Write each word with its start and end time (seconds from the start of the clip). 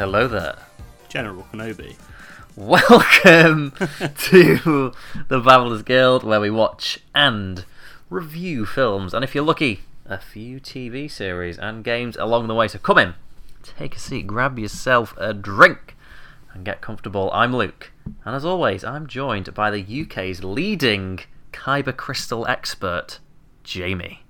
Hello 0.00 0.26
there. 0.26 0.56
General 1.10 1.46
Kenobi. 1.52 1.94
Welcome 2.56 3.72
to 4.16 4.94
the 5.28 5.40
Babblers 5.40 5.82
Guild, 5.82 6.24
where 6.24 6.40
we 6.40 6.48
watch 6.48 7.00
and 7.14 7.66
review 8.08 8.64
films, 8.64 9.12
and 9.12 9.22
if 9.22 9.34
you're 9.34 9.44
lucky, 9.44 9.80
a 10.06 10.16
few 10.16 10.58
TV 10.58 11.10
series 11.10 11.58
and 11.58 11.84
games 11.84 12.16
along 12.16 12.48
the 12.48 12.54
way. 12.54 12.66
So 12.66 12.78
come 12.78 12.96
in, 12.96 13.12
take 13.62 13.94
a 13.94 13.98
seat, 13.98 14.26
grab 14.26 14.58
yourself 14.58 15.14
a 15.18 15.34
drink, 15.34 15.98
and 16.54 16.64
get 16.64 16.80
comfortable. 16.80 17.30
I'm 17.34 17.54
Luke, 17.54 17.90
and 18.24 18.34
as 18.34 18.42
always, 18.42 18.82
I'm 18.82 19.06
joined 19.06 19.52
by 19.52 19.70
the 19.70 20.02
UK's 20.02 20.42
leading 20.42 21.20
Kyber 21.52 21.94
Crystal 21.94 22.46
expert, 22.46 23.18
Jamie. 23.64 24.22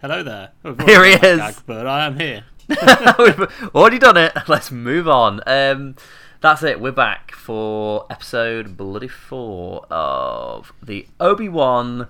Hello 0.00 0.22
there. 0.22 0.50
Here 0.86 1.04
he 1.04 1.14
is. 1.14 1.38
gag, 1.38 1.54
but 1.66 1.84
I 1.88 2.06
am 2.06 2.20
here. 2.20 2.44
We've 2.68 3.70
already 3.74 3.98
done 3.98 4.16
it. 4.16 4.32
Let's 4.48 4.70
move 4.70 5.08
on. 5.08 5.40
Um, 5.46 5.96
that's 6.40 6.62
it. 6.62 6.80
We're 6.80 6.92
back 6.92 7.32
for 7.32 8.06
episode 8.10 8.76
bloody 8.76 9.08
four 9.08 9.86
of 9.90 10.72
the 10.82 11.06
Obi 11.20 11.48
Wan 11.48 12.08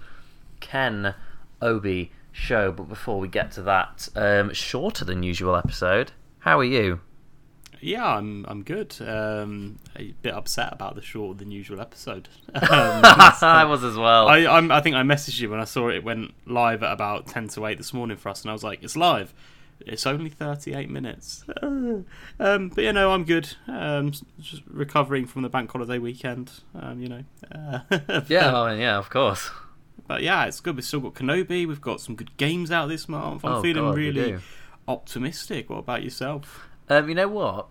Ken 0.61 1.15
Obi 1.61 2.13
show. 2.33 2.73
But 2.73 2.89
before 2.89 3.19
we 3.19 3.29
get 3.29 3.53
to 3.53 3.63
that, 3.63 4.09
um, 4.15 4.53
shorter 4.53 5.05
than 5.05 5.23
usual 5.23 5.57
episode. 5.57 6.13
How 6.41 6.59
are 6.59 6.65
you? 6.65 7.01
Yeah, 7.81 8.17
I'm 8.17 8.47
I'm 8.49 8.63
good. 8.63 8.97
Um, 9.01 9.79
a 9.97 10.15
bit 10.23 10.33
upset 10.33 10.73
about 10.73 10.95
the 10.95 11.03
shorter 11.03 11.39
than 11.39 11.51
usual 11.51 11.81
episode. 11.81 12.29
Um, 12.55 13.03
I 13.05 13.65
was 13.69 13.85
as 13.85 13.97
well. 13.97 14.29
I 14.29 14.47
I'm, 14.47 14.71
I 14.71 14.81
think 14.81 14.97
I 14.97 15.03
messaged 15.03 15.41
you 15.41 15.51
when 15.51 15.61
I 15.61 15.65
saw 15.65 15.89
it 15.89 16.03
went 16.03 16.33
live 16.47 16.83
at 16.83 16.93
about 16.93 17.27
ten 17.27 17.49
to 17.49 17.67
eight 17.67 17.77
this 17.77 17.93
morning 17.93 18.17
for 18.17 18.31
us, 18.31 18.43
and 18.43 18.51
I 18.51 18.53
was 18.53 18.65
like, 18.65 18.83
"It's 18.83 18.97
live. 18.97 19.35
It's 19.87 20.07
only 20.07 20.31
thirty 20.31 20.75
eight 20.75 20.91
minutes." 20.91 21.45
um, 21.63 22.05
but 22.39 22.79
you 22.85 22.93
know, 22.93 23.13
I'm 23.13 23.25
good. 23.25 23.55
Um, 23.69 24.13
just 24.41 24.63
recovering 24.67 25.27
from 25.27 25.43
the 25.43 25.49
bank 25.49 25.71
holiday 25.71 25.99
weekend. 25.99 26.51
Um, 26.75 27.01
you 27.01 27.09
know. 27.09 27.25
Uh, 27.53 27.81
yeah, 28.29 28.59
I 28.59 28.71
mean, 28.73 28.81
yeah, 28.81 28.99
of 28.99 29.11
course. 29.11 29.51
But 30.07 30.23
yeah, 30.23 30.45
it's 30.45 30.61
good. 30.61 30.77
We've 30.77 30.85
still 30.85 31.01
got 31.01 31.15
Kenobi. 31.15 31.67
We've 31.67 31.81
got 31.81 32.01
some 32.01 32.15
good 32.15 32.37
games 32.37 32.71
out 32.71 32.89
this 32.89 33.09
month. 33.09 33.45
I'm 33.45 33.53
Oh, 33.53 33.63
feeling 33.63 33.85
God, 33.85 33.97
really 33.97 34.39
optimistic. 34.87 35.71
What 35.71 35.79
about 35.79 36.03
yourself? 36.03 36.67
Um, 36.89 37.09
you 37.09 37.15
know 37.15 37.29
what? 37.29 37.69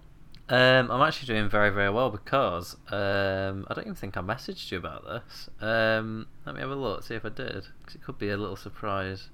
Um, 0.50 0.91
I'm 0.91 1.02
actually 1.02 1.28
doing 1.34 1.50
very, 1.50 1.69
very 1.69 1.89
well 1.89 2.09
because 2.09 2.75
um, 2.91 3.66
I 3.69 3.73
don't 3.73 3.86
even 3.86 3.95
think 3.95 4.17
I 4.17 4.22
messaged 4.22 4.72
you 4.72 4.78
about 4.78 5.06
this. 5.06 5.50
Um, 5.61 6.28
let 6.45 6.56
me 6.56 6.61
have 6.61 6.69
a 6.69 6.75
look, 6.75 7.03
see 7.03 7.16
if 7.16 7.23
I 7.23 7.30
did, 7.30 7.66
because 7.80 7.95
it 7.95 8.03
could 8.03 8.17
be 8.17 8.30
a 8.30 8.38
little 8.38 8.58
surprise. 8.58 9.30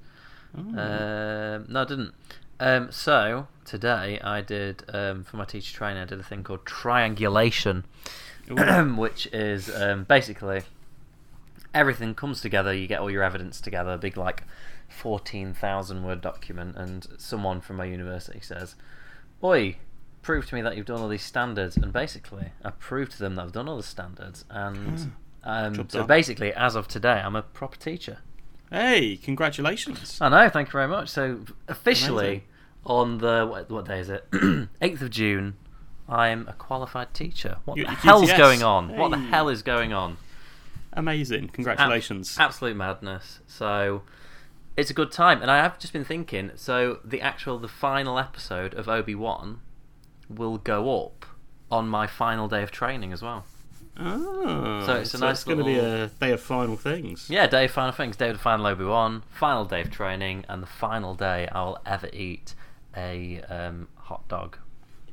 Oh. 0.55 0.61
Um, 0.61 1.65
no, 1.67 1.81
I 1.81 1.85
didn't. 1.85 2.13
Um, 2.59 2.91
so 2.91 3.47
today 3.63 4.19
I 4.21 4.41
did 4.41 4.83
um, 4.93 5.23
for 5.23 5.37
my 5.37 5.45
teacher 5.45 5.73
training. 5.73 6.01
I 6.03 6.05
did 6.05 6.19
a 6.19 6.23
thing 6.23 6.43
called 6.43 6.65
triangulation, 6.65 7.85
which 8.97 9.27
is 9.27 9.73
um, 9.73 10.03
basically 10.03 10.63
everything 11.73 12.15
comes 12.15 12.41
together. 12.41 12.73
You 12.73 12.87
get 12.87 12.99
all 12.99 13.11
your 13.11 13.23
evidence 13.23 13.61
together. 13.61 13.91
A 13.91 13.97
big 13.97 14.17
like 14.17 14.43
fourteen 14.87 15.53
thousand 15.53 16.03
word 16.03 16.21
document, 16.21 16.75
and 16.75 17.07
someone 17.17 17.61
from 17.61 17.77
my 17.77 17.85
university 17.85 18.39
says, 18.41 18.75
"Oi, 19.43 19.77
prove 20.21 20.47
to 20.47 20.55
me 20.55 20.61
that 20.61 20.75
you've 20.75 20.85
done 20.85 20.99
all 20.99 21.09
these 21.09 21.23
standards." 21.23 21.77
And 21.77 21.93
basically, 21.93 22.49
I 22.63 22.71
proved 22.71 23.13
to 23.13 23.19
them 23.19 23.35
that 23.35 23.43
I've 23.43 23.51
done 23.51 23.69
all 23.69 23.77
the 23.77 23.83
standards. 23.83 24.45
And 24.49 25.13
um, 25.43 25.75
so 25.75 25.83
done. 25.83 26.07
basically, 26.07 26.53
as 26.53 26.75
of 26.75 26.87
today, 26.87 27.21
I'm 27.23 27.35
a 27.35 27.41
proper 27.41 27.77
teacher. 27.77 28.19
Hey, 28.69 29.15
congratulations! 29.15 30.19
I 30.21 30.29
know. 30.29 30.49
Thank 30.49 30.67
you 30.67 30.73
very 30.73 30.87
much. 30.87 31.09
So 31.09 31.39
officially, 31.67 32.27
Amazing. 32.27 32.43
On 32.89 33.19
the 33.19 33.47
what, 33.49 33.69
what 33.69 33.85
day 33.85 33.99
is 33.99 34.09
it? 34.09 34.25
Eighth 34.81 35.01
of 35.01 35.09
June. 35.11 35.55
I'm 36.09 36.47
a 36.47 36.53
qualified 36.53 37.13
teacher. 37.13 37.57
What 37.65 37.77
You- 37.77 37.85
the 37.85 37.91
hell's 37.91 38.29
QTS. 38.31 38.37
going 38.37 38.63
on? 38.63 38.97
What 38.97 39.11
the 39.11 39.17
hell 39.19 39.47
is 39.47 39.61
going 39.61 39.93
on? 39.93 40.17
Amazing! 40.93 41.45
Ab- 41.45 41.53
Congratulations! 41.53 42.35
absolute 42.39 42.75
madness. 42.75 43.39
So 43.47 44.01
it's 44.75 44.89
a 44.89 44.93
good 44.95 45.11
time, 45.11 45.41
and 45.41 45.51
I 45.51 45.57
have 45.57 45.77
just 45.77 45.93
been 45.93 46.03
thinking. 46.03 46.51
So 46.55 46.99
the 47.05 47.21
actual, 47.21 47.59
the 47.59 47.67
final 47.67 48.17
episode 48.17 48.73
of 48.73 48.89
Obi 48.89 49.13
Wan 49.13 49.61
will 50.27 50.57
go 50.57 51.05
up 51.05 51.25
on 51.71 51.87
my 51.87 52.07
final 52.07 52.47
day 52.47 52.63
of 52.63 52.71
training 52.71 53.13
as 53.13 53.21
well. 53.21 53.45
Ah, 53.97 54.81
So 54.85 54.95
it's 54.95 55.13
a 55.13 55.19
nice 55.19 55.37
It's 55.37 55.43
going 55.43 55.57
to 55.59 55.63
be 55.63 55.77
a 55.77 56.07
day 56.07 56.31
of 56.31 56.41
final 56.41 56.75
things. 56.75 57.29
Yeah, 57.29 57.45
day 57.45 57.65
of 57.65 57.71
final 57.71 57.91
things, 57.91 58.15
day 58.15 58.29
of 58.29 58.37
the 58.37 58.41
final 58.41 58.65
Obi 58.65 58.85
Wan, 58.85 59.21
final 59.29 59.65
day 59.65 59.81
of 59.81 59.91
training, 59.91 60.45
and 60.49 60.63
the 60.63 60.67
final 60.67 61.13
day 61.13 61.47
I 61.51 61.63
will 61.65 61.79
ever 61.85 62.09
eat 62.13 62.55
a 62.95 63.41
um, 63.49 63.87
hot 63.95 64.27
dog. 64.27 64.57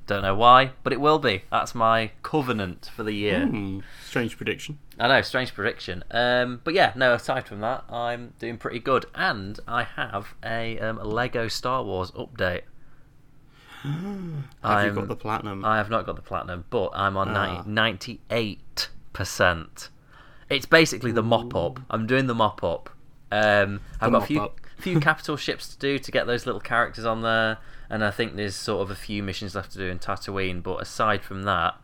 Don't 0.06 0.22
know 0.22 0.36
why, 0.36 0.70
but 0.84 0.92
it 0.92 1.00
will 1.00 1.18
be. 1.18 1.42
That's 1.50 1.74
my 1.74 2.12
covenant 2.22 2.90
for 2.94 3.02
the 3.02 3.12
year. 3.12 3.44
Hmm, 3.44 3.80
strange 4.04 4.36
prediction. 4.36 4.78
I 5.00 5.08
know, 5.08 5.20
strange 5.22 5.52
prediction. 5.52 6.04
Um, 6.12 6.60
but 6.62 6.74
yeah, 6.74 6.92
no. 6.94 7.12
Aside 7.14 7.48
from 7.48 7.60
that, 7.60 7.82
I'm 7.90 8.32
doing 8.38 8.56
pretty 8.56 8.78
good, 8.78 9.06
and 9.16 9.58
I 9.66 9.82
have 9.82 10.34
a 10.44 10.78
um, 10.78 10.98
Lego 11.02 11.48
Star 11.48 11.82
Wars 11.82 12.12
update. 12.12 12.62
Have 13.82 13.92
you 13.92 14.42
I'm- 14.62 14.94
got 14.94 15.08
the 15.08 15.16
platinum? 15.16 15.64
I 15.64 15.76
have 15.76 15.90
not 15.90 16.06
got 16.06 16.16
the 16.16 16.22
platinum, 16.22 16.64
but 16.70 16.90
I'm 16.94 17.16
on 17.16 17.28
Ah. 17.36 17.62
ninety-eight 17.66 18.88
percent. 19.12 19.88
It's 20.48 20.66
basically 20.66 21.12
the 21.12 21.22
mop 21.22 21.54
up. 21.54 21.80
I'm 21.90 22.06
doing 22.06 22.26
the 22.26 22.34
mop 22.34 22.62
up. 22.62 22.90
Um, 23.32 23.80
I've 24.00 24.12
got 24.12 24.22
a 24.22 24.26
few 24.26 24.38
mop-up. 24.38 24.60
Few 24.76 25.00
capital 25.00 25.36
ships 25.36 25.68
to 25.68 25.78
do 25.78 25.98
to 25.98 26.10
get 26.12 26.26
those 26.26 26.46
little 26.46 26.60
characters 26.60 27.04
on 27.04 27.22
there, 27.22 27.58
and 27.90 28.04
I 28.04 28.10
think 28.10 28.36
there's 28.36 28.56
sort 28.56 28.82
of 28.82 28.90
a 28.90 28.94
few 28.96 29.22
missions 29.22 29.54
left 29.54 29.72
to 29.72 29.78
do 29.78 29.86
in 29.86 29.98
Tatooine. 29.98 30.62
But 30.62 30.82
aside 30.82 31.22
from 31.22 31.44
that, 31.44 31.74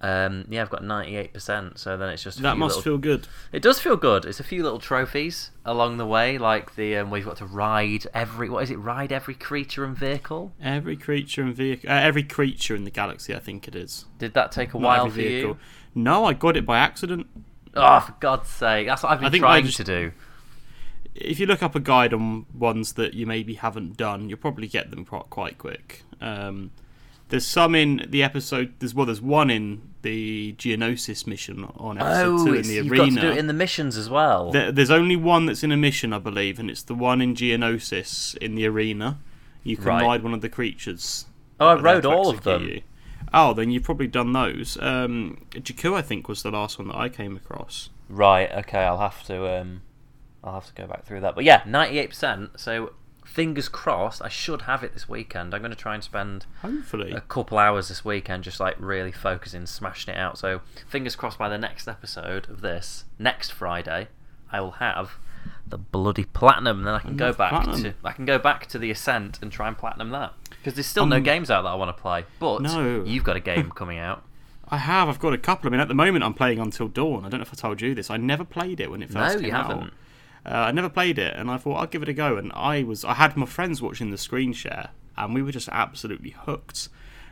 um, 0.00 0.46
yeah, 0.50 0.62
I've 0.62 0.70
got 0.70 0.82
ninety-eight 0.82 1.32
percent. 1.32 1.78
So 1.78 1.96
then 1.96 2.08
it's 2.10 2.22
just 2.22 2.42
that 2.42 2.56
must 2.58 2.76
little- 2.78 2.82
feel 2.92 2.98
good. 2.98 3.28
It 3.52 3.62
does 3.62 3.78
feel 3.78 3.96
good. 3.96 4.24
It's 4.24 4.40
a 4.40 4.44
few 4.44 4.62
little 4.64 4.80
trophies 4.80 5.50
along 5.64 5.98
the 5.98 6.06
way, 6.06 6.38
like 6.38 6.74
the 6.74 6.96
um, 6.96 7.10
where 7.10 7.18
you've 7.18 7.28
got 7.28 7.36
to 7.36 7.46
ride 7.46 8.06
every 8.12 8.48
what 8.50 8.64
is 8.64 8.70
it? 8.70 8.76
Ride 8.78 9.12
every 9.12 9.34
creature 9.34 9.84
and 9.84 9.96
vehicle. 9.96 10.52
Every 10.60 10.96
creature 10.96 11.42
and 11.42 11.54
vehicle, 11.54 11.88
uh, 11.88 11.94
every 11.94 12.24
creature 12.24 12.74
in 12.74 12.84
the 12.84 12.90
galaxy, 12.90 13.34
I 13.34 13.38
think 13.38 13.68
it 13.68 13.76
is. 13.76 14.06
Did 14.18 14.34
that 14.34 14.50
take 14.50 14.74
a 14.74 14.78
Not 14.78 14.86
while 14.86 15.04
for 15.06 15.12
vehicle. 15.12 15.50
you? 15.52 15.56
No, 15.94 16.24
I 16.24 16.32
got 16.32 16.56
it 16.56 16.66
by 16.66 16.78
accident. 16.78 17.26
Oh, 17.74 18.00
for 18.00 18.14
God's 18.20 18.48
sake! 18.50 18.86
That's 18.88 19.02
what 19.02 19.12
I've 19.12 19.20
been 19.20 19.26
I 19.28 19.30
think 19.30 19.44
I 19.44 19.46
trying 19.46 19.64
just- 19.66 19.76
to 19.78 19.84
do. 19.84 20.12
If 21.14 21.38
you 21.38 21.46
look 21.46 21.62
up 21.62 21.74
a 21.74 21.80
guide 21.80 22.14
on 22.14 22.46
ones 22.54 22.94
that 22.94 23.14
you 23.14 23.26
maybe 23.26 23.54
haven't 23.54 23.96
done, 23.96 24.28
you'll 24.28 24.38
probably 24.38 24.66
get 24.66 24.90
them 24.90 25.04
quite 25.04 25.58
quick. 25.58 26.02
Um, 26.20 26.70
there's 27.28 27.46
some 27.46 27.74
in 27.74 28.06
the 28.08 28.22
episode. 28.22 28.74
There's 28.78 28.94
well, 28.94 29.06
there's 29.06 29.20
one 29.20 29.50
in 29.50 29.82
the 30.02 30.54
Geonosis 30.58 31.26
mission 31.26 31.64
on 31.76 31.98
episode 31.98 32.24
Oh, 32.40 32.44
two 32.46 32.54
in 32.54 32.62
the 32.62 32.74
you've 32.74 32.90
arena. 32.90 33.06
got 33.06 33.14
to 33.14 33.20
do 33.20 33.28
it 33.32 33.38
in 33.38 33.46
the 33.46 33.52
missions 33.52 33.96
as 33.96 34.08
well. 34.10 34.50
There- 34.50 34.72
There's 34.72 34.90
only 34.90 35.16
one 35.16 35.46
that's 35.46 35.62
in 35.62 35.70
a 35.72 35.76
mission, 35.76 36.12
I 36.12 36.18
believe, 36.18 36.58
and 36.58 36.68
it's 36.70 36.82
the 36.82 36.94
one 36.94 37.20
in 37.20 37.34
Geonosis 37.34 38.36
in 38.38 38.54
the 38.54 38.66
arena. 38.66 39.18
You 39.64 39.76
can 39.76 39.86
Right. 39.86 40.02
ride 40.02 40.22
one 40.24 40.34
of 40.34 40.40
the 40.40 40.48
creatures. 40.48 41.26
oh, 41.60 41.66
I 41.68 41.74
that 41.74 41.78
are 41.78 41.82
there 41.82 41.94
rode 41.94 42.04
all 42.06 42.30
of 42.30 42.42
them. 42.42 42.64
you. 42.68 42.82
Oh, 43.32 43.54
then 43.54 43.70
you've 43.70 43.84
probably 43.84 44.08
done 44.08 44.32
those. 44.32 44.76
Um, 44.80 45.46
Jakku, 45.52 45.94
I 45.94 46.02
think, 46.02 46.28
was 46.28 46.42
the 46.42 46.50
last 46.50 46.78
one 46.78 46.88
that 46.88 46.96
I 46.96 47.08
came 47.08 47.36
across. 47.36 47.88
Right. 48.08 48.50
Okay. 48.52 48.80
I'll 48.80 48.98
have 48.98 49.22
to. 49.24 49.60
Um, 49.60 49.82
I'll 50.44 50.54
have 50.54 50.66
to 50.66 50.74
go 50.74 50.86
back 50.86 51.04
through 51.04 51.20
that. 51.20 51.34
But 51.34 51.44
yeah, 51.44 51.62
ninety-eight 51.66 52.10
percent. 52.10 52.58
So 52.60 52.92
fingers 53.24 53.68
crossed. 53.68 54.20
I 54.20 54.28
should 54.28 54.62
have 54.62 54.82
it 54.82 54.92
this 54.92 55.08
weekend. 55.08 55.54
I'm 55.54 55.60
going 55.62 55.70
to 55.70 55.76
try 55.76 55.94
and 55.94 56.02
spend 56.04 56.44
Hopefully. 56.60 57.12
a 57.12 57.20
couple 57.20 57.56
hours 57.58 57.88
this 57.88 58.04
weekend 58.04 58.44
just 58.44 58.60
like 58.60 58.74
really 58.78 59.12
focusing, 59.12 59.64
smashing 59.66 60.12
it 60.14 60.18
out. 60.18 60.36
So 60.38 60.60
fingers 60.88 61.16
crossed 61.16 61.38
by 61.38 61.48
the 61.48 61.58
next 61.58 61.86
episode 61.88 62.48
of 62.48 62.60
this 62.60 63.04
next 63.18 63.50
Friday, 63.52 64.08
I 64.50 64.60
will 64.60 64.72
have 64.72 65.12
the 65.66 65.78
bloody 65.78 66.24
platinum. 66.24 66.78
And 66.78 66.86
then 66.86 66.94
I 66.94 66.98
can 66.98 67.16
go 67.16 67.32
back 67.32 67.52
platinum. 67.52 67.82
to 67.82 67.94
I 68.04 68.12
can 68.12 68.26
go 68.26 68.38
back 68.38 68.66
to 68.66 68.78
the 68.78 68.90
ascent 68.90 69.38
and 69.40 69.50
try 69.50 69.68
and 69.68 69.78
platinum 69.78 70.10
that 70.10 70.34
because 70.50 70.74
there's 70.74 70.86
still 70.86 71.06
no 71.06 71.16
Um, 71.16 71.22
games 71.22 71.50
out 71.50 71.62
that 71.62 71.68
I 71.70 71.74
want 71.74 71.96
to 71.96 72.00
play. 72.02 72.24
But 72.38 72.62
No. 72.62 73.02
you've 73.04 73.24
got 73.24 73.36
a 73.36 73.40
game 73.40 73.70
coming 73.70 73.98
out. 73.98 74.24
I 74.68 74.78
have. 74.78 75.08
I've 75.08 75.18
got 75.20 75.32
a 75.32 75.38
couple. 75.38 75.68
I 75.68 75.70
mean, 75.70 75.80
at 75.80 75.88
the 75.88 75.94
moment, 75.94 76.24
I'm 76.24 76.34
playing 76.34 76.58
Until 76.58 76.88
Dawn. 76.88 77.24
I 77.24 77.28
don't 77.28 77.40
know 77.40 77.42
if 77.42 77.52
I 77.52 77.56
told 77.56 77.80
you 77.80 77.94
this. 77.94 78.10
I 78.10 78.16
never 78.16 78.42
played 78.44 78.80
it 78.80 78.90
when 78.90 79.02
it 79.02 79.10
No, 79.10 79.20
first 79.20 79.38
you 79.40 79.46
came 79.46 79.54
out. 79.54 79.66
haven't. 79.70 79.92
Uh, 80.44 80.50
I 80.50 80.72
never 80.72 80.88
played 80.88 81.18
it, 81.18 81.34
and 81.36 81.50
I 81.50 81.56
thought 81.56 81.76
I'd 81.80 81.90
give 81.90 82.02
it 82.02 82.08
a 82.08 82.12
go. 82.12 82.36
And 82.36 82.52
I 82.54 82.82
was, 82.82 83.04
I 83.04 83.14
had 83.14 83.36
my 83.36 83.46
friends 83.46 83.80
watching 83.80 84.10
the 84.10 84.18
screen 84.18 84.52
share, 84.52 84.90
and 85.16 85.34
we 85.34 85.42
were 85.42 85.52
just 85.52 85.68
absolutely 85.68 86.30
hooked. 86.30 86.88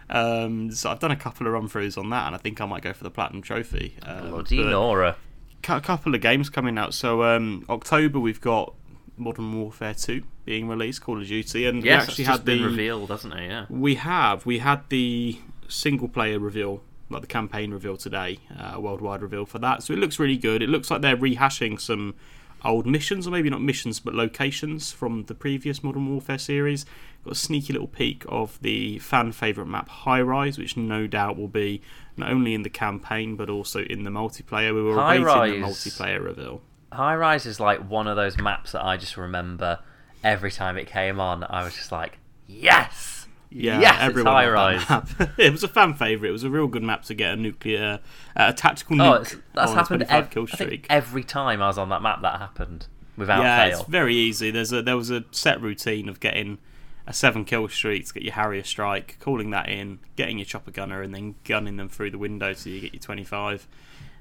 Um, 0.09 0.71
so 0.73 0.91
I've 0.91 0.99
done 1.01 1.11
a 1.11 1.17
couple 1.17 1.47
of 1.47 1.53
run 1.53 1.69
throughs 1.69 1.97
on 1.99 2.11
that, 2.11 2.27
and 2.27 2.35
I 2.35 2.39
think 2.39 2.61
I 2.61 2.67
might 2.67 2.83
go 2.83 2.93
for 2.93 3.05
the 3.05 3.11
platinum 3.11 3.43
trophy. 3.43 3.97
Um, 4.03 4.31
Bloody 4.31 4.63
Nora. 4.63 5.17
a 5.69 5.81
couple 5.81 6.15
of 6.15 6.21
games 6.21 6.51
coming 6.51 6.79
out. 6.79 6.95
So 6.95 7.23
um, 7.25 7.65
October 7.69 8.19
we've 8.19 8.41
got 8.41 8.75
Modern 9.17 9.53
Warfare 9.61 9.95
2 9.95 10.23
being 10.45 10.67
released, 10.69 11.03
Call 11.03 11.21
of 11.21 11.27
Duty, 11.27 11.67
and 11.67 11.85
Yes, 11.85 12.07
we 12.07 12.11
actually 12.11 12.25
had 12.25 12.45
the 12.47 12.63
revealed, 12.65 13.11
hasn't 13.11 13.35
it? 13.35 13.49
Yeah. 13.51 13.67
we 13.69 13.97
have 13.97 14.47
we 14.47 14.59
had 14.59 14.89
the 14.89 15.39
single 15.69 16.09
player 16.09 16.39
reveal 16.39 16.83
like 17.09 17.21
the 17.23 17.27
campaign 17.29 17.73
reveal 17.73 17.97
today, 17.97 18.39
uh, 18.57 18.81
worldwide 18.81 19.21
reveal 19.21 19.45
for 19.45 19.59
that. 19.59 19.83
So 19.83 19.93
it 19.93 19.99
looks 19.99 20.19
really 20.21 20.37
good. 20.37 20.63
It 20.63 20.69
looks 20.69 20.91
like 20.93 21.03
they're 21.03 21.17
rehashing 21.17 21.81
some 21.81 22.15
old 22.65 22.87
missions, 22.87 23.27
or 23.27 23.31
maybe 23.31 23.51
not 23.51 23.63
missions, 23.63 24.01
but 24.01 24.15
locations 24.15 24.93
from 24.93 25.25
the 25.25 25.35
previous 25.35 25.83
Modern 25.83 26.09
Warfare 26.09 26.39
series. 26.39 26.87
Got 27.25 27.33
a 27.33 27.37
sneaky 27.37 27.73
little 27.73 27.89
peek 27.89 28.25
of 28.29 28.61
the 28.63 28.99
fan 28.99 29.33
favourite 29.33 29.69
map 29.69 29.89
High 29.89 30.23
Rise, 30.23 30.59
which 30.59 30.77
no 30.77 31.07
doubt 31.07 31.37
will 31.37 31.49
be 31.49 31.83
not 32.17 32.31
only 32.31 32.55
in 32.55 32.63
the 32.63 32.71
campaign 32.71 33.37
but 33.37 33.51
also 33.51 33.81
in 33.85 34.05
the 34.05 34.11
multiplayer. 34.11 34.75
We 34.75 34.83
were 34.83 34.95
High 34.95 35.17
awaiting 35.17 35.61
the 35.61 35.67
multiplayer 35.67 36.23
reveal. 36.23 36.63
High 36.93 37.17
Rise 37.17 37.47
is 37.47 37.61
like 37.61 37.89
one 37.89 38.07
of 38.07 38.17
those 38.17 38.39
maps 38.39 38.73
that 38.73 38.85
I 38.85 38.97
just 38.97 39.17
remember 39.17 39.81
every 40.25 40.51
time 40.51 40.77
it 40.77 40.87
came 40.87 41.21
on. 41.21 41.45
I 41.45 41.63
was 41.63 41.75
just 41.75 41.93
like, 41.93 42.19
yes, 42.47 43.20
Yeah, 43.51 43.81
yes, 43.81 43.97
everyone 44.01 44.33
High 44.33 44.49
Rise. 44.49 44.85
it 45.39 45.51
was 45.51 45.65
a 45.65 45.69
fan 45.69 45.95
favourite. 45.95 46.31
It 46.31 46.33
was 46.33 46.45
a 46.45 46.51
real 46.51 46.69
good 46.69 46.85
map 46.85 47.03
to 47.05 47.15
get 47.15 47.35
a 47.35 47.37
nuclear, 47.37 47.99
uh, 48.37 48.47
a 48.51 48.53
tactical 48.53 49.01
Oh, 49.03 49.21
nuke 49.21 49.41
that's 49.55 49.73
happened 49.73 50.05
ev- 50.05 50.31
kill 50.31 50.47
I 50.53 50.57
think 50.57 50.87
every 50.89 51.25
time 51.25 51.61
I 51.61 51.67
was 51.67 51.77
on 51.79 51.89
that 51.89 52.01
map. 52.03 52.23
That 52.23 52.39
happened 52.39 52.87
without 53.17 53.43
yeah, 53.43 53.69
fail. 53.69 53.81
it's 53.81 53.89
very 53.89 54.15
easy. 54.15 54.51
There's 54.51 54.73
a 54.73 54.83
there 54.83 54.97
was 54.97 55.11
a 55.11 55.25
set 55.33 55.61
routine 55.61 56.09
of 56.09 56.21
getting 56.21 56.59
a 57.07 57.13
seven 57.13 57.45
kill 57.45 57.69
streak 57.69 58.07
to 58.07 58.15
get 58.15 58.23
your 58.23 58.35
Harrier 58.35 58.63
strike, 58.63 59.17
calling 59.19 59.51
that 59.51 59.69
in, 59.69 59.99
getting 60.15 60.39
your 60.39 60.45
chopper 60.45 60.71
gunner, 60.71 61.03
and 61.03 61.13
then 61.13 61.35
gunning 61.45 61.77
them 61.77 61.89
through 61.89 62.13
the 62.13 62.19
window 62.19 62.53
so 62.53 62.71
you 62.71 62.81
get 62.81 62.93
your 62.95 63.01
25. 63.03 63.67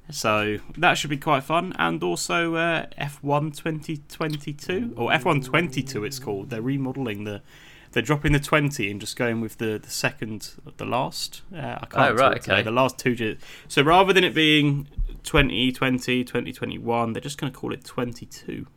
So 0.09 0.57
that 0.75 0.97
should 0.97 1.11
be 1.11 1.17
quite 1.17 1.43
fun, 1.43 1.73
and 1.77 2.01
also 2.01 2.55
uh, 2.55 2.87
F1 2.99 3.55
2022 3.55 4.95
or 4.97 5.11
F1 5.11 5.45
22 5.45 6.03
it's 6.03 6.17
called. 6.17 6.49
They're 6.49 6.61
remodeling 6.63 7.25
the. 7.25 7.41
They're 7.91 8.03
dropping 8.03 8.33
the 8.33 8.39
20 8.39 8.91
and 8.91 8.99
just 9.01 9.15
going 9.15 9.41
with 9.41 9.57
the, 9.57 9.79
the 9.81 9.89
second, 9.89 10.51
the 10.77 10.85
last. 10.85 11.41
Uh, 11.53 11.57
I 11.81 11.85
can't 11.85 11.93
Oh, 12.11 12.13
right, 12.13 12.39
today, 12.41 12.53
okay. 12.55 12.61
The 12.63 12.71
last 12.71 12.97
two. 12.99 13.15
digits. 13.15 13.43
So 13.67 13.81
rather 13.81 14.13
than 14.13 14.23
it 14.23 14.33
being 14.35 14.87
2020, 15.23 16.23
2021, 16.23 17.13
they're 17.13 17.21
just 17.21 17.37
going 17.39 17.51
to 17.51 17.57
call 17.57 17.73
it 17.73 17.83
22. 17.83 18.67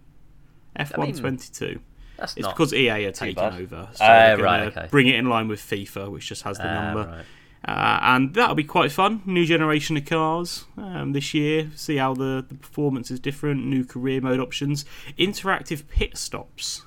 F1 0.79 0.99
mean, 0.99 1.15
22. 1.15 1.81
That's 2.17 2.37
It's 2.37 2.47
because 2.49 2.73
EA 2.73 3.07
are 3.07 3.13
taking 3.13 3.35
bad. 3.35 3.61
over. 3.61 3.89
So 3.93 4.05
they're 4.05 4.39
right, 4.39 4.63
okay. 4.77 4.89
Bring 4.91 5.09
it 5.09 5.17
in 5.17 5.29
line 5.29 5.49
with 5.49 5.61
FIFA, 5.61 6.11
which 6.11 6.27
just 6.29 6.43
has 6.43 6.57
the 6.59 6.67
Ah, 6.69 6.83
number. 6.93 7.11
right. 7.11 7.25
Uh, 7.65 7.99
and 8.03 8.35
that'll 8.35 8.57
be 8.57 8.65
quite 8.65 8.91
fun. 8.91 9.23
New 9.25 9.45
generation 9.47 9.97
of 9.97 10.05
cars 10.05 10.65
um, 10.77 11.13
this 11.13 11.33
year. 11.33 11.71
See 11.77 11.97
how 11.97 12.13
the, 12.15 12.45
the 12.49 12.55
performance 12.57 13.11
is 13.11 13.21
different. 13.21 13.65
New 13.67 13.85
career 13.85 14.21
mode 14.21 14.41
options. 14.41 14.85
Interactive 15.19 15.87
pit 15.89 16.17
stops 16.17 16.83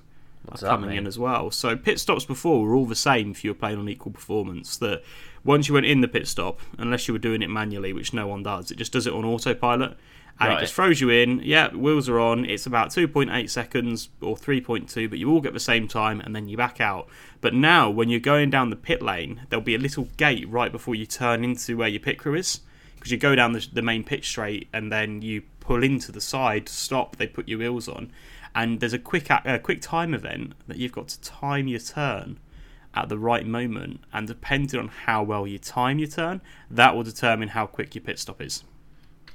What's 0.50 0.63
are 0.63 0.69
coming 0.69 0.95
in 0.95 1.07
as 1.07 1.18
well. 1.19 1.51
So 1.51 1.75
pit 1.75 2.00
stops 2.00 2.25
before 2.25 2.63
were 2.65 2.75
all 2.75 2.86
the 2.86 2.95
same 2.95 3.31
if 3.31 3.44
you 3.44 3.51
were 3.51 3.56
playing 3.56 3.80
on 3.80 3.89
equal 3.89 4.12
performance. 4.12 4.77
That 4.77 5.03
once 5.44 5.68
you 5.68 5.74
went 5.74 5.86
in 5.86 6.01
the 6.01 6.07
pit 6.07 6.27
stop, 6.27 6.59
unless 6.77 7.07
you 7.07 7.13
were 7.13 7.19
doing 7.19 7.42
it 7.42 7.50
manually, 7.50 7.94
which 7.94 8.13
no 8.13 8.27
one 8.27 8.44
does, 8.44 8.71
it 8.71 8.77
just 8.77 8.92
does 8.92 9.07
it 9.07 9.13
on 9.13 9.25
autopilot. 9.25 9.97
And 10.38 10.50
Right. 10.50 10.57
it 10.57 10.62
just 10.63 10.74
throws 10.74 11.00
you 11.00 11.09
in. 11.09 11.39
Yeah, 11.44 11.74
wheels 11.74 12.09
are 12.09 12.19
on. 12.19 12.44
It's 12.44 12.65
about 12.65 12.89
2.8 12.89 13.50
seconds 13.50 14.09
or 14.19 14.36
3.2, 14.36 15.07
but 15.09 15.18
you 15.18 15.31
all 15.31 15.39
get 15.39 15.53
the 15.53 15.62
same 15.62 15.88
time, 15.88 16.19
and 16.19 16.36
then 16.36 16.50
you 16.50 16.57
back 16.57 16.81
out. 16.81 17.07
But 17.39 17.53
now, 17.53 17.89
when 17.89 18.09
you're 18.09 18.19
going 18.19 18.50
down 18.50 18.69
the 18.69 18.75
pit 18.75 19.01
lane, 19.01 19.44
there'll 19.47 19.63
be 19.63 19.75
a 19.75 19.80
little 19.80 20.09
gate 20.18 20.45
right 20.50 20.74
before 20.74 20.94
you 20.94 21.06
turn 21.06 21.45
into 21.45 21.77
where 21.77 21.88
your 21.88 22.01
pit 22.01 22.18
crew 22.19 22.36
is. 22.36 22.59
Because 22.95 23.12
you 23.13 23.18
go 23.18 23.33
down 23.36 23.53
the, 23.53 23.65
the 23.71 23.81
main 23.81 24.03
pit 24.03 24.25
straight, 24.25 24.68
and 24.74 24.92
then 24.92 25.21
you 25.21 25.44
pull 25.62 25.83
into 25.83 26.12
the 26.12 26.19
side, 26.19 26.68
stop, 26.68 27.15
they 27.15 27.27
put 27.27 27.47
your 27.47 27.59
wheels 27.59 27.88
on. 27.88 28.12
And 28.56 28.80
there's 28.80 28.94
a 28.94 29.00
quick 29.00 29.30
a 29.30 29.60
quick 29.60 29.81
time 29.81 30.13
event 30.13 30.54
that 30.68 30.78
you've 30.78 30.94
got 30.94 31.10
to 31.10 31.22
time 31.22 31.68
your 31.68 31.80
turn 31.80 32.40
at 32.96 33.10
the 33.10 33.19
right 33.19 33.46
moment, 33.46 34.00
and 34.13 34.25
depending 34.25 34.80
on 34.80 34.88
how 34.88 35.22
well 35.22 35.46
you 35.46 35.60
time 35.60 36.00
your 36.00 36.07
turn, 36.07 36.42
that 36.72 36.96
will 36.96 37.04
determine 37.04 37.50
how 37.50 37.68
quick 37.68 37.94
your 37.94 38.02
pit 38.02 38.18
stop 38.18 38.42
is. 38.42 38.63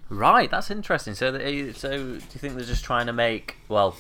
Right, 0.09 0.51
that's 0.51 0.71
interesting. 0.71 1.15
So, 1.15 1.31
they, 1.31 1.73
so 1.73 1.97
do 1.99 2.15
you 2.15 2.21
think 2.21 2.57
they're 2.57 2.65
just 2.65 2.85
trying 2.85 3.07
to 3.07 3.13
make, 3.13 3.57
well, 3.69 3.97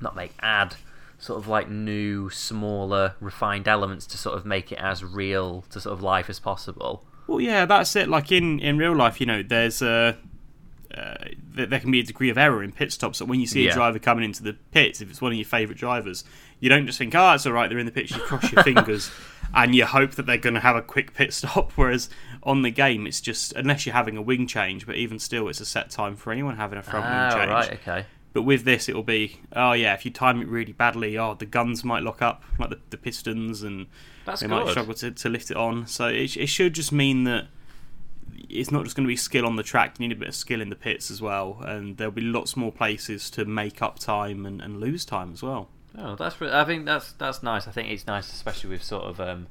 not 0.00 0.14
make, 0.14 0.32
add 0.40 0.76
sort 1.18 1.40
of 1.40 1.48
like 1.48 1.68
new, 1.68 2.28
smaller, 2.28 3.14
refined 3.20 3.66
elements 3.66 4.06
to 4.06 4.18
sort 4.18 4.36
of 4.36 4.44
make 4.44 4.70
it 4.70 4.78
as 4.78 5.02
real 5.02 5.62
to 5.70 5.80
sort 5.80 5.94
of 5.94 6.02
life 6.02 6.28
as 6.28 6.38
possible? 6.38 7.04
Well, 7.26 7.40
yeah, 7.40 7.64
that's 7.64 7.96
it. 7.96 8.08
Like 8.08 8.30
in, 8.30 8.60
in 8.60 8.76
real 8.76 8.94
life, 8.94 9.18
you 9.18 9.26
know, 9.26 9.42
there's 9.42 9.80
a 9.80 10.18
uh, 10.96 11.14
there, 11.54 11.80
can 11.80 11.90
be 11.90 12.00
a 12.00 12.04
degree 12.04 12.30
of 12.30 12.38
error 12.38 12.62
in 12.62 12.72
pit 12.72 12.92
stops. 12.92 13.18
That 13.18 13.26
when 13.26 13.40
you 13.40 13.46
see 13.46 13.64
Yeah. 13.64 13.70
a 13.72 13.74
driver 13.74 13.98
coming 13.98 14.24
into 14.24 14.42
the 14.42 14.52
pits, 14.72 15.00
if 15.00 15.10
it's 15.10 15.20
one 15.20 15.32
of 15.32 15.36
your 15.38 15.44
favourite 15.44 15.78
drivers, 15.78 16.24
you 16.60 16.68
don't 16.68 16.86
just 16.86 16.98
think, 16.98 17.14
"Oh, 17.14 17.32
it's 17.32 17.46
all 17.46 17.52
right, 17.52 17.68
they're 17.68 17.78
in 17.78 17.86
the 17.86 17.92
pits." 17.92 18.10
You 18.12 18.18
cross 18.20 18.50
your 18.52 18.62
fingers 18.64 19.10
and 19.54 19.74
you 19.74 19.84
hope 19.86 20.12
that 20.12 20.26
they're 20.26 20.38
going 20.38 20.54
to 20.54 20.60
have 20.60 20.76
a 20.76 20.82
quick 20.82 21.14
pit 21.14 21.32
stop. 21.32 21.72
Whereas 21.76 22.08
on 22.42 22.62
the 22.62 22.70
game, 22.70 23.06
it's 23.06 23.20
just 23.20 23.52
unless 23.54 23.86
you're 23.86 23.94
having 23.94 24.16
a 24.16 24.22
wing 24.22 24.46
change, 24.46 24.86
but 24.86 24.94
even 24.96 25.18
still, 25.18 25.48
it's 25.48 25.60
a 25.60 25.66
set 25.66 25.90
time 25.90 26.16
for 26.16 26.32
anyone 26.32 26.56
having 26.56 26.78
a 26.78 26.82
front 26.82 27.06
Ah, 27.06 27.28
wing 27.28 27.38
change. 27.38 27.50
right, 27.50 27.72
okay. 27.72 28.06
But 28.32 28.42
with 28.42 28.64
this, 28.64 28.88
it'll 28.88 29.04
be, 29.04 29.40
oh 29.54 29.72
yeah, 29.74 29.94
if 29.94 30.04
you 30.04 30.10
time 30.10 30.40
it 30.42 30.48
really 30.48 30.72
badly, 30.72 31.16
oh 31.16 31.34
the 31.34 31.46
guns 31.46 31.84
might 31.84 32.02
lock 32.02 32.20
up, 32.20 32.42
like 32.58 32.70
the, 32.70 32.78
the 32.90 32.96
pistons, 32.96 33.62
and 33.62 33.86
That's 34.24 34.40
they 34.40 34.48
good. 34.48 34.64
might 34.64 34.70
struggle 34.70 34.94
to, 34.94 35.12
to 35.12 35.28
lift 35.28 35.50
it 35.52 35.56
on. 35.56 35.86
So 35.86 36.08
it, 36.08 36.36
it 36.36 36.46
should 36.48 36.74
just 36.74 36.90
mean 36.90 37.22
that 37.24 37.46
it's 38.48 38.70
not 38.70 38.84
just 38.84 38.96
going 38.96 39.04
to 39.04 39.08
be 39.08 39.16
skill 39.16 39.46
on 39.46 39.56
the 39.56 39.62
track. 39.62 39.96
You 39.98 40.08
need 40.08 40.16
a 40.16 40.18
bit 40.18 40.28
of 40.28 40.34
skill 40.34 40.60
in 40.60 40.70
the 40.70 40.76
pits 40.76 41.10
as 41.10 41.20
well, 41.20 41.58
and 41.62 41.96
there'll 41.96 42.12
be 42.12 42.22
lots 42.22 42.56
more 42.56 42.72
places 42.72 43.30
to 43.30 43.44
make 43.44 43.82
up 43.82 43.98
time 43.98 44.46
and, 44.46 44.60
and 44.60 44.80
lose 44.80 45.04
time 45.04 45.32
as 45.32 45.42
well. 45.42 45.68
Oh, 45.96 46.16
that's. 46.16 46.40
I 46.42 46.64
think 46.64 46.86
that's 46.86 47.12
that's 47.12 47.42
nice. 47.42 47.68
I 47.68 47.70
think 47.70 47.90
it's 47.90 48.06
nice, 48.06 48.32
especially 48.32 48.70
with 48.70 48.82
sort 48.82 49.04
of 49.04 49.20
um, 49.20 49.46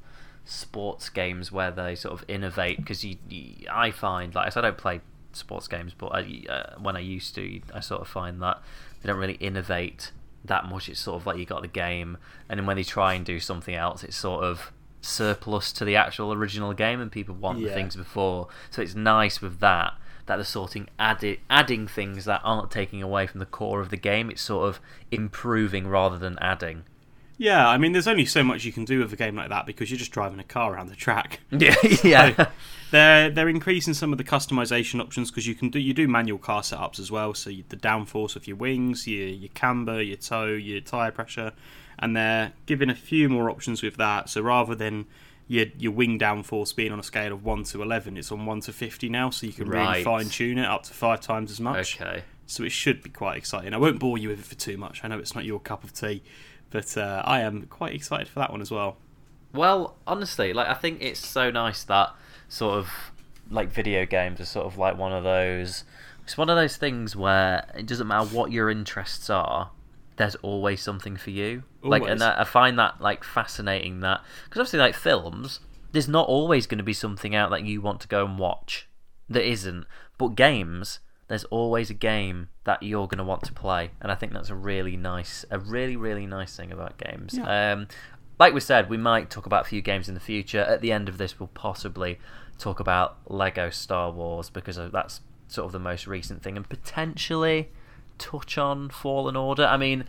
sports 0.45 1.09
games 1.09 1.51
where 1.51 1.71
they 1.71 1.95
sort 1.95 2.13
of 2.13 2.25
innovate. 2.27 2.77
Because 2.77 3.03
you, 3.05 3.17
you, 3.29 3.67
I 3.71 3.91
find 3.91 4.35
like 4.35 4.47
I 4.47 4.49
said, 4.49 4.65
I 4.65 4.69
don't 4.69 4.77
play 4.77 5.01
sports 5.31 5.67
games, 5.67 5.93
but 5.97 6.07
I, 6.07 6.43
uh, 6.49 6.79
when 6.79 6.95
I 6.95 6.99
used 6.99 7.35
to, 7.35 7.61
I 7.73 7.79
sort 7.79 8.01
of 8.01 8.07
find 8.07 8.41
that 8.41 8.61
they 9.01 9.07
don't 9.07 9.19
really 9.19 9.35
innovate 9.35 10.11
that 10.43 10.65
much. 10.65 10.89
It's 10.89 10.99
sort 10.99 11.21
of 11.21 11.25
like 11.25 11.37
you 11.37 11.45
got 11.45 11.61
the 11.61 11.69
game, 11.69 12.17
and 12.49 12.59
then 12.59 12.67
when 12.67 12.75
they 12.75 12.83
try 12.83 13.13
and 13.13 13.25
do 13.25 13.39
something 13.39 13.73
else, 13.73 14.03
it's 14.03 14.17
sort 14.17 14.43
of 14.43 14.72
surplus 15.03 15.71
to 15.73 15.85
the 15.85 15.95
actual 15.95 16.33
original 16.33 16.73
game, 16.73 16.99
and 16.99 17.11
people 17.11 17.35
want 17.35 17.61
the 17.61 17.69
things 17.69 17.95
before. 17.95 18.47
So 18.71 18.81
it's 18.81 18.95
nice 18.95 19.41
with 19.41 19.59
that 19.59 19.93
that 20.25 20.37
they're 20.37 20.45
sorting 20.45 20.87
added, 20.97 21.39
adding 21.49 21.87
things 21.87 22.25
that 22.25 22.41
aren't 22.43 22.71
taking 22.71 23.03
away 23.03 23.27
from 23.27 23.39
the 23.39 23.45
core 23.45 23.81
of 23.81 23.89
the 23.89 23.97
game. 23.97 24.29
It's 24.29 24.41
sort 24.41 24.69
of 24.69 24.79
improving 25.11 25.87
rather 25.87 26.17
than 26.17 26.37
adding. 26.39 26.83
Yeah, 27.37 27.67
I 27.67 27.77
mean, 27.77 27.93
there's 27.93 28.07
only 28.07 28.25
so 28.25 28.43
much 28.43 28.63
you 28.63 28.71
can 28.71 28.85
do 28.85 28.99
with 28.99 29.11
a 29.11 29.15
game 29.15 29.35
like 29.35 29.49
that 29.49 29.65
because 29.65 29.89
you're 29.89 29.97
just 29.97 30.11
driving 30.11 30.39
a 30.39 30.43
car 30.43 30.73
around 30.73 30.87
the 30.87 30.95
track. 30.95 31.39
Yeah, 31.51 31.75
yeah. 32.03 32.35
So 32.35 32.47
they're 32.91 33.29
they're 33.31 33.49
increasing 33.49 33.93
some 33.93 34.11
of 34.11 34.17
the 34.17 34.23
customization 34.23 35.01
options 35.01 35.31
because 35.31 35.47
you 35.47 35.55
can 35.55 35.69
do 35.69 35.79
you 35.79 35.93
do 35.93 36.07
manual 36.07 36.37
car 36.37 36.61
setups 36.61 36.99
as 36.99 37.11
well. 37.11 37.33
So 37.33 37.49
you, 37.49 37.63
the 37.69 37.75
downforce 37.75 38.35
of 38.35 38.47
your 38.47 38.55
wings, 38.55 39.07
your 39.07 39.27
your 39.27 39.49
camber, 39.53 40.01
your 40.01 40.17
toe, 40.17 40.53
your 40.53 40.79
tire 40.81 41.11
pressure, 41.11 41.53
and 41.99 42.15
they're 42.15 42.53
giving 42.65 42.89
a 42.89 42.95
few 42.95 43.29
more 43.29 43.49
options 43.49 43.81
with 43.81 43.97
that. 43.97 44.29
So 44.29 44.41
rather 44.41 44.75
than 44.75 45.05
your 45.47 45.65
your 45.77 45.91
wing 45.91 46.17
downforce 46.17 46.75
being 46.75 46.91
on 46.91 46.99
a 46.99 47.03
scale 47.03 47.33
of 47.33 47.43
one 47.43 47.63
to 47.65 47.81
eleven, 47.81 48.17
it's 48.17 48.31
on 48.31 48.45
one 48.45 48.61
to 48.61 48.73
fifty 48.73 49.09
now. 49.09 49.29
So 49.29 49.45
you 49.47 49.53
can 49.53 49.67
really 49.67 50.03
fine 50.03 50.29
tune 50.29 50.57
it 50.57 50.65
up 50.65 50.83
to 50.83 50.93
five 50.93 51.21
times 51.21 51.51
as 51.51 51.59
much. 51.59 51.99
okay. 52.01 52.23
So 52.45 52.63
it 52.63 52.71
should 52.71 53.01
be 53.01 53.09
quite 53.09 53.37
exciting. 53.37 53.73
I 53.73 53.77
won't 53.77 53.99
bore 53.99 54.17
you 54.17 54.29
with 54.29 54.39
it 54.39 54.45
for 54.45 54.55
too 54.55 54.77
much. 54.77 55.03
I 55.03 55.07
know 55.07 55.17
it's 55.17 55.33
not 55.33 55.45
your 55.45 55.59
cup 55.59 55.83
of 55.83 55.93
tea, 55.93 56.21
but 56.69 56.97
uh, 56.97 57.23
I 57.25 57.39
am 57.41 57.63
quite 57.67 57.95
excited 57.95 58.27
for 58.27 58.39
that 58.39 58.51
one 58.51 58.61
as 58.61 58.69
well. 58.69 58.97
Well, 59.53 59.95
honestly, 60.07 60.51
like 60.53 60.67
I 60.67 60.73
think 60.73 61.01
it's 61.01 61.25
so 61.25 61.51
nice 61.51 61.83
that 61.83 62.13
sort 62.49 62.77
of 62.79 62.89
like 63.49 63.69
video 63.69 64.05
games 64.05 64.39
are 64.39 64.45
sort 64.45 64.65
of 64.65 64.77
like 64.77 64.97
one 64.97 65.13
of 65.13 65.23
those. 65.23 65.83
It's 66.23 66.37
one 66.37 66.49
of 66.49 66.55
those 66.55 66.77
things 66.77 67.15
where 67.15 67.65
it 67.75 67.85
doesn't 67.85 68.07
matter 68.07 68.25
what 68.27 68.51
your 68.51 68.69
interests 68.69 69.29
are. 69.29 69.71
There's 70.17 70.35
always 70.35 70.81
something 70.81 71.17
for 71.17 71.31
you. 71.31 71.63
Like, 71.81 72.03
and 72.03 72.21
I, 72.21 72.41
I 72.41 72.43
find 72.43 72.77
that 72.79 73.01
like 73.01 73.23
fascinating. 73.23 74.01
That 74.01 74.21
because 74.45 74.59
obviously, 74.59 74.79
like 74.79 74.95
films, 74.95 75.59
there's 75.91 76.07
not 76.07 76.27
always 76.27 76.67
going 76.67 76.77
to 76.77 76.83
be 76.83 76.93
something 76.93 77.35
out 77.35 77.49
that 77.51 77.63
you 77.65 77.81
want 77.81 78.01
to 78.01 78.07
go 78.07 78.25
and 78.25 78.37
watch. 78.37 78.87
There 79.29 79.41
isn't. 79.41 79.85
But 80.17 80.29
games, 80.29 80.99
there's 81.27 81.43
always 81.45 81.89
a 81.89 81.95
game 81.95 82.49
that 82.65 82.83
you're 82.83 83.07
going 83.07 83.17
to 83.17 83.23
want 83.23 83.43
to 83.43 83.53
play, 83.53 83.91
and 84.01 84.11
I 84.11 84.15
think 84.15 84.33
that's 84.33 84.49
a 84.49 84.55
really 84.55 84.95
nice, 84.95 85.45
a 85.49 85.59
really 85.59 85.95
really 85.95 86.27
nice 86.27 86.55
thing 86.55 86.71
about 86.71 86.97
games. 86.97 87.35
Yeah. 87.37 87.73
Um, 87.73 87.87
like 88.39 88.53
we 88.53 88.59
said, 88.59 88.89
we 88.89 88.97
might 88.97 89.29
talk 89.29 89.45
about 89.45 89.65
a 89.65 89.69
few 89.69 89.81
games 89.81 90.07
in 90.07 90.15
the 90.15 90.19
future. 90.19 90.59
At 90.59 90.81
the 90.81 90.91
end 90.91 91.07
of 91.07 91.17
this, 91.17 91.39
we'll 91.39 91.47
possibly 91.47 92.19
talk 92.57 92.79
about 92.79 93.17
Lego 93.27 93.69
Star 93.69 94.11
Wars 94.11 94.49
because 94.49 94.79
that's 94.91 95.21
sort 95.47 95.65
of 95.65 95.71
the 95.71 95.79
most 95.79 96.07
recent 96.07 96.43
thing, 96.43 96.57
and 96.57 96.67
potentially 96.67 97.69
touch 98.17 98.57
on 98.57 98.89
Fallen 98.89 99.35
Order. 99.35 99.65
I 99.65 99.77
mean, 99.77 100.05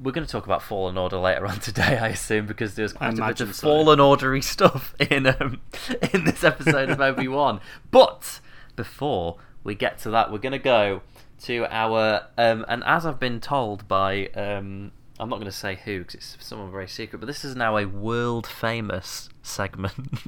we're 0.00 0.12
going 0.12 0.26
to 0.26 0.30
talk 0.30 0.44
about 0.46 0.62
Fallen 0.62 0.96
Order 0.96 1.18
later 1.18 1.46
on 1.46 1.60
today, 1.60 1.98
I 1.98 2.08
assume, 2.08 2.46
because 2.46 2.74
there's 2.74 2.92
quite 2.92 3.18
a 3.18 3.26
bit 3.26 3.40
of 3.40 3.54
so. 3.54 3.66
Fallen 3.66 4.00
Ordery 4.00 4.42
stuff 4.42 4.94
in 5.00 5.26
um, 5.26 5.60
in 6.12 6.24
this 6.24 6.42
episode 6.44 6.90
of 6.90 7.00
Obi 7.00 7.28
Wan. 7.28 7.60
But 7.90 8.40
before 8.76 9.36
we 9.62 9.74
get 9.74 9.98
to 10.00 10.10
that, 10.10 10.32
we're 10.32 10.38
going 10.38 10.52
to 10.52 10.58
go 10.58 11.02
to 11.42 11.66
our 11.70 12.26
um, 12.36 12.64
and 12.68 12.84
as 12.84 13.06
I've 13.06 13.18
been 13.18 13.40
told 13.40 13.88
by 13.88 14.26
um, 14.28 14.92
I'm 15.18 15.28
not 15.28 15.36
going 15.36 15.50
to 15.50 15.52
say 15.52 15.78
who 15.84 16.00
because 16.00 16.14
it's 16.14 16.36
someone 16.40 16.70
very 16.70 16.88
secret, 16.88 17.18
but 17.18 17.26
this 17.26 17.44
is 17.44 17.56
now 17.56 17.76
a 17.76 17.86
world 17.86 18.46
famous 18.46 19.28
segment 19.42 20.20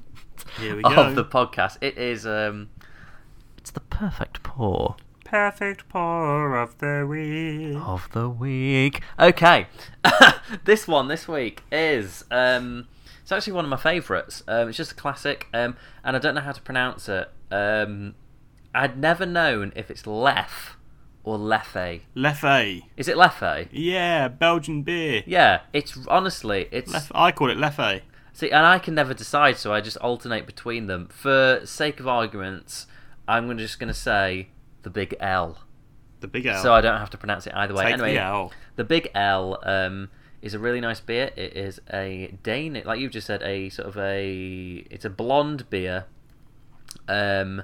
Here 0.59 0.77
we 0.77 0.83
of 0.85 0.95
go. 0.95 1.15
the 1.15 1.25
podcast. 1.25 1.79
It 1.81 1.97
is 1.97 2.27
um, 2.27 2.71
it's 3.57 3.71
the 3.71 3.81
perfect 3.81 4.43
pour. 4.43 4.97
Perfect 5.33 5.89
pour 5.89 6.59
of 6.59 6.77
the 6.77 7.07
week. 7.09 7.75
of 7.87 8.07
the 8.13 8.29
week. 8.29 9.01
Okay, 9.19 9.67
this 10.67 10.87
one 10.87 11.09
this 11.09 11.27
week 11.27 11.63
is 11.73 12.23
um, 12.31 12.87
it's 13.23 13.33
actually 13.33 13.55
one 13.55 13.65
of 13.65 13.71
my 13.71 13.79
favourites. 13.79 14.43
Um, 14.47 14.69
it's 14.69 14.77
just 14.77 14.93
a 14.93 14.95
classic, 14.95 15.47
um, 15.55 15.75
and 16.05 16.15
I 16.15 16.19
don't 16.19 16.35
know 16.35 16.43
how 16.43 16.53
to 16.53 16.61
pronounce 16.61 17.09
it. 17.09 17.31
Um, 17.51 18.15
I'd 18.75 18.99
never 18.99 19.25
known 19.25 19.73
if 19.75 19.91
it's 19.91 20.07
Lef 20.07 20.77
or 21.25 21.39
Leffe. 21.39 22.03
Leffe. 22.15 22.83
Is 22.99 23.09
it 23.09 23.17
Leffe? 23.17 23.69
Yeah, 23.73 24.29
Belgian 24.29 24.83
beer. 24.83 25.23
Yeah, 25.25 25.61
it's 25.73 25.99
honestly 26.09 26.69
it's 26.71 26.93
Lef- 26.93 27.11
I 27.15 27.33
call 27.33 27.49
it 27.51 27.57
Leffe. 27.57 28.03
see, 28.35 28.51
and 28.51 28.67
I 28.67 28.79
can 28.79 28.95
never 28.95 29.15
decide, 29.15 29.57
so 29.57 29.73
I 29.73 29.81
just 29.81 29.97
alternate 29.97 30.45
between 30.45 30.89
them. 30.89 31.09
For 31.09 31.63
sake 31.65 32.01
of 32.01 32.07
arguments, 32.07 32.87
I'm 33.27 33.57
just 33.57 33.79
going 33.79 33.89
to 33.89 33.99
say 33.99 34.49
the 34.83 34.91
Big 34.91 35.15
L, 35.21 35.59
The 36.21 36.29
big 36.29 36.47
L. 36.47 36.63
so 36.63 36.73
I 36.73 36.81
don't 36.81 36.99
have 36.99 37.11
to 37.11 37.19
pronounce 37.19 37.47
it 37.47 37.55
either 37.55 37.75
way. 37.75 37.85
Take 37.85 37.95
anyway, 37.95 38.15
the 38.15 38.21
L. 38.23 38.53
The 38.77 38.85
Big 38.85 39.11
L 39.15 39.59
um, 39.63 40.11
is 40.41 40.55
a 40.55 40.59
really 40.59 40.81
nice 40.81 41.01
beer. 41.01 41.31
It 41.37 41.57
is 41.57 41.81
a 41.93 42.37
Dane, 42.43 42.83
like 42.85 42.99
you've 43.01 43.13
just 43.13 43.27
said, 43.27 43.43
a 43.43 43.69
sort 43.69 43.89
of 43.89 43.97
a 43.99 44.85
it's 44.91 45.05
a 45.05 45.11
blonde 45.11 45.69
beer, 45.71 46.07
um, 47.09 47.63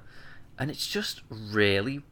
and 0.59 0.71
it's 0.71 0.87
just 0.87 1.23
really, 1.31 2.03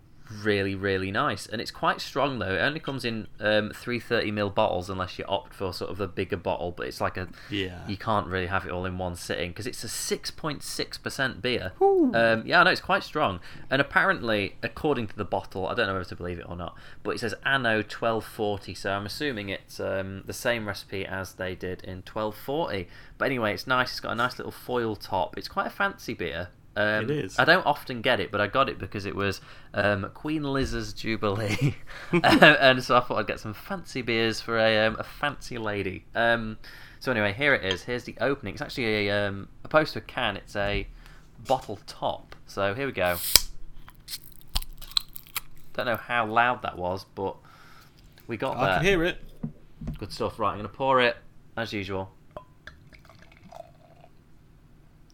really, 0.42 0.74
really 0.74 1.10
nice. 1.10 1.46
And 1.46 1.60
it's 1.60 1.70
quite 1.70 2.00
strong 2.00 2.38
though. 2.38 2.54
It 2.54 2.60
only 2.60 2.80
comes 2.80 3.04
in 3.04 3.26
um, 3.40 3.70
three 3.74 4.00
thirty 4.00 4.30
ml 4.32 4.54
bottles 4.54 4.88
unless 4.90 5.18
you 5.18 5.24
opt 5.26 5.54
for 5.54 5.72
sort 5.72 5.90
of 5.90 6.00
a 6.00 6.08
bigger 6.08 6.36
bottle. 6.36 6.72
But 6.72 6.86
it's 6.86 7.00
like 7.00 7.16
a 7.16 7.28
Yeah. 7.50 7.86
you 7.86 7.96
can't 7.96 8.26
really 8.26 8.46
have 8.46 8.66
it 8.66 8.70
all 8.72 8.84
in 8.86 8.98
one 8.98 9.16
sitting 9.16 9.50
because 9.50 9.66
it's 9.66 9.82
a 9.84 9.88
six 9.88 10.30
point 10.30 10.62
six 10.62 10.98
percent 10.98 11.40
beer. 11.42 11.72
Ooh. 11.80 12.12
Um, 12.14 12.42
yeah, 12.46 12.60
I 12.60 12.64
know 12.64 12.70
it's 12.70 12.80
quite 12.80 13.02
strong. 13.02 13.40
And 13.70 13.80
apparently, 13.80 14.56
according 14.62 15.06
to 15.08 15.16
the 15.16 15.24
bottle, 15.24 15.66
I 15.68 15.74
don't 15.74 15.86
know 15.86 15.92
whether 15.94 16.04
to 16.06 16.16
believe 16.16 16.38
it 16.38 16.46
or 16.48 16.56
not, 16.56 16.76
but 17.02 17.10
it 17.16 17.20
says 17.20 17.34
Anno 17.44 17.76
1240, 17.76 18.74
so 18.74 18.90
I'm 18.92 19.06
assuming 19.06 19.48
it's 19.48 19.80
um, 19.80 20.22
the 20.26 20.32
same 20.32 20.66
recipe 20.66 21.04
as 21.06 21.34
they 21.34 21.54
did 21.54 21.82
in 21.84 21.98
1240. 21.98 22.88
But 23.18 23.26
anyway, 23.26 23.54
it's 23.54 23.66
nice. 23.66 23.90
It's 23.92 24.00
got 24.00 24.12
a 24.12 24.14
nice 24.14 24.38
little 24.38 24.52
foil 24.52 24.96
top. 24.96 25.36
It's 25.38 25.48
quite 25.48 25.66
a 25.66 25.70
fancy 25.70 26.14
beer. 26.14 26.48
Um, 26.76 27.04
It 27.04 27.10
is. 27.10 27.38
I 27.38 27.44
don't 27.44 27.64
often 27.64 28.02
get 28.02 28.20
it, 28.20 28.30
but 28.30 28.40
I 28.40 28.46
got 28.46 28.68
it 28.68 28.78
because 28.78 29.06
it 29.06 29.16
was 29.16 29.40
um, 29.72 30.10
Queen 30.12 30.42
Liz's 30.44 30.92
Jubilee, 30.92 31.74
and 32.12 32.84
so 32.84 32.96
I 32.96 33.00
thought 33.00 33.18
I'd 33.18 33.26
get 33.26 33.40
some 33.40 33.54
fancy 33.54 34.02
beers 34.02 34.40
for 34.42 34.58
a, 34.58 34.86
um, 34.86 34.96
a 34.98 35.04
fancy 35.04 35.56
lady. 35.56 36.04
Um, 36.14 36.58
so 37.00 37.10
anyway, 37.12 37.32
here 37.32 37.54
it 37.54 37.64
is. 37.64 37.82
Here's 37.82 38.04
the 38.04 38.14
opening. 38.20 38.54
It's 38.54 38.62
actually 38.62 39.08
a 39.08 39.26
um, 39.28 39.48
opposed 39.64 39.94
to 39.94 40.00
a 40.00 40.02
can. 40.02 40.36
It's 40.36 40.54
a 40.54 40.86
bottle 41.46 41.78
top. 41.86 42.36
So 42.46 42.74
here 42.74 42.86
we 42.86 42.92
go. 42.92 43.16
Don't 45.72 45.86
know 45.86 45.96
how 45.96 46.26
loud 46.26 46.62
that 46.62 46.76
was, 46.76 47.04
but 47.14 47.36
we 48.26 48.36
got 48.36 48.56
I 48.56 48.64
there. 48.66 48.74
can 48.76 48.84
hear 48.84 49.04
it. 49.04 49.18
Good 49.98 50.12
stuff. 50.12 50.38
Right, 50.38 50.50
I'm 50.52 50.58
going 50.58 50.68
to 50.68 50.74
pour 50.74 51.00
it 51.00 51.16
as 51.56 51.72
usual. 51.72 52.12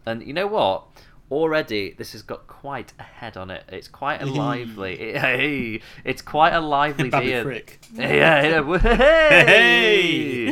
And 0.07 0.27
you 0.27 0.33
know 0.33 0.47
what? 0.49 0.85
Already, 1.33 1.95
this 1.97 2.13
has 2.13 2.21
got 2.21 2.47
quite 2.47 2.93
a 2.99 3.03
head 3.03 3.39
on 3.39 3.51
it. 3.51 3.65
It's 3.69 3.89
quite 3.89 4.21
a 4.21 4.27
lively. 4.27 4.97
Hey, 5.19 5.81
it's 6.05 6.21
quite 6.21 6.53
a 6.53 6.61
lively 6.61 7.09
beer. 7.09 7.43
Frick. 7.43 7.81
Yeah, 7.95 8.61
yeah. 8.61 8.79
Hey! 8.79 9.45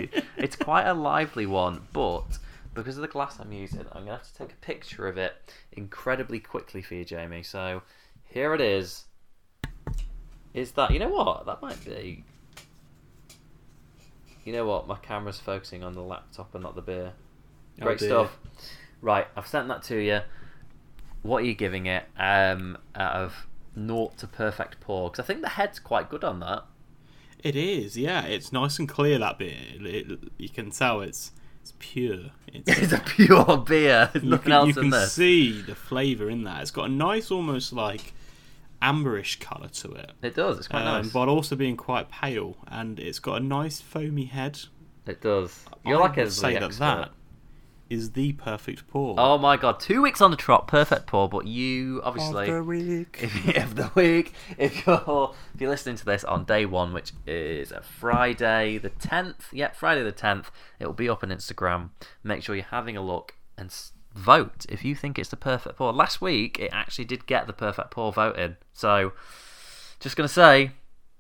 Hey! 0.07 0.23
it's 0.39 0.57
quite 0.57 0.87
a 0.87 0.95
lively 0.95 1.45
one, 1.45 1.83
but 1.93 2.39
because 2.73 2.97
of 2.97 3.03
the 3.03 3.09
glass 3.09 3.39
I'm 3.39 3.53
using, 3.53 3.81
I'm 3.93 4.05
gonna 4.05 4.13
have 4.13 4.23
to 4.23 4.35
take 4.35 4.55
a 4.55 4.57
picture 4.57 5.07
of 5.07 5.19
it 5.19 5.53
incredibly 5.73 6.41
quickly 6.41 6.81
for 6.81 6.95
you, 6.95 7.05
Jamie. 7.05 7.43
So 7.43 7.83
here 8.25 8.55
it 8.55 8.63
is. 8.63 9.05
Is 10.55 10.73
that 10.73 10.93
you 10.93 10.99
know 10.99 11.11
what? 11.11 11.45
That 11.45 11.61
might 11.61 11.85
be. 11.85 12.25
You 14.47 14.55
know 14.55 14.65
what? 14.65 14.87
My 14.87 14.97
camera's 14.97 15.41
focusing 15.41 15.85
on 15.85 15.93
the 15.93 16.01
laptop 16.01 16.55
and 16.55 16.63
not 16.63 16.75
the 16.75 16.81
beer. 16.81 17.13
Oh, 17.83 17.85
Great 17.85 17.99
dear. 17.99 18.09
stuff. 18.09 18.39
Right, 19.03 19.27
I've 19.37 19.47
sent 19.47 19.69
that 19.69 19.83
to 19.85 19.97
you. 19.99 20.21
What 21.23 21.43
are 21.43 21.47
you 21.47 21.55
giving 21.55 21.87
it 21.87 22.05
um, 22.19 22.79
out 22.95 23.17
of 23.17 23.47
naught 23.77 24.17
to 24.19 24.27
perfect 24.27 24.81
pour? 24.81 25.11
Because 25.11 25.23
I 25.23 25.27
think 25.27 25.43
the 25.43 25.51
head's 25.51 25.79
quite 25.79 26.09
good 26.09 26.25
on 26.25 26.41
that. 26.41 26.65
It 27.43 27.57
is, 27.57 27.97
yeah. 27.97 28.25
It's 28.27 28.53
nice 28.53 28.79
and 28.79 28.89
clear 28.89 29.19
that 29.19 29.39
beer. 29.39 29.57
It, 29.81 30.19
you 30.39 30.49
can 30.49 30.71
tell 30.71 31.01
it's 31.01 31.33
it's 31.63 31.73
pure. 31.79 32.31
It's, 32.47 32.69
It's 32.83 32.93
a 32.93 32.99
pure 33.01 33.59
beer. 33.59 34.11
There's 34.13 34.25
you 34.25 34.31
nothing 34.31 34.45
can, 34.45 34.53
else 34.53 34.67
you 34.77 34.83
in 34.83 34.91
can 34.91 34.91
this. 34.91 35.13
see 35.13 35.63
the 35.63 35.75
flavour 35.75 36.29
in 36.31 36.45
that. 36.45 36.63
It's 36.63 36.71
got 36.71 36.87
a 36.89 36.93
nice, 36.93 37.31
almost 37.31 37.73
like 37.73 38.13
amberish 38.83 39.39
colour 39.41 39.69
to 39.69 39.93
it, 39.93 40.13
It 40.23 40.35
does. 40.35 40.59
It's 40.59 40.69
quite 40.69 40.87
um, 40.87 41.03
nice. 41.03 41.13
but 41.13 41.29
also 41.29 41.55
being 41.57 41.77
quite 41.77 42.11
pale, 42.11 42.57
and 42.67 42.99
it's 42.99 43.19
got 43.19 43.41
a 43.43 43.45
nice 43.45 43.81
foamy 43.81 44.25
head. 44.25 44.59
It 45.07 45.21
does. 45.21 45.65
You're 45.85 45.99
I 45.99 46.01
like 46.01 46.17
a 46.17 46.31
say 46.31 46.55
that 46.55 46.63
expert. 46.63 46.79
that 46.81 47.11
is 47.91 48.13
the 48.13 48.33
perfect 48.33 48.87
pour. 48.89 49.17
Oh 49.19 49.37
my 49.37 49.57
god, 49.57 49.81
two 49.81 50.01
weeks 50.01 50.21
on 50.21 50.31
the 50.31 50.37
trot, 50.37 50.69
perfect 50.69 51.07
pour. 51.07 51.29
But 51.29 51.47
you 51.47 52.01
obviously 52.05 52.49
of 52.49 52.55
the 52.55 52.63
week. 52.63 53.19
if 53.23 53.47
you 53.47 53.53
have 53.55 53.75
the 53.75 53.91
week, 53.95 54.33
if 54.57 54.87
you're 54.87 55.35
if 55.55 55.61
you're 55.61 55.71
listening 55.71 55.97
to 55.97 56.05
this 56.05 56.25
on 56.25 56.45
day 56.45 56.65
one, 56.65 56.93
which 56.93 57.13
is 57.27 57.73
a 57.73 57.83
Friday 57.83 58.79
the 58.79 58.91
tenth, 58.91 59.49
yeah, 59.53 59.73
Friday 59.73 60.03
the 60.03 60.13
tenth, 60.13 60.51
it 60.79 60.87
will 60.87 60.95
be 60.95 61.09
up 61.09 61.25
on 61.25 61.31
Instagram. 61.31 61.91
Make 62.23 62.43
sure 62.43 62.55
you're 62.55 62.65
having 62.65 62.97
a 62.97 63.03
look 63.03 63.35
and 63.59 63.75
vote 64.15 64.67
if 64.69 64.85
you 64.85 64.95
think 64.95 65.19
it's 65.19 65.29
the 65.29 65.37
perfect 65.37 65.77
pour. 65.77 65.93
Last 65.93 66.21
week, 66.21 66.59
it 66.59 66.71
actually 66.73 67.05
did 67.05 67.27
get 67.27 67.47
the 67.47 67.53
perfect 67.53 67.91
pour 67.91 68.13
voted. 68.13 68.57
So, 68.73 69.13
just 69.99 70.17
gonna 70.17 70.29
say, 70.29 70.73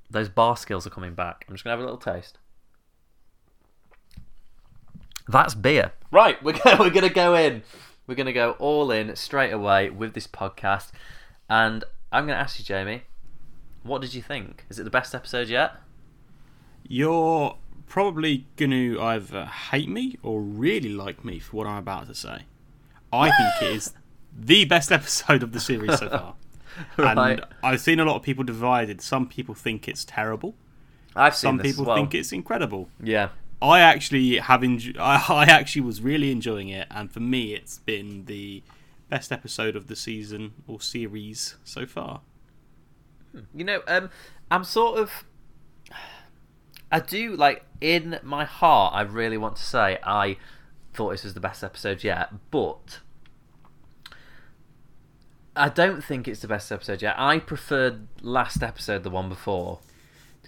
those 0.08 0.28
bar 0.28 0.56
skills 0.56 0.86
are 0.86 0.90
coming 0.90 1.14
back. 1.14 1.44
I'm 1.48 1.54
just 1.54 1.64
gonna 1.64 1.72
have 1.72 1.80
a 1.80 1.84
little 1.84 1.98
taste. 1.98 2.38
That's 5.30 5.54
beer. 5.54 5.92
Right, 6.10 6.42
we're 6.42 6.58
gonna, 6.58 6.76
we're 6.80 6.90
gonna 6.90 7.08
go 7.08 7.34
in. 7.34 7.62
We're 8.06 8.14
gonna 8.16 8.32
go 8.32 8.52
all 8.52 8.90
in 8.90 9.14
straight 9.16 9.52
away 9.52 9.90
with 9.90 10.14
this 10.14 10.26
podcast, 10.26 10.90
and 11.48 11.84
I'm 12.10 12.26
gonna 12.26 12.38
ask 12.38 12.58
you, 12.58 12.64
Jamie, 12.64 13.02
what 13.82 14.00
did 14.00 14.14
you 14.14 14.22
think? 14.22 14.64
Is 14.68 14.78
it 14.78 14.84
the 14.84 14.90
best 14.90 15.14
episode 15.14 15.48
yet? 15.48 15.74
You're 16.86 17.56
probably 17.86 18.46
going 18.56 18.70
to 18.70 19.00
either 19.00 19.44
hate 19.46 19.88
me 19.88 20.16
or 20.22 20.40
really 20.40 20.88
like 20.88 21.24
me 21.24 21.38
for 21.38 21.56
what 21.56 21.66
I'm 21.66 21.78
about 21.78 22.06
to 22.08 22.14
say. 22.14 22.42
I 23.12 23.30
think 23.30 23.70
it 23.70 23.76
is 23.76 23.92
the 24.38 24.64
best 24.64 24.92
episode 24.92 25.42
of 25.42 25.52
the 25.52 25.60
series 25.60 25.98
so 25.98 26.08
far. 26.08 26.34
Right. 26.96 27.32
And 27.32 27.44
I've 27.64 27.80
seen 27.80 27.98
a 27.98 28.04
lot 28.04 28.14
of 28.14 28.22
people 28.22 28.44
divided. 28.44 29.02
Some 29.02 29.26
people 29.26 29.54
think 29.56 29.88
it's 29.88 30.04
terrible. 30.04 30.54
I've 31.16 31.34
seen 31.34 31.48
Some 31.48 31.56
this 31.58 31.66
as 31.66 31.72
people 31.72 31.84
well. 31.86 31.96
think 31.96 32.14
it's 32.14 32.32
incredible. 32.32 32.88
Yeah, 33.02 33.30
I 33.62 33.80
actually 33.80 34.38
have 34.38 34.60
enjo- 34.62 34.98
I, 34.98 35.24
I 35.28 35.44
actually 35.44 35.82
was 35.82 36.00
really 36.00 36.30
enjoying 36.30 36.68
it, 36.68 36.88
and 36.90 37.10
for 37.12 37.20
me, 37.20 37.54
it's 37.54 37.78
been 37.78 38.24
the 38.26 38.62
best 39.08 39.32
episode 39.32 39.76
of 39.76 39.88
the 39.88 39.96
season 39.96 40.52
or 40.66 40.80
series 40.80 41.56
so 41.64 41.84
far. 41.86 42.22
you 43.54 43.64
know, 43.64 43.82
um, 43.86 44.10
I'm 44.50 44.64
sort 44.64 44.98
of. 44.98 45.24
I 46.92 46.98
do 46.98 47.36
like 47.36 47.64
in 47.80 48.18
my 48.22 48.44
heart. 48.44 48.94
I 48.94 49.02
really 49.02 49.36
want 49.36 49.56
to 49.56 49.62
say 49.62 49.98
I 50.02 50.36
thought 50.92 51.10
this 51.10 51.22
was 51.24 51.34
the 51.34 51.40
best 51.40 51.62
episode 51.62 52.02
yet, 52.02 52.30
but 52.50 53.00
I 55.54 55.68
don't 55.68 56.02
think 56.02 56.26
it's 56.26 56.40
the 56.40 56.48
best 56.48 56.72
episode 56.72 57.02
yet. 57.02 57.14
I 57.18 57.38
preferred 57.38 58.08
last 58.22 58.62
episode, 58.62 59.04
the 59.04 59.10
one 59.10 59.28
before. 59.28 59.80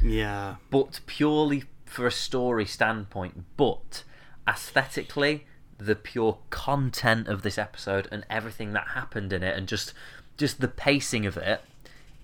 Yeah, 0.01 0.57
but 0.71 1.01
purely 1.07 1.65
for 1.93 2.07
a 2.07 2.11
story 2.13 2.67
standpoint, 2.67 3.45
but 3.57 4.05
aesthetically, 4.49 5.47
the 5.79 5.95
pure 5.97 6.39
content 6.51 7.29
of 7.29 7.43
this 7.43 7.59
episode 7.59 8.09
and 8.13 8.25
everything 8.31 8.73
that 8.73 8.89
happened 8.89 9.33
in 9.33 9.43
it, 9.43 9.57
and 9.57 9.67
just 9.69 9.93
just 10.39 10.61
the 10.61 10.69
pacing 10.69 11.27
of 11.27 11.37
it, 11.37 11.61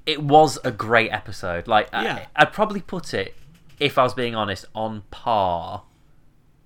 it 0.06 0.22
was 0.22 0.58
a 0.64 0.70
great 0.70 1.10
episode. 1.10 1.68
Like, 1.68 1.88
Yeah. 1.92 2.26
I, 2.34 2.42
I'd 2.42 2.52
probably 2.52 2.80
put 2.80 3.12
it, 3.12 3.34
if 3.78 3.98
I 3.98 4.02
was 4.02 4.14
being 4.14 4.34
honest, 4.34 4.64
on 4.74 5.02
par 5.10 5.82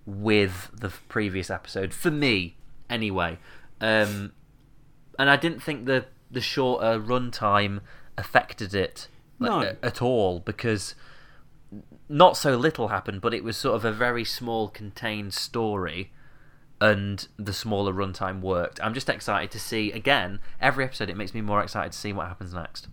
with 0.07 0.71
the 0.73 0.89
previous 1.09 1.51
episode 1.51 1.93
for 1.93 2.11
me, 2.11 2.57
anyway. 2.91 3.39
Um, 3.81 4.33
and 5.19 5.29
I 5.31 5.37
didn't 5.37 5.61
think 5.63 5.87
the 5.87 6.07
the 6.31 6.41
shorter 6.41 6.99
runtime 6.99 7.81
affected 8.17 8.75
it 8.75 9.09
like, 9.39 9.51
No. 9.51 9.61
a- 9.61 9.85
at 9.87 10.01
all 10.01 10.41
because 10.41 10.95
not 12.13 12.37
so 12.37 12.57
little 12.57 12.89
happened, 12.89 13.21
but 13.23 13.33
it 13.33 13.43
was 13.43 13.57
sort 13.57 13.75
of 13.75 13.85
a 13.85 13.91
very 13.93 14.25
small, 14.25 14.69
contained 14.69 15.33
story, 15.33 16.11
and 16.81 17.27
the 17.39 17.53
smaller 17.53 17.93
runtime 17.93 18.41
worked. 18.41 18.79
I'm 18.83 18.93
just 18.93 19.09
excited 19.09 19.51
to 19.53 19.59
see 19.59 19.91
again. 19.93 20.39
Every 20.61 20.85
episode, 20.85 21.09
it 21.09 21.17
makes 21.17 21.33
me 21.33 21.41
more 21.41 21.63
excited 21.63 21.93
to 21.93 21.99
see 21.99 22.13
what 22.13 22.29
happens 22.29 22.53
next. 22.53 22.89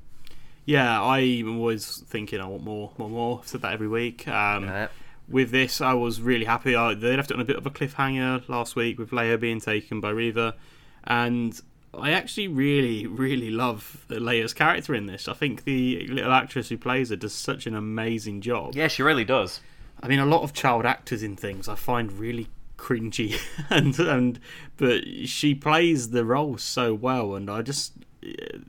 yeah. 0.65 1.01
I'm 1.01 1.59
always 1.59 1.97
thinking 2.07 2.39
I 2.39 2.45
want 2.47 2.63
more, 2.63 2.91
more, 2.97 3.09
more. 3.09 3.39
I've 3.41 3.47
said 3.47 3.61
that 3.61 3.73
every 3.73 3.87
week. 3.87 4.27
Um, 4.27 4.63
Yeah. 4.65 4.87
With 5.27 5.51
this, 5.51 5.79
I 5.79 5.93
was 5.93 6.21
really 6.21 6.45
happy. 6.45 6.75
I, 6.75 6.95
they 6.95 7.15
left 7.15 7.29
it 7.29 7.35
on 7.35 7.41
a 7.41 7.45
bit 7.45 7.55
of 7.55 7.65
a 7.65 7.69
cliffhanger 7.69 8.47
last 8.49 8.75
week 8.75 8.97
with 8.97 9.11
Leia 9.11 9.39
being 9.39 9.59
taken 9.59 10.01
by 10.01 10.09
Reva, 10.09 10.55
and 11.03 11.59
I 11.93 12.11
actually 12.11 12.47
really, 12.47 13.07
really 13.07 13.49
love 13.49 14.05
Leia's 14.09 14.53
character 14.53 14.93
in 14.93 15.07
this. 15.07 15.27
I 15.27 15.33
think 15.33 15.63
the 15.63 16.07
little 16.07 16.31
actress 16.31 16.69
who 16.69 16.77
plays 16.77 17.09
her 17.09 17.15
does 17.15 17.33
such 17.33 17.65
an 17.65 17.75
amazing 17.75 18.41
job. 18.41 18.75
Yeah, 18.75 18.87
she 18.87 19.01
really 19.01 19.25
does. 19.25 19.59
I 20.01 20.07
mean, 20.07 20.19
a 20.19 20.25
lot 20.25 20.43
of 20.43 20.53
child 20.53 20.85
actors 20.85 21.23
in 21.23 21.35
things 21.35 21.67
I 21.67 21.75
find 21.75 22.11
really 22.11 22.47
cringy, 22.77 23.39
and 23.69 23.99
and 23.99 24.39
but 24.77 25.03
she 25.25 25.55
plays 25.55 26.11
the 26.11 26.25
role 26.25 26.57
so 26.57 26.93
well, 26.93 27.35
and 27.35 27.49
I 27.49 27.61
just 27.61 27.93
uh, 28.23 28.59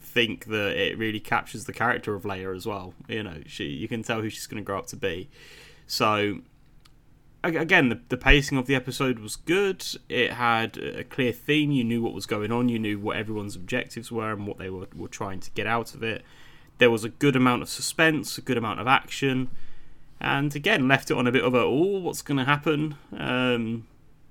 think 0.00 0.46
that 0.46 0.76
it 0.76 0.98
really 0.98 1.20
captures 1.20 1.64
the 1.64 1.72
character 1.72 2.14
of 2.14 2.22
Leia 2.22 2.54
as 2.54 2.66
well. 2.66 2.94
You 3.08 3.22
know, 3.22 3.38
she 3.46 3.64
you 3.64 3.88
can 3.88 4.02
tell 4.02 4.20
who 4.20 4.28
she's 4.28 4.46
going 4.46 4.62
to 4.62 4.66
grow 4.66 4.78
up 4.78 4.86
to 4.88 4.96
be. 4.96 5.30
So 5.86 6.40
again, 7.42 7.88
the, 7.88 8.00
the 8.08 8.16
pacing 8.16 8.58
of 8.58 8.66
the 8.66 8.74
episode 8.74 9.18
was 9.18 9.36
good. 9.36 9.84
It 10.08 10.32
had 10.32 10.76
a 10.76 11.04
clear 11.04 11.32
theme. 11.32 11.70
You 11.70 11.84
knew 11.84 12.02
what 12.02 12.14
was 12.14 12.26
going 12.26 12.52
on. 12.52 12.68
You 12.68 12.78
knew 12.78 12.98
what 12.98 13.16
everyone's 13.16 13.56
objectives 13.56 14.12
were 14.12 14.32
and 14.32 14.46
what 14.46 14.58
they 14.58 14.70
were, 14.70 14.88
were 14.94 15.08
trying 15.08 15.40
to 15.40 15.50
get 15.52 15.66
out 15.66 15.94
of 15.94 16.02
it. 16.02 16.22
There 16.78 16.90
was 16.90 17.04
a 17.04 17.08
good 17.08 17.36
amount 17.36 17.62
of 17.62 17.68
suspense, 17.68 18.38
a 18.38 18.42
good 18.42 18.56
amount 18.56 18.80
of 18.80 18.86
action, 18.86 19.50
and 20.20 20.54
again 20.54 20.88
left 20.88 21.10
it 21.10 21.16
on 21.16 21.26
a 21.26 21.32
bit 21.32 21.44
of 21.44 21.54
a 21.54 21.60
oh, 21.60 21.98
what's 22.00 22.22
going 22.22 22.38
to 22.38 22.44
happen? 22.44 22.96
Um, 23.16 23.86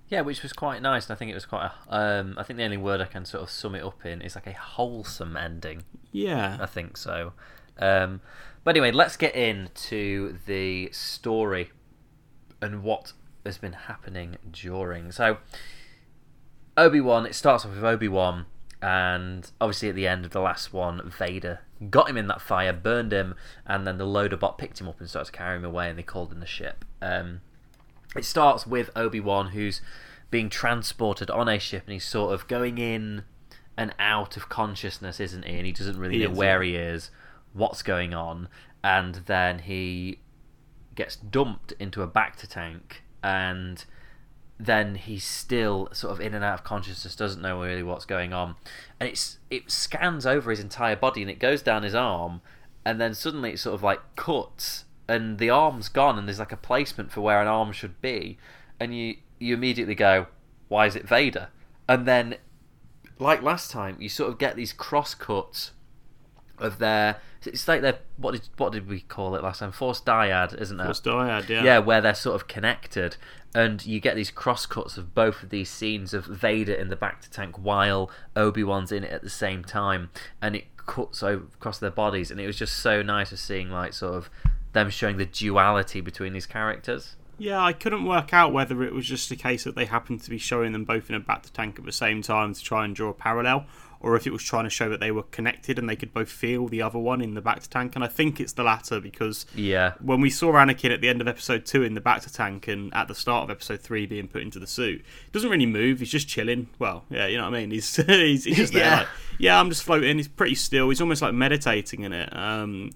yeah, 0.10 0.22
which 0.22 0.42
was 0.42 0.54
quite 0.54 0.82
nice. 0.82 1.08
And 1.08 1.16
I 1.16 1.18
think 1.18 1.30
it 1.32 1.36
was 1.36 1.46
quite. 1.46 1.72
A, 1.88 2.20
um, 2.20 2.36
I 2.38 2.44
think 2.44 2.58
the 2.58 2.64
only 2.64 2.78
word 2.78 3.02
I 3.02 3.06
can 3.06 3.26
sort 3.26 3.44
of 3.44 3.52
sum 3.52 3.76
it 3.76 3.84
up 3.84 4.04
in 4.06 4.22
is 4.22 4.36
like 4.36 4.48
a 4.48 4.54
wholesome 4.54 5.38
ending. 5.38 5.84
Yeah, 6.12 6.58
I 6.60 6.66
think 6.66 6.98
so. 6.98 7.34
Um, 7.78 8.22
but 8.64 8.72
anyway, 8.72 8.92
let's 8.92 9.16
get 9.16 9.36
into 9.36 10.38
the 10.48 10.90
story 10.92 11.72
and 12.62 12.84
what 12.84 13.14
has 13.46 13.58
been 13.58 13.74
happening 13.74 14.38
during. 14.52 15.12
So, 15.12 15.38
Obi 16.78 17.02
Wan, 17.02 17.26
it 17.26 17.36
starts 17.36 17.66
off 17.66 17.72
with 17.74 17.84
Obi 17.84 18.08
Wan, 18.08 18.46
and 18.82 19.50
obviously 19.60 19.90
at 19.90 19.96
the 19.96 20.08
end 20.08 20.26
of 20.26 20.32
the 20.32 20.42
last 20.42 20.74
one, 20.74 21.10
Vader 21.10 21.60
got 21.90 22.10
him 22.10 22.18
in 22.18 22.28
that 22.28 22.42
fire, 22.42 22.74
burned 22.74 23.12
him, 23.12 23.36
and 23.66 23.86
then 23.88 23.98
the 23.98 24.06
loader 24.06 24.38
bot 24.38 24.58
picked 24.58 24.80
him 24.82 24.88
up 24.88 25.00
and 25.00 25.10
started 25.10 25.32
carrying 25.32 25.62
him 25.62 25.70
away, 25.70 25.90
and 25.90 25.98
they 25.98 26.04
called 26.04 26.32
in 26.32 26.40
the 26.40 26.46
ship. 26.46 26.86
Um, 27.02 27.42
it 28.16 28.26
starts 28.26 28.66
with 28.66 28.90
Obi 28.96 29.20
Wan, 29.20 29.50
who's 29.50 29.82
being 30.32 30.50
transported 30.50 31.30
on 31.30 31.48
a 31.48 31.60
ship, 31.60 31.84
and 31.86 31.94
he's 31.94 32.06
sort 32.06 32.34
of 32.34 32.48
going 32.48 32.78
in 32.78 33.24
and 33.78 33.94
out 33.98 34.36
of 34.36 34.50
consciousness, 34.50 35.20
isn't 35.20 35.46
he? 35.46 35.58
And 35.58 35.66
he 35.66 35.72
doesn't 35.72 35.98
really 35.98 36.18
he 36.20 36.28
know 36.28 36.34
where 36.34 36.62
he 36.62 36.76
is, 36.76 37.12
what's 37.54 37.82
going 37.82 38.14
on, 38.14 38.50
and 38.84 39.16
then 39.26 39.60
he 39.60 40.20
gets 41.00 41.16
dumped 41.16 41.72
into 41.80 42.02
a 42.02 42.08
bacta 42.08 42.48
tank 42.48 43.02
and 43.24 43.86
then 44.60 44.96
he's 44.96 45.24
still 45.24 45.88
sort 45.94 46.12
of 46.12 46.20
in 46.20 46.34
and 46.34 46.44
out 46.44 46.56
of 46.56 46.64
consciousness, 46.66 47.16
doesn't 47.16 47.42
know 47.42 47.62
really 47.62 47.82
what's 47.82 48.04
going 48.04 48.34
on, 48.34 48.56
and 49.00 49.08
it's 49.10 49.40
it 49.50 49.72
scans 49.72 50.26
over 50.26 50.52
his 50.52 50.60
entire 50.60 50.98
body 50.98 51.22
and 51.22 51.32
it 51.32 51.40
goes 51.40 51.62
down 51.62 51.84
his 51.84 51.96
arm, 51.96 52.42
and 52.84 53.00
then 53.00 53.14
suddenly 53.14 53.52
it 53.54 53.60
sort 53.60 53.74
of 53.74 53.82
like 53.82 54.02
cuts 54.18 54.84
and 55.08 55.40
the 55.40 55.50
arm's 55.50 55.88
gone 55.88 56.20
and 56.20 56.28
there's 56.28 56.40
like 56.40 56.52
a 56.52 56.58
placement 56.58 57.10
for 57.10 57.22
where 57.22 57.42
an 57.42 57.48
arm 57.48 57.72
should 57.72 58.02
be, 58.02 58.38
and 58.80 58.96
you 58.96 59.16
you 59.40 59.54
immediately 59.54 59.96
go, 59.96 60.28
why 60.68 60.86
is 60.86 60.98
it 60.98 61.08
Vader? 61.08 61.48
And 61.88 62.06
then, 62.06 62.36
like 63.18 63.42
last 63.42 63.72
time, 63.72 63.96
you 64.02 64.10
sort 64.10 64.30
of 64.30 64.38
get 64.38 64.58
these 64.58 64.74
cross 64.74 65.16
cuts 65.16 65.72
of 66.62 66.80
their 66.80 67.18
it's 67.46 67.68
like 67.68 67.82
they're 67.82 68.00
what 68.18 68.32
did 68.34 68.42
what 68.58 68.74
did 68.74 68.88
we 68.88 69.02
call 69.02 69.36
it 69.36 69.44
last 69.44 69.60
time? 69.60 69.72
Force 69.72 70.02
dyad, 70.02 70.60
isn't 70.60 70.80
it? 70.80 70.86
Force 70.86 71.02
dyad, 71.02 71.48
yeah. 71.48 71.64
Yeah, 71.64 71.78
where 71.80 72.02
they're 72.02 72.16
sort 72.16 72.36
of 72.36 72.48
connected, 72.48 73.16
and 73.56 73.86
you 73.86 74.00
get 74.00 74.16
these 74.16 74.32
cross 74.32 74.66
cuts 74.66 74.98
of 74.98 75.16
both 75.16 75.44
of 75.44 75.50
these 75.50 75.70
scenes 75.70 76.14
of 76.14 76.26
Vader 76.26 76.74
in 76.74 76.90
the 76.90 76.98
bacta 76.98 77.30
tank 77.30 77.56
while 77.58 78.12
Obi 78.36 78.64
Wan's 78.64 78.92
in 78.92 79.04
it 79.04 79.12
at 79.12 79.22
the 79.22 79.30
same 79.30 79.64
time, 79.64 80.10
and 80.42 80.56
it 80.56 80.66
cuts 80.78 81.24
over 81.24 81.46
across 81.46 81.80
their 81.80 81.92
bodies, 81.92 82.30
and 82.30 82.40
it 82.40 82.48
was 82.48 82.58
just 82.58 82.76
so 82.76 83.02
nice 83.02 83.32
of 83.32 83.40
seeing 83.40 83.72
like 83.72 83.94
sort 83.94 84.16
of 84.16 84.30
them 84.74 84.90
showing 84.90 85.18
the 85.18 85.26
duality 85.26 86.02
between 86.02 86.34
these 86.34 86.46
characters. 86.46 87.16
Yeah, 87.38 87.64
I 87.64 87.72
couldn't 87.72 88.06
work 88.06 88.34
out 88.34 88.52
whether 88.52 88.84
it 88.84 88.94
was 88.94 89.06
just 89.06 89.32
a 89.32 89.36
case 89.38 89.64
that 89.64 89.76
they 89.76 89.86
happened 89.86 90.22
to 90.24 90.30
be 90.30 90.38
showing 90.38 90.74
them 90.74 90.84
both 90.84 91.10
in 91.10 91.16
a 91.16 91.22
bacta 91.22 91.52
tank 91.52 91.80
at 91.80 91.86
the 91.86 91.92
same 91.94 92.22
time 92.22 92.54
to 92.54 92.62
try 92.62 92.84
and 92.84 92.94
draw 92.94 93.10
a 93.10 93.14
parallel, 93.14 93.66
or 94.02 94.16
if 94.16 94.26
it 94.26 94.32
was 94.32 94.44
trying 94.44 94.64
to 94.64 94.70
show 94.70 94.90
that 94.90 95.00
they 95.00 95.12
were 95.12 95.24
connected 95.24 95.78
and 95.78 95.90
they 95.90 95.96
could 95.96 96.14
both 96.14 96.30
feel 96.30 96.68
the 96.68 96.82
other 96.82 96.98
one 96.98 97.22
in 97.22 97.34
the 97.34 97.42
bacta 97.42 97.68
tank. 97.68 97.96
And 97.96 98.04
I 98.04 98.08
think 98.08 98.40
it's 98.40 98.54
the 98.54 98.64
latter 98.64 99.00
because 99.02 99.46
yeah, 99.54 99.94
when 100.02 100.22
we 100.22 100.30
saw 100.30 100.54
Anakin 100.54 100.94
at 100.94 101.02
the 101.02 101.10
end 101.10 101.20
of 101.20 101.28
episode 101.28 101.66
two 101.66 101.84
in 101.84 101.96
the 101.96 102.02
bacta 102.02 102.34
tank 102.34 102.68
and 102.68 102.94
at 102.94 103.08
the 103.08 103.16
start 103.16 103.44
of 103.44 103.50
episode 103.50 103.82
three 103.82 104.06
being 104.06 104.28
put 104.28 104.42
into 104.42 104.58
the 104.58 104.68
suit, 104.68 105.02
he 105.02 105.32
doesn't 105.32 105.50
really 105.50 105.66
move. 105.66 106.00
He's 106.00 106.10
just 106.10 106.30
chilling. 106.30 106.70
Well, 106.80 107.04
yeah, 107.10 107.28
you 107.28 107.38
know 107.38 107.44
what 107.44 107.56
I 107.56 107.60
mean. 107.60 107.72
He's 107.72 107.96
he's, 108.06 108.46
he's 108.46 108.58
just 108.58 108.74
there. 108.74 108.84
yeah. 108.84 108.98
Like, 109.00 109.08
yeah, 109.38 109.60
I'm 109.60 109.70
just 109.70 109.84
floating. 109.84 110.16
He's 110.18 110.30
pretty 110.30 110.56
still. 110.56 110.88
He's 110.90 111.02
almost 111.02 111.22
like 111.22 111.34
meditating 111.34 112.04
in 112.04 112.14
it. 112.14 112.36
Um, 112.36 112.92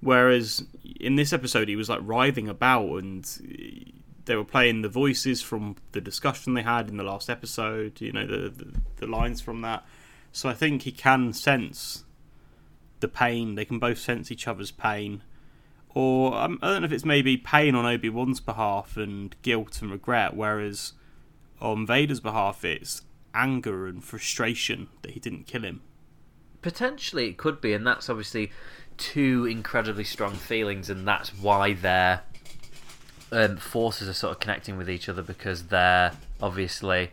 whereas 0.00 0.64
in 1.00 1.16
this 1.16 1.34
episode, 1.34 1.68
he 1.68 1.76
was 1.76 1.90
like 1.90 2.00
writhing 2.02 2.48
about 2.48 2.88
and 3.02 3.92
they 4.24 4.36
were 4.36 4.44
playing 4.44 4.82
the 4.82 4.88
voices 4.88 5.42
from 5.42 5.76
the 5.92 6.00
discussion 6.00 6.54
they 6.54 6.62
had 6.62 6.88
in 6.88 6.96
the 6.96 7.04
last 7.04 7.28
episode. 7.28 8.00
You 8.00 8.12
know 8.12 8.26
the, 8.26 8.48
the, 8.48 8.72
the 8.96 9.06
lines 9.06 9.42
from 9.42 9.60
that 9.60 9.84
so 10.36 10.50
I 10.50 10.52
think 10.52 10.82
he 10.82 10.92
can 10.92 11.32
sense 11.32 12.04
the 13.00 13.08
pain. 13.08 13.54
They 13.54 13.64
can 13.64 13.78
both 13.78 13.96
sense 13.96 14.30
each 14.30 14.46
other's 14.46 14.70
pain. 14.70 15.22
Or 15.94 16.34
um, 16.34 16.58
I 16.60 16.72
don't 16.72 16.82
know 16.82 16.84
if 16.84 16.92
it's 16.92 17.06
maybe 17.06 17.38
pain 17.38 17.74
on 17.74 17.86
Obi 17.86 18.10
Wan's 18.10 18.40
behalf 18.40 18.98
and 18.98 19.34
guilt 19.40 19.80
and 19.80 19.90
regret, 19.90 20.36
whereas 20.36 20.92
on 21.58 21.86
Vader's 21.86 22.20
behalf 22.20 22.66
it's 22.66 23.00
anger 23.32 23.86
and 23.86 24.04
frustration 24.04 24.88
that 25.00 25.12
he 25.12 25.20
didn't 25.20 25.46
kill 25.46 25.62
him. 25.62 25.80
Potentially 26.60 27.28
it 27.28 27.38
could 27.38 27.62
be, 27.62 27.72
and 27.72 27.86
that's 27.86 28.10
obviously 28.10 28.52
two 28.98 29.46
incredibly 29.46 30.04
strong 30.04 30.34
feelings, 30.34 30.90
and 30.90 31.08
that's 31.08 31.30
why 31.30 31.72
their 31.72 32.20
um, 33.32 33.56
forces 33.56 34.06
are 34.06 34.12
sort 34.12 34.32
of 34.32 34.40
connecting 34.40 34.76
with 34.76 34.90
each 34.90 35.08
other 35.08 35.22
because 35.22 35.68
they're 35.68 36.12
obviously 36.42 37.12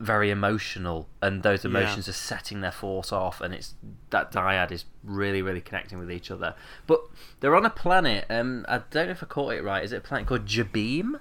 very 0.00 0.30
emotional, 0.30 1.08
and 1.22 1.42
those 1.42 1.64
emotions 1.64 2.06
yeah. 2.06 2.10
are 2.10 2.14
setting 2.14 2.62
their 2.62 2.72
force 2.72 3.12
off, 3.12 3.40
and 3.40 3.54
it's 3.54 3.74
that 4.08 4.32
dyad 4.32 4.72
is 4.72 4.86
really, 5.04 5.42
really 5.42 5.60
connecting 5.60 5.98
with 5.98 6.10
each 6.10 6.30
other. 6.30 6.54
But 6.86 7.02
they're 7.40 7.54
on 7.54 7.66
a 7.66 7.70
planet. 7.70 8.24
Um, 8.28 8.64
I 8.68 8.80
don't 8.90 9.06
know 9.06 9.12
if 9.12 9.22
I 9.22 9.26
caught 9.26 9.52
it 9.52 9.62
right. 9.62 9.84
Is 9.84 9.92
it 9.92 9.96
a 9.96 10.00
planet 10.00 10.26
called 10.26 10.46
Jabiim? 10.46 11.20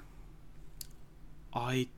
I 1.54 1.90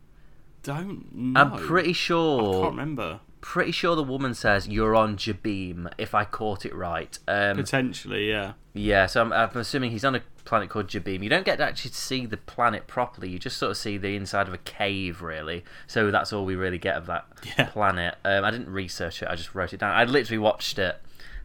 don't 0.64 1.16
know. 1.16 1.40
I'm 1.40 1.52
pretty 1.52 1.94
sure. 1.94 2.50
I 2.50 2.62
can't 2.64 2.78
remember 2.78 3.20
pretty 3.42 3.72
sure 3.72 3.96
the 3.96 4.04
woman 4.04 4.34
says 4.34 4.68
you're 4.68 4.96
on 4.96 5.18
Jabiim, 5.18 5.92
if 5.98 6.16
I 6.16 6.24
caught 6.24 6.66
it 6.66 6.74
right. 6.74 7.18
Um, 7.28 7.58
Potentially, 7.58 8.30
yeah. 8.30 8.54
Yeah, 8.74 9.08
so 9.08 9.22
I'm, 9.22 9.34
I'm, 9.34 9.50
assuming 9.56 9.92
he's 9.92 10.06
on 10.06 10.16
a 10.16 10.22
planet 10.46 10.70
called 10.70 10.88
Jabiim. 10.88 11.24
You 11.24 11.30
don't 11.30 11.46
get 11.46 11.58
to 11.58 11.64
actually 11.64 11.92
see 11.92 12.26
the 12.26 12.38
planet 12.38 12.88
properly. 12.88 13.30
You 13.30 13.40
just 13.40 13.58
sort 13.58 13.72
of 13.72 13.78
see 13.78 13.98
the 13.98 14.16
inside 14.16 14.48
of 14.48 14.54
a 14.54 14.60
cave, 14.60 15.22
really. 15.22 15.64
So 15.88 16.12
that's 16.12 16.34
all 16.34 16.46
we 16.46 16.56
really 16.56 16.78
get 16.78 16.96
of 16.96 17.06
that 17.08 17.26
yeah. 17.58 17.66
planet. 17.66 18.16
Um, 18.26 18.44
I 18.44 18.52
didn't 18.52 18.70
research 18.70 19.22
it. 19.22 19.30
I 19.30 19.36
just 19.36 19.56
wrote 19.56 19.74
it 19.74 19.80
down. 19.80 19.96
I 19.96 20.04
literally 20.04 20.40
watched 20.40 20.80
it 20.80 21.02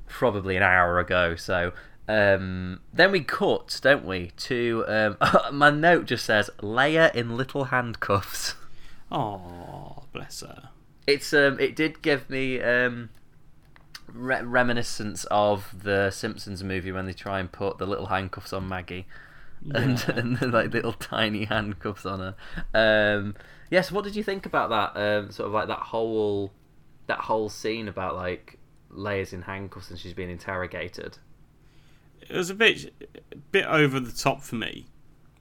probably 0.07 0.57
an 0.57 0.63
hour 0.63 0.99
ago. 0.99 1.37
So 1.37 1.73
um, 2.09 2.81
then 2.93 3.13
we 3.13 3.21
cut, 3.21 3.79
don't 3.83 4.05
we? 4.05 4.33
To 4.37 4.85
um, 4.89 5.17
my 5.53 5.71
note 5.71 6.07
just 6.07 6.25
says 6.25 6.51
Leia 6.59 7.15
in 7.15 7.37
little 7.37 7.65
handcuffs. 7.65 8.55
Oh, 9.11 10.03
bless 10.13 10.41
her 10.41 10.71
it's 11.07 11.33
um, 11.33 11.59
it 11.61 11.77
did 11.77 12.03
give 12.03 12.29
me 12.29 12.61
um, 12.61 13.11
re- 14.17 14.43
reminiscence 14.43 15.25
of 15.31 15.83
the 15.83 16.11
Simpsons 16.11 16.63
movie 16.65 16.93
when 16.93 17.07
they 17.07 17.13
try 17.13 17.41
and 17.41 17.51
put 17.51 17.79
the 17.79 17.87
little 17.87 18.07
handcuffs 18.07 18.53
on 18.53 18.69
Maggie, 18.69 19.07
yeah. 19.63 19.79
and, 19.81 20.09
and 20.09 20.37
the, 20.39 20.49
like 20.49 20.73
little 20.73 20.93
tiny 20.93 21.45
handcuffs 21.45 22.07
on 22.07 22.21
her. 22.21 22.35
Um, 22.75 23.35
yes, 23.71 23.93
what 23.93 24.05
did 24.05 24.17
you 24.17 24.23
think 24.23 24.47
about 24.47 24.71
that? 24.71 25.01
Um, 25.01 25.31
sort 25.31 25.49
of 25.49 25.53
like 25.53 25.69
that 25.69 25.79
whole 25.81 26.53
that 27.07 27.21
whole 27.21 27.49
scene 27.49 27.89
about 27.89 28.17
like 28.17 28.59
Leia's 28.93 29.33
in 29.33 29.43
handcuffs 29.43 29.91
and 29.91 29.99
she's 29.99 30.15
being 30.15 30.31
interrogated. 30.31 31.19
It 32.29 32.35
was 32.35 32.51
a 32.51 32.55
bit 32.55 32.93
bit 33.53 33.67
over 33.67 34.01
the 34.01 34.13
top 34.13 34.43
for 34.43 34.57
me 34.57 34.87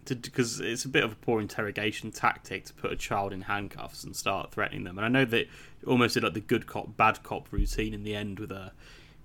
because 0.06 0.60
it's 0.60 0.86
a 0.86 0.90
bit 0.90 1.04
of 1.04 1.14
a 1.14 1.16
poor 1.16 1.42
interrogation 1.42 2.12
tactic 2.12 2.66
to 2.66 2.74
put 2.74 2.92
a 2.92 2.96
child 2.96 3.34
in 3.34 3.42
handcuffs 3.42 4.04
and 4.04 4.16
start 4.16 4.52
threatening 4.52 4.84
them. 4.84 4.98
And 4.98 5.06
I 5.06 5.10
know 5.10 5.26
that 5.26 5.48
almost 5.86 6.14
did 6.14 6.24
like 6.24 6.34
the 6.34 6.42
good 6.42 6.68
cop 6.68 6.96
bad 6.96 7.24
cop 7.24 7.52
routine 7.52 7.94
in 7.94 8.04
the 8.04 8.16
end 8.16 8.40
with 8.40 8.52
her 8.52 8.72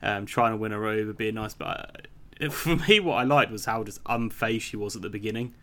um, 0.03 0.27
trying 0.27 0.53
to 0.53 0.57
win 0.57 0.73
her 0.73 0.87
over, 0.87 1.13
being 1.13 1.35
nice. 1.35 1.55
But 1.55 2.09
uh, 2.41 2.49
for 2.51 2.77
me, 2.77 3.01
what 3.01 3.15
I 3.15 3.25
liked 3.25 3.53
was 3.53 3.65
how 3.65 3.85
just 3.85 4.03
unfazed 4.05 4.63
she 4.63 4.77
was 4.77 4.97
at 4.97 5.03
the 5.03 5.11
beginning. 5.11 5.55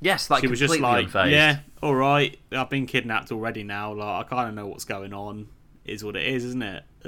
Yes, 0.00 0.30
like 0.30 0.42
she 0.42 0.46
was 0.46 0.60
just 0.60 0.78
like, 0.78 1.08
unfazed. 1.08 1.32
yeah, 1.32 1.60
all 1.82 1.94
right, 1.94 2.38
I've 2.52 2.70
been 2.70 2.86
kidnapped 2.86 3.32
already 3.32 3.64
now. 3.64 3.94
Like 3.94 4.26
I 4.26 4.28
kind 4.28 4.48
of 4.48 4.54
know 4.54 4.66
what's 4.66 4.84
going 4.84 5.12
on. 5.12 5.48
Is 5.84 6.04
what 6.04 6.16
it 6.16 6.26
is, 6.26 6.44
isn't 6.44 6.62
it? 6.62 6.84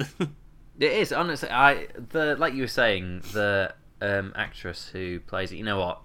it 0.80 0.92
is 0.92 1.12
honestly. 1.12 1.50
I 1.50 1.86
the 2.10 2.34
like 2.36 2.54
you 2.54 2.62
were 2.62 2.68
saying 2.68 3.22
the 3.32 3.74
um, 4.00 4.32
actress 4.34 4.88
who 4.88 5.20
plays 5.20 5.52
it. 5.52 5.56
You 5.56 5.64
know 5.64 5.78
what? 5.78 6.00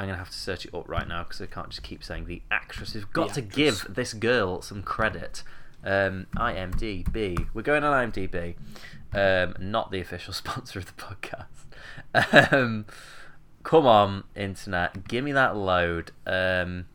I'm 0.00 0.06
gonna 0.06 0.16
have 0.16 0.30
to 0.30 0.38
search 0.38 0.64
it 0.64 0.74
up 0.74 0.88
right 0.88 1.06
now 1.06 1.24
because 1.24 1.42
I 1.42 1.46
can't 1.46 1.68
just 1.68 1.82
keep 1.82 2.02
saying 2.02 2.24
the 2.24 2.40
actress. 2.50 2.94
We've 2.94 3.12
got 3.12 3.34
the 3.34 3.42
to 3.42 3.46
actress. 3.46 3.84
give 3.84 3.94
this 3.94 4.14
girl 4.14 4.62
some 4.62 4.82
credit. 4.82 5.42
Um, 5.84 6.26
IMDb. 6.36 7.48
We're 7.52 7.60
going 7.60 7.84
on 7.84 8.10
IMDb. 8.10 8.54
Um, 9.12 9.54
not 9.60 9.90
the 9.90 10.00
official 10.00 10.32
sponsor 10.32 10.78
of 10.78 10.86
the 10.86 10.92
podcast. 10.92 12.50
Um, 12.50 12.86
come 13.62 13.86
on, 13.86 14.24
internet, 14.34 15.06
give 15.06 15.22
me 15.22 15.32
that 15.32 15.54
load. 15.54 16.12
Um, 16.26 16.86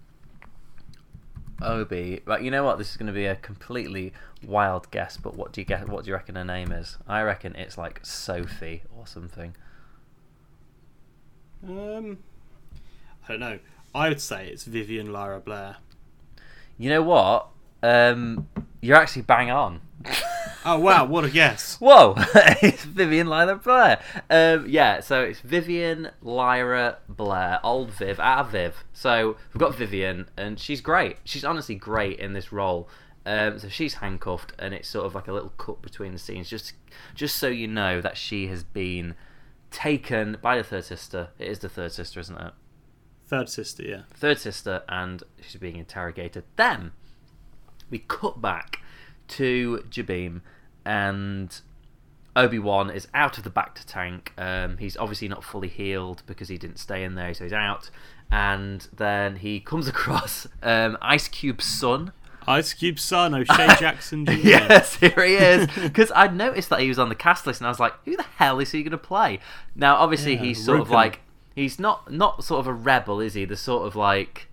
Obi, 1.61 2.21
right? 2.25 2.41
You 2.41 2.49
know 2.49 2.63
what? 2.63 2.79
This 2.79 2.89
is 2.89 2.97
going 2.97 3.05
to 3.07 3.13
be 3.13 3.27
a 3.27 3.35
completely 3.35 4.13
wild 4.43 4.89
guess, 4.89 5.15
but 5.15 5.35
what 5.35 5.53
do 5.53 5.61
you 5.61 5.65
get? 5.65 5.87
What 5.87 6.05
do 6.05 6.09
you 6.09 6.15
reckon 6.15 6.35
her 6.37 6.43
name 6.43 6.71
is? 6.71 6.97
I 7.07 7.21
reckon 7.21 7.55
it's 7.55 7.77
like 7.77 7.99
Sophie 8.03 8.81
or 8.97 9.05
something. 9.05 9.55
Um, 11.67 12.17
I 13.27 13.31
don't 13.31 13.39
know. 13.39 13.59
I 13.93 14.09
would 14.09 14.21
say 14.21 14.47
it's 14.47 14.65
Vivian 14.65 15.11
Lyra 15.11 15.39
Blair. 15.39 15.77
You 16.77 16.89
know 16.89 17.01
what? 17.01 17.47
Um, 17.81 18.47
you're 18.81 18.97
actually 18.97 19.23
bang 19.23 19.49
on. 19.49 19.81
Oh 20.67 20.79
wow, 20.79 21.05
what 21.05 21.23
a 21.23 21.29
guess! 21.29 21.75
Whoa, 21.79 22.15
it's 22.61 22.83
Vivian 22.83 23.27
Lyra 23.27 23.55
Blair. 23.55 24.01
Um, 24.29 24.65
yeah, 24.67 24.99
so 24.99 25.21
it's 25.21 25.39
Vivian 25.39 26.09
Lyra 26.23 26.97
Blair, 27.07 27.59
old 27.63 27.91
Viv, 27.91 28.19
our 28.19 28.43
Viv. 28.43 28.83
So 28.91 29.37
we've 29.53 29.59
got 29.59 29.75
Vivian, 29.75 30.27
and 30.35 30.59
she's 30.59 30.81
great. 30.81 31.17
She's 31.23 31.45
honestly 31.45 31.75
great 31.75 32.19
in 32.19 32.33
this 32.33 32.51
role. 32.51 32.89
Um, 33.27 33.59
so 33.59 33.69
she's 33.69 33.95
handcuffed, 33.95 34.53
and 34.57 34.73
it's 34.73 34.87
sort 34.87 35.05
of 35.05 35.13
like 35.13 35.27
a 35.27 35.33
little 35.33 35.53
cut 35.57 35.81
between 35.83 36.13
the 36.13 36.19
scenes, 36.19 36.49
just 36.49 36.73
just 37.13 37.35
so 37.37 37.47
you 37.47 37.67
know 37.67 38.01
that 38.01 38.17
she 38.17 38.47
has 38.47 38.63
been 38.63 39.15
taken 39.69 40.37
by 40.41 40.57
the 40.57 40.63
third 40.63 40.85
sister. 40.85 41.29
It 41.37 41.47
is 41.47 41.59
the 41.59 41.69
third 41.69 41.91
sister, 41.91 42.19
isn't 42.19 42.39
it? 42.39 42.53
Third 43.27 43.49
sister, 43.49 43.83
yeah. 43.83 44.01
third 44.13 44.39
sister, 44.39 44.83
and 44.87 45.23
she's 45.41 45.59
being 45.59 45.77
interrogated. 45.77 46.43
Then 46.55 46.91
we 47.89 47.99
cut 47.99 48.41
back 48.41 48.79
to 49.29 49.83
Jabiim, 49.89 50.41
and 50.85 51.59
Obi 52.35 52.59
Wan 52.59 52.89
is 52.89 53.07
out 53.13 53.37
of 53.37 53.43
the 53.43 53.49
Bacta 53.49 53.83
tank. 53.85 54.33
Um, 54.37 54.77
he's 54.77 54.95
obviously 54.97 55.27
not 55.27 55.43
fully 55.43 55.69
healed 55.69 56.21
because 56.27 56.49
he 56.49 56.57
didn't 56.57 56.77
stay 56.77 57.03
in 57.03 57.15
there, 57.15 57.33
so 57.33 57.45
he's 57.45 57.53
out. 57.53 57.89
And 58.31 58.87
then 58.95 59.37
he 59.37 59.59
comes 59.59 59.87
across 59.95 60.47
um, 60.61 60.97
Ice 61.01 61.27
Cube's 61.27 61.65
son. 61.65 62.11
Ice 62.47 62.73
Cube 62.73 62.99
son, 62.99 63.33
O'Shea 63.33 63.75
Jackson 63.79 64.23
Jr. 64.23 64.33
yes, 64.33 64.97
here 64.97 65.25
he 65.25 65.33
is. 65.33 65.67
Because 65.81 66.11
I'd 66.15 66.35
noticed 66.35 66.69
that 66.69 66.79
he 66.79 66.87
was 66.87 66.99
on 66.99 67.09
the 67.09 67.15
cast 67.15 67.47
list, 67.47 67.59
and 67.59 67.65
I 67.65 67.71
was 67.71 67.79
like, 67.79 67.93
"Who 68.05 68.15
the 68.15 68.21
hell 68.37 68.59
is 68.59 68.71
he 68.71 68.83
going 68.83 68.91
to 68.91 68.99
play?" 68.99 69.39
Now, 69.75 69.95
obviously, 69.95 70.35
Yeah, 70.35 70.41
he's 70.41 70.63
sort 70.63 70.79
of 70.79 70.91
like 70.91 71.21
he's 71.55 71.79
not 71.79 72.11
not 72.11 72.43
sort 72.43 72.59
of 72.59 72.67
a 72.67 72.73
rebel, 72.73 73.19
is 73.19 73.33
he? 73.33 73.45
The 73.45 73.57
sort 73.57 73.87
of 73.87 73.95
like 73.95 74.49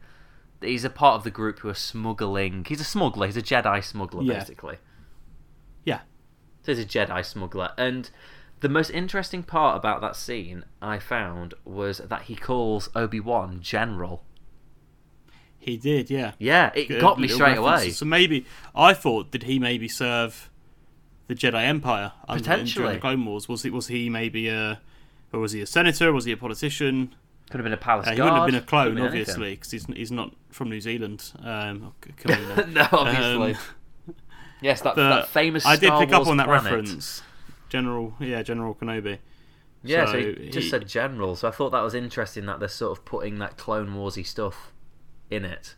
he's 0.60 0.84
a 0.84 0.90
part 0.90 1.16
of 1.16 1.24
the 1.24 1.30
group 1.30 1.58
who 1.60 1.68
are 1.68 1.74
smuggling. 1.74 2.64
He's 2.68 2.80
a 2.80 2.84
smuggler. 2.84 3.26
He's 3.26 3.36
a 3.36 3.42
Jedi 3.42 3.82
smuggler, 3.84 4.22
Yeah. 4.22 4.38
basically. 4.38 4.76
Yeah. 5.84 6.00
So 6.62 6.74
he's 6.74 6.84
a 6.84 6.88
Jedi 6.88 7.24
smuggler, 7.24 7.72
and 7.76 8.08
the 8.60 8.68
most 8.68 8.90
interesting 8.90 9.42
part 9.42 9.76
about 9.76 10.00
that 10.02 10.14
scene 10.14 10.64
I 10.80 11.00
found 11.00 11.54
was 11.64 11.98
that 11.98 12.22
he 12.22 12.36
calls 12.36 12.88
Obi 12.94 13.18
Wan 13.18 13.60
General. 13.60 14.22
He 15.58 15.76
did, 15.76 16.10
yeah. 16.10 16.32
Yeah, 16.38 16.70
it 16.74 16.88
Good 16.88 17.00
got 17.00 17.20
me 17.20 17.28
straight 17.28 17.58
references. 17.58 17.84
away. 17.84 17.90
So 17.90 18.04
maybe 18.04 18.46
I 18.74 18.94
thought 18.94 19.30
did 19.30 19.44
he 19.44 19.58
maybe 19.58 19.86
serve 19.88 20.50
the 21.28 21.34
Jedi 21.34 21.62
Empire 21.64 22.12
under- 22.28 22.42
Potentially. 22.42 22.82
during 22.84 22.94
the 22.96 23.00
Clone 23.00 23.24
Wars? 23.24 23.48
Was 23.48 23.62
he 23.62 23.70
was 23.70 23.86
he 23.88 24.08
maybe 24.10 24.48
a 24.48 24.80
or 25.32 25.40
was 25.40 25.52
he 25.52 25.60
a 25.60 25.66
senator? 25.66 26.12
Was 26.12 26.24
he 26.24 26.32
a 26.32 26.36
politician? 26.36 27.14
Could 27.50 27.58
have 27.58 27.64
been 27.64 27.72
a 27.72 27.76
palace 27.76 28.06
Uh, 28.06 28.12
he 28.12 28.16
guard. 28.16 28.32
wouldn't 28.32 28.42
have 28.54 28.60
been 28.62 28.66
a 28.66 28.66
clone, 28.66 28.94
been 28.94 29.04
obviously, 29.04 29.50
because 29.54 29.70
he's 29.70 29.84
he's 29.86 30.10
not 30.12 30.32
from 30.50 30.70
New 30.70 30.80
Zealand. 30.80 31.32
Um, 31.42 31.82
or 31.84 31.92
C- 32.04 32.12
Kamino. 32.28 32.50
anything. 32.56 32.72
no, 32.74 32.88
obviously. 32.92 33.54
Um, 33.54 34.14
yes, 34.62 34.80
that, 34.82 34.96
that 34.96 35.28
famous. 35.28 35.66
I 35.66 35.76
did 35.76 35.86
Star 35.88 36.00
pick 36.00 36.12
up 36.14 36.26
on 36.26 36.36
that 36.38 36.46
planet. 36.46 36.64
reference. 36.64 37.22
General, 37.68 38.14
yeah, 38.20 38.42
General 38.42 38.74
Kenobi. 38.74 39.18
Yeah, 39.84 40.04
so, 40.06 40.12
So 40.12 40.18
he 40.18 40.48
just 40.50 40.64
he- 40.64 40.68
said 40.70 40.86
general. 40.88 41.34
So 41.36 41.48
I 41.48 41.50
thought 41.50 41.70
that 41.70 41.80
was 41.82 41.94
interesting 41.94 42.46
that 42.46 42.60
they're 42.60 42.68
sort 42.68 42.96
of 42.96 43.04
putting 43.04 43.38
that 43.40 43.56
Clone 43.56 43.88
Warsy 43.90 44.24
stuff 44.26 44.72
in 45.30 45.44
it. 45.44 45.74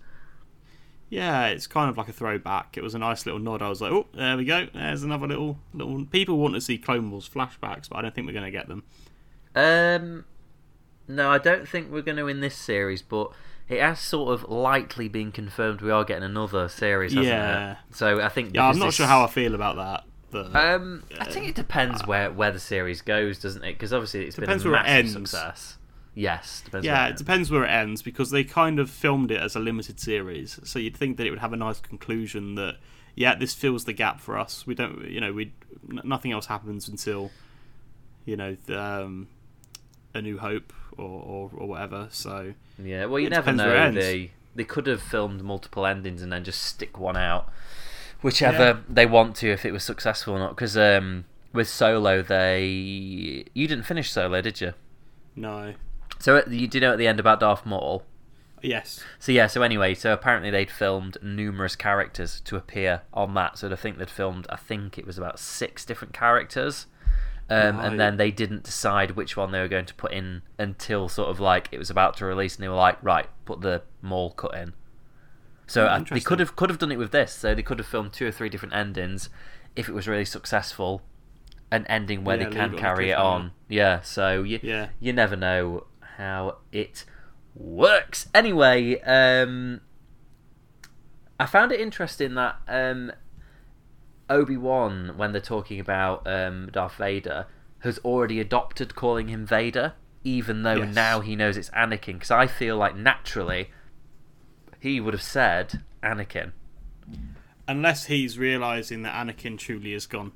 Yeah, 1.10 1.46
it's 1.46 1.66
kind 1.66 1.88
of 1.90 1.96
like 1.96 2.08
a 2.08 2.12
throwback. 2.12 2.76
It 2.76 2.82
was 2.82 2.94
a 2.94 2.98
nice 2.98 3.24
little 3.26 3.38
nod. 3.40 3.62
I 3.62 3.68
was 3.68 3.80
like, 3.80 3.92
oh, 3.92 4.06
there 4.14 4.36
we 4.36 4.44
go. 4.44 4.66
There's 4.74 5.02
another 5.04 5.26
little 5.28 5.58
little. 5.72 6.04
People 6.06 6.38
want 6.38 6.54
to 6.54 6.60
see 6.60 6.76
Clone 6.78 7.10
Wars 7.10 7.28
flashbacks, 7.32 7.88
but 7.88 7.96
I 7.96 8.02
don't 8.02 8.14
think 8.14 8.26
we're 8.26 8.32
going 8.32 8.44
to 8.44 8.50
get 8.50 8.68
them. 8.68 8.82
Um, 9.54 10.24
no, 11.08 11.30
I 11.30 11.38
don't 11.38 11.68
think 11.68 11.90
we're 11.90 12.02
going 12.02 12.16
to 12.18 12.26
in 12.28 12.40
this 12.40 12.54
series, 12.56 13.02
but 13.02 13.30
it 13.68 13.80
has 13.80 14.00
sort 14.00 14.32
of 14.34 14.48
lightly 14.50 15.08
been 15.08 15.32
confirmed 15.32 15.80
we 15.80 15.90
are 15.90 16.04
getting 16.04 16.24
another 16.24 16.68
series, 16.68 17.12
hasn't 17.12 17.28
Yeah. 17.28 17.72
it? 17.72 17.78
So 17.92 18.20
I 18.20 18.28
think 18.28 18.54
Yeah, 18.54 18.68
I'm 18.68 18.78
not 18.78 18.86
this- 18.86 18.96
sure 18.96 19.06
how 19.06 19.22
I 19.24 19.26
feel 19.28 19.54
about 19.54 19.76
that. 19.76 20.04
But 20.30 20.56
Um, 20.56 21.04
I 21.20 21.26
think 21.26 21.46
it 21.48 21.54
depends 21.54 22.04
where 22.06 22.28
where 22.32 22.50
the 22.50 22.58
series 22.58 23.02
goes, 23.02 23.38
doesn't 23.38 23.62
it? 23.62 23.74
Because 23.74 23.92
obviously 23.92 24.24
it's 24.26 24.34
Depends 24.34 24.64
been 24.64 24.72
a 24.72 24.76
where 24.76 24.84
it 24.84 24.88
ends. 24.88 25.12
success. 25.12 25.78
Yes, 26.16 26.62
depends. 26.64 26.84
yeah, 26.84 26.92
where 26.94 27.02
it 27.02 27.08
ends. 27.10 27.20
depends 27.20 27.50
where 27.52 27.64
it 27.64 27.68
ends 27.70 28.02
because 28.02 28.30
they 28.30 28.42
kind 28.42 28.80
of 28.80 28.90
filmed 28.90 29.30
it 29.30 29.40
as 29.40 29.54
a 29.54 29.60
limited 29.60 30.00
series, 30.00 30.58
so 30.64 30.78
you'd 30.80 30.96
think 30.96 31.16
that 31.18 31.26
it 31.26 31.30
would 31.30 31.38
have 31.38 31.52
a 31.52 31.56
nice 31.56 31.78
conclusion 31.80 32.56
that 32.56 32.78
yeah, 33.16 33.36
this 33.36 33.54
fills 33.54 33.84
the 33.84 33.92
gap 33.92 34.20
for 34.20 34.36
us. 34.36 34.66
We 34.66 34.74
don't, 34.74 35.08
you 35.08 35.20
know, 35.20 35.32
we 35.32 35.52
nothing 35.88 36.32
else 36.32 36.46
happens 36.46 36.88
until 36.88 37.30
you 38.24 38.36
know 38.36 38.56
the, 38.66 38.80
um, 38.82 39.28
a 40.14 40.22
New 40.22 40.38
Hope 40.38 40.72
or, 40.96 41.04
or 41.04 41.50
or 41.56 41.68
whatever. 41.68 42.08
So 42.10 42.54
Yeah, 42.82 43.06
well, 43.06 43.18
you 43.20 43.28
never 43.28 43.52
know. 43.52 43.90
They 43.90 44.30
they 44.54 44.64
could 44.64 44.86
have 44.86 45.02
filmed 45.02 45.42
multiple 45.42 45.84
endings 45.84 46.22
and 46.22 46.32
then 46.32 46.44
just 46.44 46.62
stick 46.62 46.98
one 46.98 47.16
out, 47.16 47.50
whichever 48.22 48.80
they 48.88 49.06
want 49.06 49.36
to, 49.36 49.50
if 49.50 49.64
it 49.64 49.72
was 49.72 49.84
successful 49.84 50.34
or 50.34 50.38
not. 50.38 50.50
Because 50.56 50.76
um, 50.76 51.24
with 51.52 51.68
Solo, 51.68 52.22
they 52.22 52.64
you 53.52 53.66
didn't 53.68 53.84
finish 53.84 54.10
Solo, 54.10 54.40
did 54.40 54.60
you? 54.60 54.72
no, 55.36 55.74
So 56.20 56.42
you 56.48 56.68
do 56.68 56.78
know 56.80 56.92
at 56.92 56.98
the 56.98 57.08
end 57.08 57.18
about 57.18 57.40
Darth 57.40 57.66
Maul. 57.66 58.04
yes, 58.62 59.04
So 59.18 59.32
yeah, 59.32 59.48
so 59.48 59.62
anyway, 59.62 59.94
so 59.94 60.12
apparently 60.12 60.50
they'd 60.50 60.70
filmed 60.70 61.18
numerous 61.22 61.74
characters 61.76 62.40
to 62.42 62.56
appear 62.56 63.02
on 63.12 63.34
that. 63.34 63.58
So 63.58 63.70
I 63.70 63.74
think 63.76 63.98
they'd 63.98 64.08
filmed, 64.08 64.46
I 64.48 64.56
think 64.56 64.96
it 64.96 65.06
was 65.06 65.18
about 65.18 65.38
six 65.40 65.84
different 65.84 66.14
characters, 66.14 66.86
um, 67.50 67.76
Right. 67.78 67.86
and 67.86 68.00
then 68.00 68.16
they 68.16 68.30
didn't 68.30 68.62
decide 68.64 69.12
which 69.12 69.36
one 69.36 69.52
they 69.52 69.60
were 69.60 69.68
going 69.68 69.86
to 69.86 69.94
put 69.94 70.12
in 70.12 70.42
until 70.58 71.08
sort 71.08 71.28
of 71.28 71.40
like 71.40 71.68
it 71.72 71.78
was 71.78 71.90
about 71.90 72.16
to 72.18 72.24
release, 72.24 72.56
and 72.56 72.64
they 72.64 72.68
were 72.68 72.74
like, 72.74 72.98
right, 73.02 73.26
put 73.44 73.60
the 73.60 73.82
Maul 74.02 74.30
cut 74.30 74.54
in. 74.54 74.72
So 75.66 75.86
Oh, 75.88 76.04
they 76.10 76.20
could 76.20 76.40
have 76.40 76.56
could 76.56 76.68
have 76.70 76.78
done 76.78 76.92
it 76.92 76.98
with 76.98 77.10
this. 77.10 77.32
So 77.32 77.54
they 77.54 77.62
could 77.62 77.78
have 77.78 77.86
filmed 77.88 78.12
two 78.12 78.26
or 78.26 78.30
three 78.30 78.48
different 78.48 78.74
endings 78.74 79.28
if 79.76 79.88
it 79.88 79.92
was 79.92 80.06
really 80.06 80.24
successful. 80.26 81.02
An 81.70 81.86
ending 81.86 82.22
where 82.24 82.36
Yeah, 82.36 82.44
they 82.44 82.50
can 82.50 82.60
it 82.60 82.72
on 82.72 82.74
a 82.74 82.78
carry 82.78 83.10
it 83.10 83.14
on. 83.18 83.52
Yeah. 83.68 84.00
So 84.02 84.42
you 84.42 84.60
yeah. 84.62 84.88
you 85.00 85.12
never 85.12 85.36
know 85.36 85.86
how 86.18 86.58
it 86.70 87.04
works. 87.54 88.28
Anyway, 88.34 89.00
um, 89.00 89.80
I 91.40 91.46
found 91.46 91.72
it 91.72 91.80
interesting 91.80 92.34
that 92.34 92.56
um, 92.68 93.10
Obi 94.30 94.56
Wan, 94.56 95.14
when 95.16 95.32
they're 95.32 95.40
talking 95.40 95.78
about 95.80 96.26
um, 96.26 96.68
Darth 96.72 96.96
Vader, 96.96 97.46
has 97.80 97.98
already 97.98 98.40
adopted 98.40 98.94
calling 98.94 99.28
him 99.28 99.44
Vader, 99.46 99.94
even 100.24 100.62
though 100.62 100.76
Yes. 100.76 100.94
now 100.94 101.20
he 101.20 101.36
knows 101.36 101.56
it's 101.56 101.70
Anakin. 101.70 102.14
Because 102.14 102.30
I 102.30 102.46
feel 102.46 102.76
like 102.76 102.96
naturally 102.96 103.70
he 104.80 105.00
would 105.00 105.14
have 105.14 105.22
said 105.22 105.82
Anakin. 106.02 106.52
Unless 107.68 108.06
he's 108.06 108.38
realizing 108.38 109.02
that 109.02 109.14
Anakin 109.14 109.58
truly 109.58 109.92
is 109.94 110.06
gone, 110.06 110.32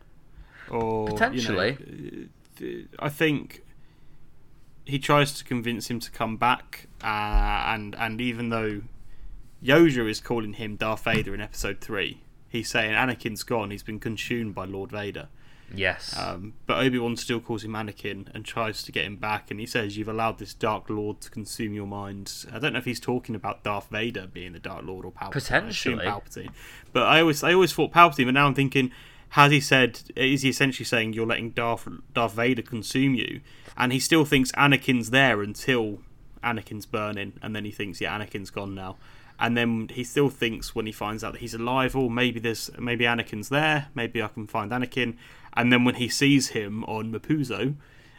or 0.71 1.05
you 1.05 1.09
know, 1.09 1.13
Potentially. 1.13 2.29
uh, 2.61 2.65
I 2.99 3.09
think 3.11 3.63
he 4.85 4.99
tries 4.99 5.33
to 5.35 5.45
convince 5.45 5.89
him 5.91 6.01
to 6.01 6.11
come 6.11 6.37
back, 6.39 6.87
uh, 7.03 7.07
and 7.07 7.95
and 7.97 8.21
even 8.21 8.49
though 8.49 8.81
Yoda 9.63 10.09
is 10.09 10.21
calling 10.21 10.55
him 10.55 10.77
Darth 10.77 11.05
Vader 11.05 11.35
in 11.35 11.41
Episode 11.43 11.81
Three, 11.83 12.23
he's 12.49 12.69
saying 12.69 12.93
Anakin's 12.93 13.43
gone. 13.43 13.71
He's 13.71 13.83
been 13.83 14.01
consumed 14.01 14.55
by 14.55 14.65
Lord 14.65 14.91
Vader. 14.91 15.29
Yes. 15.75 16.17
Um, 16.19 16.55
but 16.67 16.79
Obi 16.79 16.99
Wan 16.99 17.17
still 17.17 17.41
calls 17.41 17.63
him 17.63 17.73
Anakin 17.73 18.35
and 18.35 18.45
tries 18.45 18.83
to 18.85 18.93
get 18.93 19.05
him 19.05 19.17
back, 19.17 19.51
and 19.51 19.61
he 19.61 19.67
says, 19.67 19.97
"You've 19.99 20.09
allowed 20.09 20.39
this 20.39 20.55
Dark 20.55 20.89
Lord 20.89 21.21
to 21.21 21.31
consume 21.31 21.75
your 21.75 21.87
mind." 21.87 22.47
I 22.53 22.59
don't 22.59 22.73
know 22.73 22.79
if 22.79 22.85
he's 22.87 23.01
talking 23.01 23.35
about 23.35 23.65
Darth 23.65 23.89
Vader 23.91 24.27
being 24.27 24.53
the 24.53 24.61
Dark 24.61 24.85
Lord 24.85 25.05
or 25.05 25.13
Palpatine. 25.13 25.29
I 25.29 25.31
Potentially. 25.31 26.07
Palpatine. 26.07 26.51
But 26.93 27.03
I 27.03 27.21
always, 27.21 27.43
I 27.43 27.53
always 27.53 27.73
thought 27.73 27.93
Palpatine, 27.93 28.25
but 28.25 28.35
now 28.35 28.47
I'm 28.47 28.55
thinking, 28.55 28.93
has 29.31 29.53
he 29.53 29.61
said? 29.61 30.01
Is 30.17 30.43
he 30.43 30.49
essentially 30.49 30.87
saying 30.87 31.13
you're 31.13 31.27
letting 31.27 31.51
Darth 31.51 31.87
Darth 32.15 32.33
Vader 32.33 32.63
consume 32.63 33.15
you? 33.15 33.41
And 33.77 33.93
he 33.93 34.01
still 34.01 34.25
thinks 34.25 34.51
Anakin's 34.53 35.11
there 35.11 35.43
until 35.43 36.01
Anakin's 36.43 36.87
burning, 36.87 37.35
and 37.43 37.55
then 37.55 37.65
he 37.65 37.71
thinks, 37.71 38.01
yeah, 38.01 38.19
Anakin's 38.19 38.51
gone 38.51 38.75
now. 38.75 38.97
And 39.41 39.57
then 39.57 39.89
he 39.93 40.03
still 40.03 40.29
thinks 40.29 40.75
when 40.75 40.87
he 40.87 40.93
finds 40.93 41.23
out 41.23 41.33
that 41.33 41.41
he's 41.41 41.55
alive, 41.55 41.95
or 41.95 42.11
maybe 42.11 42.41
there's 42.41 42.71
maybe 42.79 43.05
Anakin's 43.05 43.49
there, 43.49 43.89
maybe 43.95 44.23
I 44.23 44.29
can 44.29 44.47
find 44.47 44.73
Anakin. 44.73 45.17
And 45.55 45.73
then 45.73 45.85
when 45.85 45.97
he 45.97 46.09
sees 46.09 46.49
him 46.49 46.85
on 46.85 47.13
Mapuzo, 47.13 47.77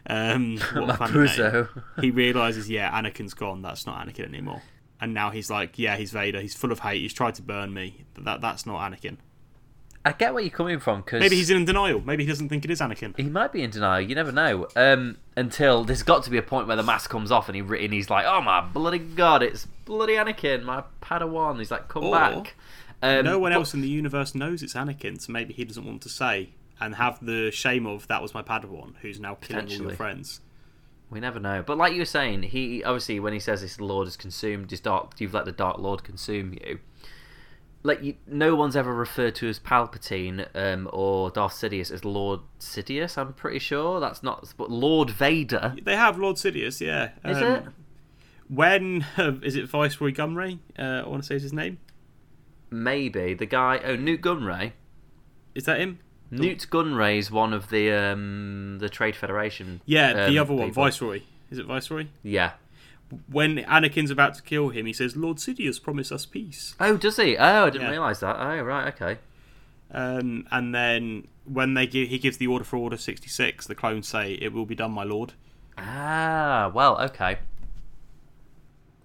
um, 0.08 0.58
what 0.74 0.90
a 0.90 0.94
funny 0.94 1.14
name, 1.14 1.28
Mapuzo. 1.28 1.84
he 2.02 2.12
realizes, 2.12 2.70
yeah, 2.70 2.90
Anakin's 2.92 3.34
gone. 3.34 3.62
That's 3.62 3.86
not 3.86 4.06
Anakin 4.06 4.26
anymore. 4.26 4.62
And 5.02 5.14
now 5.14 5.30
he's 5.30 5.50
like, 5.50 5.80
yeah, 5.80 5.96
he's 5.96 6.12
Vader. 6.12 6.42
He's 6.42 6.56
full 6.56 6.72
of 6.72 6.80
hate. 6.80 7.02
He's 7.02 7.14
tried 7.14 7.36
to 7.36 7.42
burn 7.42 7.74
me. 7.74 8.06
That 8.18 8.42
that's 8.42 8.66
not 8.66 8.80
Anakin. 8.80 9.18
I 10.06 10.14
get 10.14 10.34
where 10.34 10.42
you're 10.42 10.50
coming 10.50 10.80
from 10.80 11.02
because 11.02 11.20
Maybe 11.20 11.36
he's 11.36 11.50
in 11.50 11.66
denial. 11.66 12.02
Maybe 12.02 12.24
he 12.24 12.30
doesn't 12.30 12.48
think 12.50 12.64
it 12.64 12.72
is 12.72 12.80
Anakin. 12.80 13.18
He 13.18 13.24
might 13.30 13.52
be 13.52 13.62
in 13.62 13.70
denial. 13.70 14.02
You 14.02 14.16
never 14.16 14.32
know. 14.32 14.68
Um, 14.76 15.18
until 15.36 15.84
there's 15.84 16.04
got 16.04 16.24
to 16.24 16.30
be 16.30 16.38
a 16.38 16.42
point 16.42 16.68
where 16.68 16.78
the 16.78 16.84
mask 16.84 17.10
comes 17.10 17.32
off 17.32 17.50
and 17.50 17.56
he 17.56 17.62
and 17.62 17.94
he's 17.94 18.10
like, 18.10 18.26
"Oh 18.26 18.42
my 18.42 18.62
bloody 18.62 19.00
god, 19.00 19.44
it's 19.44 19.66
bloody 19.86 20.14
Anakin, 20.14 20.64
my 20.64 20.84
Padawan." 21.02 21.60
He's 21.60 21.70
like, 21.72 21.90
"Come 21.90 22.06
Or 22.06 22.12
back." 22.16 22.56
Um, 23.02 23.26
no 23.26 23.40
one 23.40 23.52
but- 23.52 23.58
else 23.58 23.74
in 23.74 23.82
the 23.82 23.88
universe 23.90 24.34
knows 24.34 24.64
it's 24.64 24.74
Anakin, 24.74 25.20
so 25.22 25.32
maybe 25.34 25.54
he 25.54 25.66
doesn't 25.66 25.86
want 25.86 26.02
to 26.04 26.10
say 26.10 26.50
and 26.82 26.96
have 26.96 27.24
the 27.26 27.52
shame 27.52 27.86
of 27.86 28.08
that 28.08 28.22
was 28.22 28.34
my 28.34 28.42
Padawan, 28.42 28.94
who's 29.02 29.20
now 29.20 29.36
killing 29.36 29.64
all 29.64 29.66
Potentially. 29.66 29.88
your 29.90 29.96
friends. 29.98 30.40
We 31.10 31.20
never 31.20 31.40
know. 31.40 31.62
But 31.66 31.78
like 31.78 31.92
you 31.94 32.00
were 32.00 32.06
saying, 32.06 32.44
he 32.44 32.84
obviously 32.86 33.20
when 33.20 33.34
he 33.34 33.40
says 33.40 33.62
this 33.62 33.76
the 33.78 33.84
Lord 33.84 34.08
has 34.08 34.16
consumed 34.16 34.72
his 34.72 34.80
dark, 34.80 35.20
you've 35.20 35.34
let 35.34 35.44
the 35.46 35.52
Dark 35.52 35.78
Lord 35.80 36.04
consume 36.04 36.54
you. 36.54 36.80
Like 37.82 38.04
you, 38.04 38.16
no 38.28 38.56
one's 38.56 38.76
ever 38.76 38.94
referred 38.94 39.36
to 39.36 39.48
as 39.48 39.58
Palpatine 39.60 40.48
um, 40.54 40.90
or 40.92 41.30
Darth 41.32 41.54
Sidious 41.54 41.92
as 41.92 42.04
Lord 42.04 42.42
Sidious. 42.60 43.18
I'm 43.18 43.32
pretty 43.34 43.60
sure 43.60 44.00
that's 44.02 44.22
not. 44.22 44.54
But 44.58 44.70
Lord 44.70 45.10
Vader 45.10 45.76
They 45.82 45.96
have 45.96 46.18
Lord 46.18 46.36
Sidious, 46.36 46.82
yeah. 46.82 47.12
is 47.24 47.38
Um, 47.38 47.44
it? 47.54 47.64
When 48.50 49.06
is 49.44 49.56
it 49.56 49.70
Viceroy 49.70 50.12
Gumray? 50.12 50.60
Uh, 50.78 51.04
I 51.06 51.08
want 51.08 51.24
to 51.24 51.28
say 51.28 51.36
is 51.36 51.44
his 51.44 51.54
name. 51.54 51.78
Maybe 52.70 53.34
the 53.34 53.46
guy. 53.46 53.80
Oh, 53.84 53.96
Nute 53.96 54.22
Gunray. 54.22 54.74
Is 55.56 55.64
that 55.66 55.80
him? 55.80 56.00
Nute 56.32 56.68
Gunray's 56.70 57.32
one 57.32 57.54
of 57.54 57.70
the 57.70 57.92
um, 57.92 58.78
the 58.80 58.90
Trade 58.90 59.16
Federation. 59.16 59.82
Yeah, 59.86 60.14
the 60.30 60.38
um, 60.38 60.46
other 60.46 60.54
one, 60.54 60.68
people. 60.68 60.84
Viceroy. 60.84 61.22
Is 61.50 61.58
it 61.58 61.66
Viceroy? 61.66 62.08
Yeah. 62.22 62.52
When 63.32 63.58
Anakin's 63.60 64.12
about 64.12 64.36
to 64.36 64.42
kill 64.44 64.70
him, 64.70 64.86
he 64.86 64.94
says, 64.94 65.16
"Lord 65.16 65.38
Sidious, 65.38 65.82
promise 65.82 66.12
us 66.12 66.26
peace." 66.26 66.76
Oh, 66.80 66.96
does 66.98 67.18
he? 67.18 67.36
Oh, 67.38 67.66
I 67.66 67.70
didn't 67.70 67.88
Yeah. 67.88 67.92
realise 67.92 68.20
that. 68.20 68.36
Oh, 68.40 68.62
right, 68.62 68.94
okay. 68.94 69.18
Um, 69.92 70.48
and 70.52 70.76
then 70.76 71.28
when 71.46 71.74
they 71.74 71.88
give, 71.88 72.10
he 72.10 72.20
gives 72.20 72.38
the 72.38 72.46
order 72.48 72.64
for 72.64 72.78
Order 72.78 72.98
sixty 72.98 73.28
six. 73.30 73.66
The 73.66 73.74
clones 73.76 74.08
say, 74.08 74.34
"It 74.34 74.54
will 74.54 74.66
be 74.68 74.76
done, 74.76 74.92
my 74.92 75.04
lord." 75.04 75.34
Ah, 75.78 76.70
well, 76.74 77.00
okay. 77.02 77.40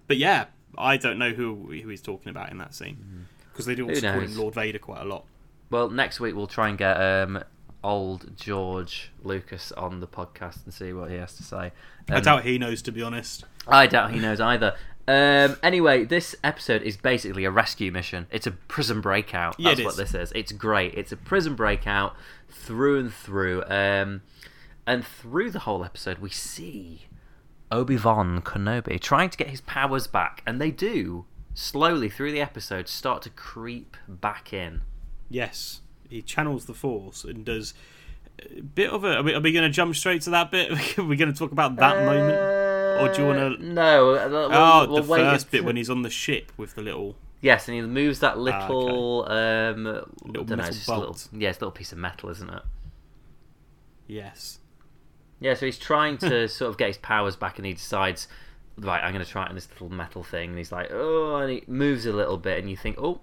But 0.07 0.17
yeah, 0.17 0.45
I 0.77 0.97
don't 0.97 1.17
know 1.17 1.31
who 1.31 1.71
who 1.71 1.89
he's 1.89 2.01
talking 2.01 2.29
about 2.29 2.51
in 2.51 2.57
that 2.59 2.75
scene 2.75 3.25
because 3.51 3.65
they 3.65 3.73
do 3.75 3.85
Who 3.87 3.93
also 3.95 4.11
call 4.11 4.19
knows? 4.21 4.31
him 4.35 4.37
Lord 4.39 4.53
Vader 4.53 4.77
quite 4.79 5.01
a 5.01 5.05
lot. 5.05 5.25
Well, 5.71 5.89
next 5.89 6.19
week 6.19 6.35
we'll 6.35 6.45
try 6.47 6.69
and 6.69 6.77
get 6.77 6.95
um, 7.01 7.43
old 7.85 8.35
George 8.35 9.11
Lucas 9.23 9.71
on 9.73 9.99
the 9.99 10.07
podcast 10.07 10.63
and 10.65 10.73
see 10.73 10.91
what 10.91 11.09
he 11.11 11.17
has 11.17 11.35
to 11.37 11.43
say. 11.43 11.71
I 12.09 12.15
Um, 12.15 12.21
doubt 12.23 12.43
he 12.43 12.57
knows, 12.57 12.81
to 12.83 12.91
be 12.91 13.01
honest. 13.01 13.45
I 13.67 13.87
doubt 13.87 14.11
he 14.11 14.19
knows 14.19 14.41
either. 14.41 14.75
Um, 15.07 15.57
anyway, 15.61 16.03
this 16.03 16.35
episode 16.43 16.81
is 16.81 16.97
basically 16.97 17.45
a 17.45 17.51
rescue 17.51 17.91
mission. 17.91 18.25
It's 18.31 18.47
a 18.47 18.51
prison 18.51 19.01
breakout. 19.01 19.55
Yeah, 19.59 19.69
That's 19.69 19.79
it 19.81 19.85
what 19.85 19.91
is. 19.91 19.97
this 19.97 20.13
is. 20.15 20.31
It's 20.33 20.51
great. 20.51 20.95
It's 20.95 21.11
a 21.11 21.17
prison 21.17 21.53
breakout 21.55 22.15
through 22.49 22.99
and 22.99 23.13
through. 23.13 23.63
Um, 23.67 24.23
and 24.87 25.05
through 25.05 25.51
the 25.51 25.59
whole 25.59 25.85
episode, 25.85 26.17
we 26.17 26.29
see 26.31 27.05
Obi 27.71 27.97
Wan 27.97 28.41
Kenobi 28.41 28.99
trying 28.99 29.29
to 29.29 29.37
get 29.37 29.49
his 29.49 29.61
powers 29.61 30.07
back, 30.07 30.41
and 30.47 30.59
they 30.59 30.71
do 30.71 31.25
slowly 31.53 32.09
through 32.09 32.31
the 32.31 32.41
episode 32.41 32.87
start 32.87 33.21
to 33.23 33.29
creep 33.29 33.95
back 34.07 34.51
in. 34.53 34.81
Yes, 35.29 35.81
he 36.09 36.21
channels 36.21 36.65
the 36.65 36.73
Force 36.73 37.23
and 37.23 37.45
does 37.45 37.73
a 38.57 38.61
bit 38.61 38.89
of 38.89 39.03
a. 39.03 39.17
Are 39.17 39.23
we, 39.23 39.37
we 39.39 39.51
going 39.51 39.63
to 39.63 39.69
jump 39.69 39.95
straight 39.95 40.21
to 40.23 40.29
that 40.31 40.51
bit? 40.51 40.71
are 40.97 41.03
we 41.03 41.15
going 41.15 41.31
to 41.31 41.37
talk 41.37 41.51
about 41.51 41.75
that 41.77 42.05
moment? 42.05 42.37
Or 43.01 43.13
do 43.13 43.21
you 43.21 43.27
wanna- 43.27 43.45
Uh, 43.47 43.57
No. 43.59 44.15
uh, 44.15 44.27
We'll, 44.29 44.49
Oh, 44.53 44.87
we'll 44.89 45.03
the 45.03 45.09
wait 45.11 45.19
first 45.19 45.51
bit 45.51 45.65
when 45.65 45.75
he's 45.75 45.89
on 45.89 46.01
the 46.03 46.09
ship 46.09 46.51
with 46.57 46.75
the 46.75 46.81
little. 46.81 47.17
Yes, 47.41 47.67
and 47.67 47.75
he 47.75 47.81
moves 47.81 48.19
that 48.21 48.37
okay. 48.37 48.41
little. 48.41 49.25
um, 49.29 49.83
Little 49.83 50.05
I 50.25 50.31
don't 50.31 50.49
know, 50.49 50.55
metal 50.55 50.65
it's 50.69 50.77
just 50.77 50.87
little, 50.89 51.17
yeah, 51.33 51.49
it's 51.49 51.57
a 51.57 51.61
little 51.61 51.71
piece 51.71 51.91
of 51.91 51.97
metal, 51.97 52.29
isn't 52.29 52.49
it? 52.49 52.61
Yes. 54.07 54.59
Yeah, 55.39 55.53
so 55.53 55.65
he's 55.65 55.77
trying 55.77 56.17
to 56.19 56.47
sort 56.47 56.69
of 56.69 56.77
get 56.77 56.87
his 56.87 56.97
powers 56.97 57.35
back, 57.35 57.57
and 57.57 57.65
he 57.65 57.73
decides, 57.73 58.27
right, 58.77 59.03
I'm 59.03 59.11
going 59.13 59.23
to 59.25 59.29
try 59.29 59.43
it 59.45 59.49
on 59.49 59.55
this 59.55 59.69
little 59.69 59.89
metal 59.89 60.23
thing. 60.23 60.49
And 60.49 60.57
he's 60.57 60.71
like, 60.71 60.89
oh, 60.91 61.35
and 61.37 61.51
he 61.51 61.63
moves 61.67 62.05
a 62.05 62.13
little 62.13 62.37
bit, 62.37 62.59
and 62.59 62.69
you 62.69 62.77
think, 62.77 62.97
oh, 62.99 63.19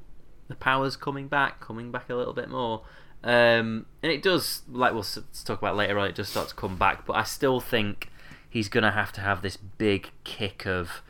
the 0.48 0.54
power's 0.54 0.96
coming 0.96 1.28
back, 1.28 1.60
coming 1.60 1.90
back 1.90 2.10
a 2.10 2.14
little 2.14 2.32
bit 2.34 2.48
more. 2.48 2.82
Um, 3.24 3.86
and 4.02 4.10
it 4.10 4.22
does, 4.22 4.62
like 4.68 4.92
we'll 4.92 5.06
talk 5.44 5.58
about 5.58 5.76
later 5.76 5.98
on, 5.98 6.08
it 6.08 6.14
does 6.14 6.28
start 6.28 6.48
to 6.48 6.54
come 6.54 6.76
back, 6.76 7.06
but 7.06 7.14
I 7.14 7.22
still 7.22 7.60
think 7.60 8.10
he's 8.50 8.68
going 8.68 8.82
to 8.84 8.90
have 8.90 9.12
to 9.12 9.20
have 9.20 9.42
this 9.42 9.56
big 9.56 10.10
kick 10.24 10.66
of 10.66 11.02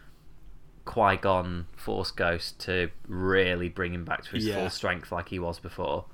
Qui 0.85 1.17
Gon 1.17 1.67
Force 1.77 2.11
Ghost 2.11 2.59
to 2.61 2.91
really 3.09 3.69
bring 3.69 3.95
him 3.95 4.05
back 4.05 4.25
to 4.25 4.31
his 4.33 4.47
Yeah. 4.47 4.57
full 4.57 4.71
strength 4.71 5.11
like 5.11 5.29
he 5.31 5.39
was 5.39 5.59
before. 5.59 6.05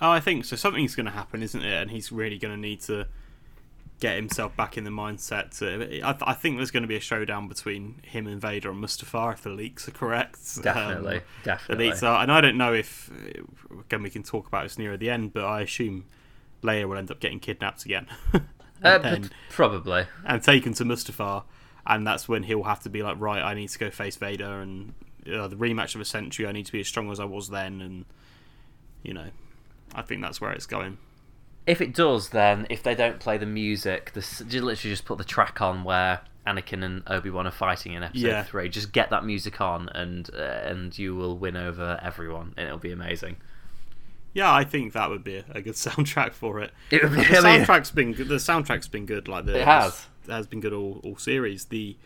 Oh, 0.00 0.10
I 0.10 0.20
think 0.20 0.44
so. 0.44 0.54
Something's 0.56 0.94
going 0.94 1.06
to 1.06 1.12
happen, 1.12 1.42
isn't 1.42 1.62
it? 1.62 1.72
And 1.72 1.90
he's 1.90 2.12
really 2.12 2.38
going 2.38 2.54
to 2.54 2.60
need 2.60 2.80
to 2.82 3.06
get 4.00 4.16
himself 4.16 4.54
back 4.56 4.76
in 4.76 4.84
the 4.84 4.90
mindset. 4.90 5.56
To, 5.58 5.84
I, 6.06 6.12
th- 6.12 6.22
I 6.26 6.34
think 6.34 6.56
there's 6.56 6.70
going 6.70 6.82
to 6.82 6.88
be 6.88 6.96
a 6.96 7.00
showdown 7.00 7.48
between 7.48 8.00
him 8.02 8.26
and 8.26 8.40
Vader 8.40 8.70
and 8.70 8.82
Mustafar 8.82 9.32
if 9.34 9.42
the 9.42 9.50
leaks 9.50 9.88
are 9.88 9.92
correct. 9.92 10.62
Definitely, 10.62 11.16
Um, 11.18 11.22
the 11.42 11.44
definitely. 11.44 11.86
leaks 11.88 12.02
are, 12.02 12.22
and 12.22 12.30
I 12.32 12.40
don't 12.40 12.56
know 12.58 12.74
if 12.74 13.10
again 13.80 14.02
we 14.02 14.10
can 14.10 14.22
talk 14.22 14.46
about 14.46 14.64
this 14.64 14.78
near 14.78 14.96
the 14.96 15.10
end, 15.10 15.32
but 15.32 15.44
I 15.44 15.62
assume 15.62 16.04
Leia 16.62 16.88
will 16.88 16.96
end 16.96 17.10
up 17.10 17.20
getting 17.20 17.40
kidnapped 17.40 17.84
again, 17.84 18.06
Uh, 18.82 18.88
and, 18.88 19.02
but 19.02 19.02
then, 19.02 19.30
probably. 19.50 20.06
and 20.26 20.42
taken 20.42 20.74
to 20.74 20.84
Mustafar, 20.84 21.44
and 21.86 22.06
that's 22.06 22.28
when 22.28 22.42
he'll 22.42 22.64
have 22.64 22.80
to 22.82 22.90
be 22.90 23.02
like, 23.02 23.18
right, 23.18 23.40
I 23.42 23.54
need 23.54 23.68
to 23.70 23.78
go 23.78 23.90
face 23.90 24.16
Vader, 24.16 24.60
and 24.60 24.92
uh, 25.32 25.48
the 25.48 25.56
rematch 25.56 25.94
of 25.94 26.00
a 26.02 26.04
century, 26.04 26.46
I 26.46 26.52
need 26.52 26.66
to 26.66 26.72
be 26.72 26.80
as 26.80 26.88
strong 26.88 27.10
as 27.10 27.18
I 27.20 27.24
was 27.24 27.48
then, 27.48 27.80
and 27.80 28.04
you 29.02 29.14
know, 29.14 29.28
I 29.94 30.02
think 30.02 30.20
that's 30.20 30.40
where 30.40 30.50
it's 30.52 30.66
going. 30.66 30.98
If 31.66 31.80
it 31.80 31.94
does, 31.94 32.28
then 32.30 32.66
if 32.70 32.82
they 32.82 32.94
don't 32.94 33.18
play 33.20 33.38
the 33.38 33.46
music, 33.46 34.12
the 34.12 34.20
s- 34.20 34.38
just 34.46 34.64
literally 34.64 34.76
just 34.76 35.04
put 35.06 35.18
the 35.18 35.24
track 35.24 35.62
on 35.62 35.82
where 35.84 36.20
Anakin 36.46 36.84
and 36.84 37.02
Obi 37.06 37.30
Wan 37.30 37.46
are 37.46 37.50
fighting 37.50 37.94
in 37.94 38.02
Episode 38.02 38.26
Yeah. 38.26 38.42
Three. 38.42 38.68
Just 38.68 38.92
get 38.92 39.08
that 39.10 39.24
music 39.24 39.60
on, 39.62 39.88
and 39.90 40.28
uh, 40.34 40.42
and 40.42 40.96
you 40.98 41.14
will 41.14 41.38
win 41.38 41.56
over 41.56 41.98
everyone, 42.02 42.52
and 42.58 42.66
it'll 42.66 42.78
be 42.78 42.92
amazing. 42.92 43.36
Yeah, 44.34 44.52
I 44.52 44.64
think 44.64 44.92
that 44.94 45.08
would 45.10 45.24
be 45.24 45.36
a, 45.48 45.62
good 45.62 45.74
soundtrack 45.74 46.32
for 46.32 46.60
it. 46.60 46.72
It 46.90 47.02
would 47.02 47.12
the 47.12 47.22
soundtrack's 47.22 47.90
been 47.92 48.12
good. 48.12 48.28
The 48.28 48.34
soundtrack's 48.34 48.88
been 48.88 49.06
good. 49.06 49.26
Like 49.28 49.46
the, 49.46 49.60
It 49.60 49.64
has. 49.64 50.06
it 50.28 50.32
has 50.32 50.46
been 50.46 50.60
good 50.60 50.72
all, 50.74 51.00
all 51.04 51.16
series. 51.16 51.66
The 51.66 51.96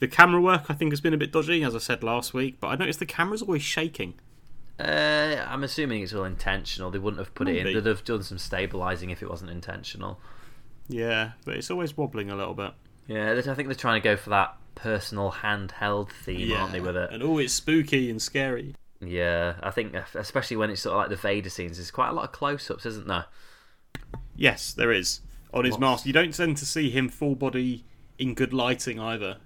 the 0.00 0.08
camera 0.08 0.40
work 0.40 0.64
I 0.70 0.74
think 0.74 0.90
has 0.92 1.00
been 1.00 1.12
a 1.14 1.18
bit 1.18 1.30
dodgy, 1.30 1.62
as 1.62 1.74
I 1.74 1.78
said 1.78 2.02
last 2.02 2.32
week. 2.34 2.56
But 2.58 2.68
I 2.68 2.74
noticed 2.76 2.98
the 2.98 3.06
camera's 3.06 3.42
always 3.42 3.62
shaking. 3.62 4.14
Uh, 4.80 5.46
I'm 5.48 5.62
assuming 5.64 6.02
it's 6.02 6.12
all 6.14 6.24
intentional. 6.24 6.90
They 6.90 6.98
wouldn't 6.98 7.18
have 7.18 7.34
put 7.34 7.48
it 7.48 7.56
in. 7.56 7.64
They'd 7.74 7.86
have 7.86 8.04
done 8.04 8.22
some 8.22 8.38
stabilizing 8.38 9.10
if 9.10 9.22
it 9.22 9.28
wasn't 9.28 9.50
intentional. 9.50 10.18
Yeah, 10.88 11.32
but 11.44 11.56
it's 11.56 11.70
always 11.70 11.96
wobbling 11.96 12.30
a 12.30 12.36
little 12.36 12.54
bit. 12.54 12.72
Yeah, 13.06 13.32
I 13.32 13.54
think 13.54 13.68
they're 13.68 13.74
trying 13.74 14.00
to 14.00 14.04
go 14.04 14.16
for 14.16 14.30
that 14.30 14.56
personal 14.74 15.30
handheld 15.30 16.10
theme, 16.10 16.48
yeah, 16.48 16.60
aren't 16.62 16.72
they? 16.72 16.80
With 16.80 16.96
it. 16.96 17.10
and 17.12 17.22
it's 17.40 17.52
spooky 17.52 18.10
and 18.10 18.20
scary. 18.20 18.74
Yeah, 19.00 19.54
I 19.62 19.70
think 19.70 19.94
especially 20.14 20.56
when 20.56 20.70
it's 20.70 20.82
sort 20.82 20.94
of 20.94 20.98
like 20.98 21.08
the 21.08 21.16
Vader 21.16 21.50
scenes, 21.50 21.76
there's 21.78 21.90
quite 21.90 22.08
a 22.08 22.12
lot 22.12 22.24
of 22.24 22.32
close-ups, 22.32 22.84
isn't 22.86 23.06
there? 23.08 23.26
Yes, 24.36 24.72
there 24.72 24.92
is 24.92 25.20
on 25.52 25.64
his 25.64 25.72
Lots. 25.72 25.80
mask. 25.80 26.06
You 26.06 26.12
don't 26.12 26.34
tend 26.34 26.56
to 26.58 26.66
see 26.66 26.90
him 26.90 27.08
full 27.08 27.34
body 27.34 27.84
in 28.18 28.34
good 28.34 28.52
lighting 28.52 29.00
either. 29.00 29.38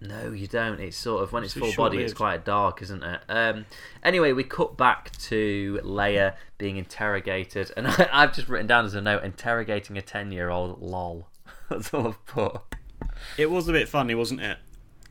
No, 0.00 0.30
you 0.30 0.46
don't. 0.46 0.80
It's 0.80 0.96
sort 0.96 1.22
of 1.24 1.32
when 1.32 1.42
it's 1.42 1.54
So 1.54 1.60
full 1.60 1.72
body, 1.72 1.98
it's 1.98 2.14
quite 2.14 2.44
dark, 2.44 2.82
isn't 2.82 3.02
it? 3.02 3.20
Um, 3.28 3.66
anyway, 4.02 4.32
we 4.32 4.44
cut 4.44 4.76
back 4.76 5.10
to 5.22 5.80
Leia 5.82 6.34
being 6.56 6.76
interrogated, 6.76 7.72
and 7.76 7.88
I, 7.88 8.08
I've 8.12 8.32
just 8.32 8.48
written 8.48 8.66
down 8.68 8.84
as 8.84 8.94
a 8.94 9.00
note: 9.00 9.24
interrogating 9.24 9.98
a 9.98 10.02
ten-year-old. 10.02 10.80
Lol. 10.80 11.28
That's 11.68 11.92
all 11.92 12.08
I've 12.08 12.26
put. 12.26 12.60
It 13.36 13.50
was 13.50 13.68
a 13.68 13.72
bit 13.72 13.88
funny, 13.88 14.14
wasn't 14.14 14.40
it? 14.40 14.58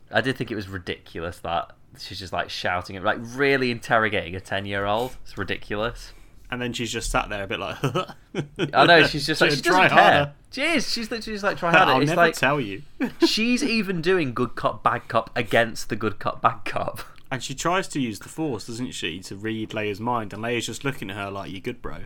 I 0.09 0.21
did 0.21 0.37
think 0.37 0.51
it 0.51 0.55
was 0.55 0.69
ridiculous 0.69 1.39
that 1.39 1.71
she's 1.97 2.19
just 2.19 2.31
like 2.31 2.49
shouting 2.49 2.95
it, 2.95 3.03
like 3.03 3.17
really 3.21 3.71
interrogating 3.71 4.35
a 4.35 4.39
ten-year-old. 4.39 5.17
It's 5.23 5.37
ridiculous. 5.37 6.13
And 6.49 6.61
then 6.61 6.71
she's 6.71 6.91
just 6.91 7.11
sat 7.11 7.27
there 7.29 7.43
a 7.43 7.47
bit 7.47 7.59
like. 7.59 7.75
I 8.73 8.85
know 8.85 9.05
she's 9.05 9.27
just 9.27 9.41
like 9.41 9.51
she 9.51 9.57
doesn't 9.61 9.73
Try 9.73 9.89
care. 9.89 9.97
harder. 9.99 10.33
She 10.51 10.61
is. 10.63 10.89
She's 10.91 11.11
literally 11.11 11.35
just 11.35 11.43
like 11.43 11.57
try 11.57 11.71
harder. 11.71 11.91
I'll 11.91 12.01
it's 12.01 12.07
never 12.09 12.21
like 12.21 12.35
tell 12.35 12.61
you. 12.61 12.83
she's 13.27 13.61
even 13.63 14.01
doing 14.01 14.33
good 14.33 14.55
cop 14.55 14.81
bad 14.81 15.07
cop 15.09 15.29
against 15.35 15.89
the 15.89 15.97
good 15.97 16.19
cop 16.19 16.41
bad 16.41 16.59
cop. 16.63 17.01
And 17.29 17.43
she 17.43 17.53
tries 17.53 17.89
to 17.89 17.99
use 17.99 18.19
the 18.19 18.29
force, 18.29 18.67
doesn't 18.67 18.93
she, 18.93 19.19
to 19.19 19.35
read 19.35 19.71
Leia's 19.71 19.99
mind, 19.99 20.31
and 20.31 20.41
Leia's 20.41 20.65
just 20.65 20.85
looking 20.85 21.09
at 21.09 21.17
her 21.17 21.29
like, 21.29 21.51
"You 21.51 21.59
good, 21.59 21.81
bro? 21.81 21.97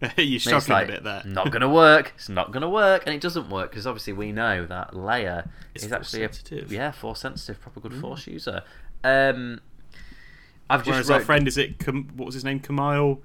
It's 0.16 0.44
struggling 0.44 0.70
like, 0.70 0.88
a 0.88 0.92
bit 0.92 1.04
there." 1.04 1.22
Not 1.26 1.52
gonna 1.52 1.68
work. 1.68 2.12
It's 2.16 2.30
not 2.30 2.50
gonna 2.52 2.70
work, 2.70 3.02
and 3.04 3.14
it 3.14 3.20
doesn't 3.20 3.50
work 3.50 3.70
because 3.70 3.86
obviously 3.86 4.14
we 4.14 4.32
know 4.32 4.64
that 4.64 4.92
Leia 4.92 5.50
It's 5.74 5.84
is 5.84 5.92
actually 5.92 6.22
a 6.24 6.32
sensitive. 6.32 6.72
yeah 6.72 6.92
force 6.92 7.20
sensitive, 7.20 7.60
proper 7.60 7.80
good 7.80 7.92
force 7.94 8.26
user. 8.26 8.62
Um, 9.04 9.60
I've 10.70 10.80
just 10.80 10.88
Whereas 10.90 11.08
wrote 11.10 11.16
our 11.16 11.20
friend, 11.20 11.46
is 11.46 11.58
it 11.58 11.86
what 12.14 12.24
was 12.24 12.34
his 12.34 12.44
name? 12.44 12.60
Kamal. 12.60 13.20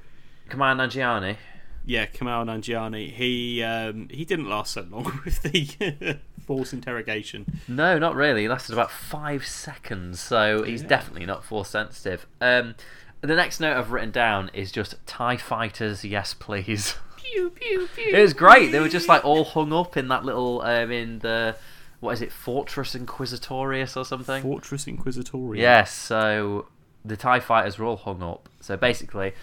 Kamal 0.49 0.75
Nanjiani. 0.75 1.37
Yeah, 1.85 2.05
Kamal 2.07 2.45
Nanjiani. 2.45 3.11
He 3.11 3.61
um, 3.63 4.07
he 4.09 4.25
didn't 4.25 4.49
last 4.49 4.73
so 4.73 4.85
long 4.89 5.19
with 5.25 5.41
the 5.43 6.17
force 6.45 6.73
interrogation. 6.73 7.59
No, 7.67 7.97
not 7.99 8.15
really. 8.15 8.43
He 8.43 8.47
lasted 8.49 8.73
about 8.73 8.91
five 8.91 9.45
seconds, 9.45 10.19
so 10.19 10.63
he's 10.63 10.81
Yeah. 10.81 10.87
definitely 10.89 11.25
not 11.25 11.43
force 11.43 11.69
sensitive. 11.69 12.25
Um, 12.41 12.75
the 13.21 13.35
next 13.35 13.59
note 13.59 13.75
I've 13.77 13.91
written 13.91 14.11
down 14.11 14.49
is 14.53 14.71
just 14.71 14.95
TIE 15.05 15.37
fighters, 15.37 16.03
yes 16.05 16.33
please. 16.33 16.95
Pew 17.17 17.49
pew 17.49 17.87
pew. 17.95 18.13
It 18.15 18.21
was 18.21 18.33
great. 18.33 18.71
They 18.71 18.79
were 18.79 18.87
just 18.89 19.07
like 19.09 19.25
all 19.25 19.43
hung 19.43 19.73
up 19.73 19.97
in 19.97 20.07
that 20.09 20.23
little 20.25 20.61
um, 20.61 20.91
in 20.91 21.19
the 21.19 21.55
what 21.99 22.11
is 22.11 22.21
it, 22.21 22.31
Fortress 22.31 22.93
Inquisitorius 22.95 23.97
or 23.97 24.05
something? 24.05 24.43
Fortress 24.43 24.85
Inquisitorium. 24.85 25.57
Yes, 25.57 25.91
so 25.91 26.67
the 27.03 27.17
TIE 27.17 27.39
fighters 27.39 27.79
were 27.79 27.85
all 27.85 27.97
hung 27.97 28.21
up. 28.21 28.47
So 28.61 28.77
basically, 28.77 29.33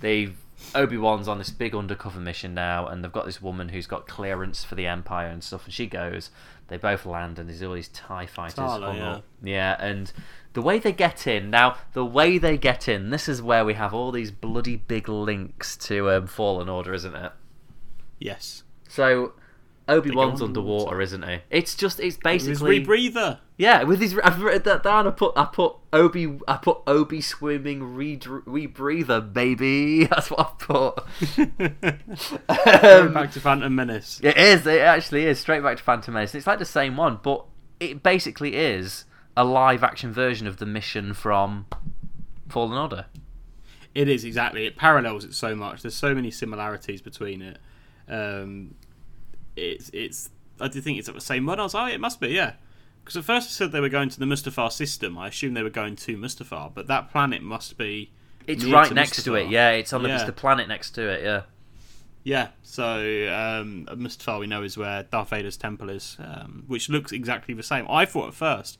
they 0.00 0.32
Obi 0.74 0.96
Wan's 0.96 1.28
on 1.28 1.38
this 1.38 1.50
big 1.50 1.74
undercover 1.74 2.20
mission 2.20 2.54
now, 2.54 2.86
and 2.86 3.02
they've 3.02 3.12
got 3.12 3.26
this 3.26 3.42
woman 3.42 3.70
who's 3.70 3.86
got 3.86 4.06
clearance 4.06 4.64
for 4.64 4.74
the 4.74 4.86
Empire 4.86 5.28
and 5.28 5.42
stuff, 5.42 5.64
and 5.64 5.72
she 5.72 5.86
goes. 5.86 6.30
They 6.68 6.78
both 6.78 7.04
land, 7.04 7.38
and 7.38 7.50
there's 7.50 7.62
all 7.62 7.74
these 7.74 7.88
TIE 7.88 8.24
fighters 8.24 8.54
Tala, 8.54 8.94
yeah. 8.96 9.12
up. 9.12 9.24
Yeah, 9.42 9.76
and 9.78 10.10
the 10.54 10.62
way 10.62 10.78
they 10.78 10.92
get 10.92 11.26
in 11.26 11.50
now, 11.50 11.76
the 11.92 12.04
way 12.04 12.38
they 12.38 12.56
get 12.56 12.88
in, 12.88 13.10
this 13.10 13.28
is 13.28 13.42
where 13.42 13.64
we 13.64 13.74
have 13.74 13.92
all 13.92 14.10
these 14.10 14.30
bloody 14.30 14.76
big 14.76 15.06
links 15.08 15.76
to 15.78 16.10
um, 16.10 16.26
Fallen 16.26 16.70
Order, 16.70 16.94
isn't 16.94 17.14
it? 17.14 17.32
Yes. 18.18 18.62
So 18.88 19.34
Obi 19.92 20.10
Wan's 20.10 20.40
underwater. 20.42 20.80
underwater, 20.94 21.00
isn't 21.02 21.22
he? 21.28 21.38
It's 21.50 21.74
just 21.74 21.98
it's 22.00 22.16
His 22.16 22.18
basically 22.18 22.84
rebreather. 22.84 23.38
yeah. 23.56 23.82
With 23.82 24.00
his 24.00 24.18
I've 24.22 24.40
written 24.42 24.62
that 24.64 24.82
down. 24.82 25.06
I 25.06 25.10
put 25.10 25.32
I 25.36 25.44
put 25.44 25.76
Obi 25.92 26.38
I 26.48 26.56
put 26.56 26.78
Obi 26.86 27.20
swimming 27.20 27.94
re 27.94 28.16
rebreather 28.18 29.32
baby. 29.32 30.04
That's 30.10 30.30
what 30.30 30.40
I 30.40 30.52
put. 30.58 31.04
Going 32.64 33.06
um, 33.08 33.14
back 33.14 33.32
to 33.32 33.40
Phantom 33.40 33.74
Menace. 33.74 34.20
it 34.22 34.36
is. 34.36 34.66
It 34.66 34.80
actually 34.80 35.26
is 35.26 35.38
straight 35.40 35.62
back 35.62 35.76
to 35.76 35.82
Phantom 35.82 36.14
Menace. 36.14 36.34
It's 36.34 36.46
like 36.46 36.58
the 36.58 36.64
same 36.64 36.96
one, 36.96 37.20
but 37.22 37.44
it 37.80 38.02
basically 38.02 38.56
is 38.56 39.04
a 39.36 39.44
live 39.44 39.82
action 39.82 40.12
version 40.12 40.46
of 40.46 40.58
the 40.58 40.66
mission 40.66 41.14
from 41.14 41.66
Fallen 42.48 42.76
Order. 42.78 43.06
It 43.94 44.08
is 44.08 44.24
exactly. 44.24 44.66
It 44.66 44.76
parallels 44.76 45.24
it 45.24 45.34
so 45.34 45.54
much. 45.54 45.82
There's 45.82 45.94
so 45.94 46.14
many 46.14 46.30
similarities 46.30 47.02
between 47.02 47.42
it. 47.42 47.58
Um, 48.08 48.74
it's 49.56 49.90
it's. 49.92 50.30
I 50.60 50.68
did 50.68 50.84
think 50.84 50.98
it's 50.98 51.08
at 51.08 51.14
the 51.14 51.20
same 51.20 51.46
one. 51.46 51.58
I 51.58 51.64
was 51.64 51.74
like, 51.74 51.90
oh, 51.90 51.94
it 51.94 52.00
must 52.00 52.20
be, 52.20 52.28
yeah. 52.28 52.54
Because 53.02 53.16
at 53.16 53.24
first 53.24 53.50
it 53.50 53.52
said 53.54 53.72
they 53.72 53.80
were 53.80 53.88
going 53.88 54.08
to 54.10 54.18
the 54.20 54.26
Mustafar 54.26 54.70
system. 54.70 55.18
I 55.18 55.28
assumed 55.28 55.56
they 55.56 55.62
were 55.62 55.70
going 55.70 55.96
to 55.96 56.16
Mustafar, 56.16 56.72
but 56.72 56.86
that 56.86 57.10
planet 57.10 57.42
must 57.42 57.76
be. 57.76 58.12
It's 58.46 58.64
right 58.64 58.88
to 58.88 58.94
next 58.94 59.22
to 59.24 59.34
it. 59.34 59.48
Yeah, 59.48 59.70
it's 59.70 59.92
on 59.92 60.02
the, 60.02 60.14
it's 60.14 60.24
the 60.24 60.32
planet 60.32 60.68
next 60.68 60.92
to 60.92 61.08
it. 61.08 61.22
Yeah. 61.22 61.42
Yeah, 62.24 62.48
so 62.62 62.84
um, 62.84 63.86
Mustafar 63.90 64.38
we 64.38 64.46
know 64.46 64.62
is 64.62 64.78
where 64.78 65.02
Darth 65.02 65.30
Vader's 65.30 65.56
temple 65.56 65.90
is, 65.90 66.16
um, 66.20 66.62
which 66.68 66.88
looks 66.88 67.10
exactly 67.10 67.52
the 67.52 67.64
same. 67.64 67.84
I 67.90 68.04
thought 68.04 68.28
at 68.28 68.34
first 68.34 68.78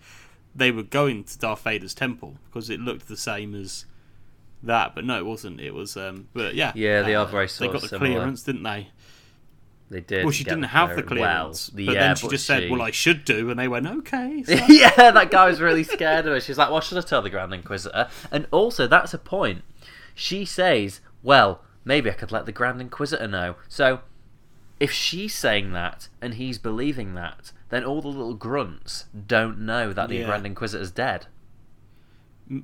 they 0.54 0.70
were 0.70 0.85
going 0.85 1.24
to 1.24 1.38
Darth 1.38 1.62
Vader's 1.64 1.94
temple 1.94 2.37
because 2.46 2.70
it 2.70 2.78
looked 2.78 3.08
the 3.08 3.16
same 3.16 3.56
as 3.56 3.85
that, 4.62 4.94
but 4.94 5.04
no, 5.04 5.18
it 5.18 5.26
wasn't. 5.26 5.61
It 5.61 5.74
was, 5.74 5.96
um, 5.96 6.28
but 6.32 6.54
yeah, 6.54 6.70
Yeah, 6.76 7.02
they 7.02 7.16
are 7.16 7.26
uh, 7.26 7.30
very 7.30 7.48
They 7.48 7.66
got 7.66 7.80
the 7.82 7.88
similar. 7.88 8.12
clearance, 8.12 8.44
didn't 8.44 8.62
they? 8.62 8.90
They 9.92 10.00
did. 10.00 10.24
Well, 10.24 10.33
she 10.33 10.44
didn't 10.44 10.62
have 10.64 10.96
the 10.96 11.02
clearance. 11.02 11.70
Well, 11.70 11.85
but 11.87 11.94
yeah, 11.94 12.00
then 12.00 12.16
she 12.16 12.26
but 12.26 12.31
just 12.33 12.46
said, 12.46 12.70
"Well, 12.70 12.81
I 12.81 12.90
should 12.90 13.26
do," 13.26 13.50
and 13.50 13.61
they 13.61 13.68
went, 13.68 13.87
"Okay." 13.87 14.42
So. 14.46 14.55
yeah, 14.68 15.11
that 15.11 15.31
guy 15.31 15.46
was 15.46 15.61
really 15.61 15.85
scared 15.85 16.26
of 16.26 16.33
her. 16.33 16.40
She's 16.40 16.57
like, 16.57 16.70
"What 16.70 16.83
should 16.83 16.96
I 16.96 17.02
tell 17.02 17.20
the 17.20 17.28
Grand 17.31 17.52
Inquisitor?" 17.52 18.09
And 18.31 18.46
also, 18.50 18.87
that's 18.87 19.12
a 19.12 19.18
point. 19.18 19.62
She 20.14 20.46
says, 20.46 21.00
"Well, 21.22 21.61
maybe 21.85 22.09
I 22.11 22.14
could 22.14 22.33
let 22.33 22.46
the 22.46 22.52
Grand 22.52 22.81
Inquisitor 22.81 23.28
know." 23.28 23.57
So, 23.68 24.00
if 24.81 24.90
she's 24.90 25.35
saying 25.35 25.72
that 25.72 26.09
and 26.22 26.35
he's 26.35 26.57
believing 26.59 27.12
that, 27.14 27.52
then 27.68 27.85
all 27.85 28.00
the 28.00 28.09
little 28.09 28.35
grunts 28.35 29.05
don't 29.26 29.59
know 29.61 29.92
that 29.92 30.09
the 30.09 30.16
Yeah. 30.16 30.26
Grand 30.26 30.46
Inquisitor's 30.46 30.90
dead. 30.90 31.26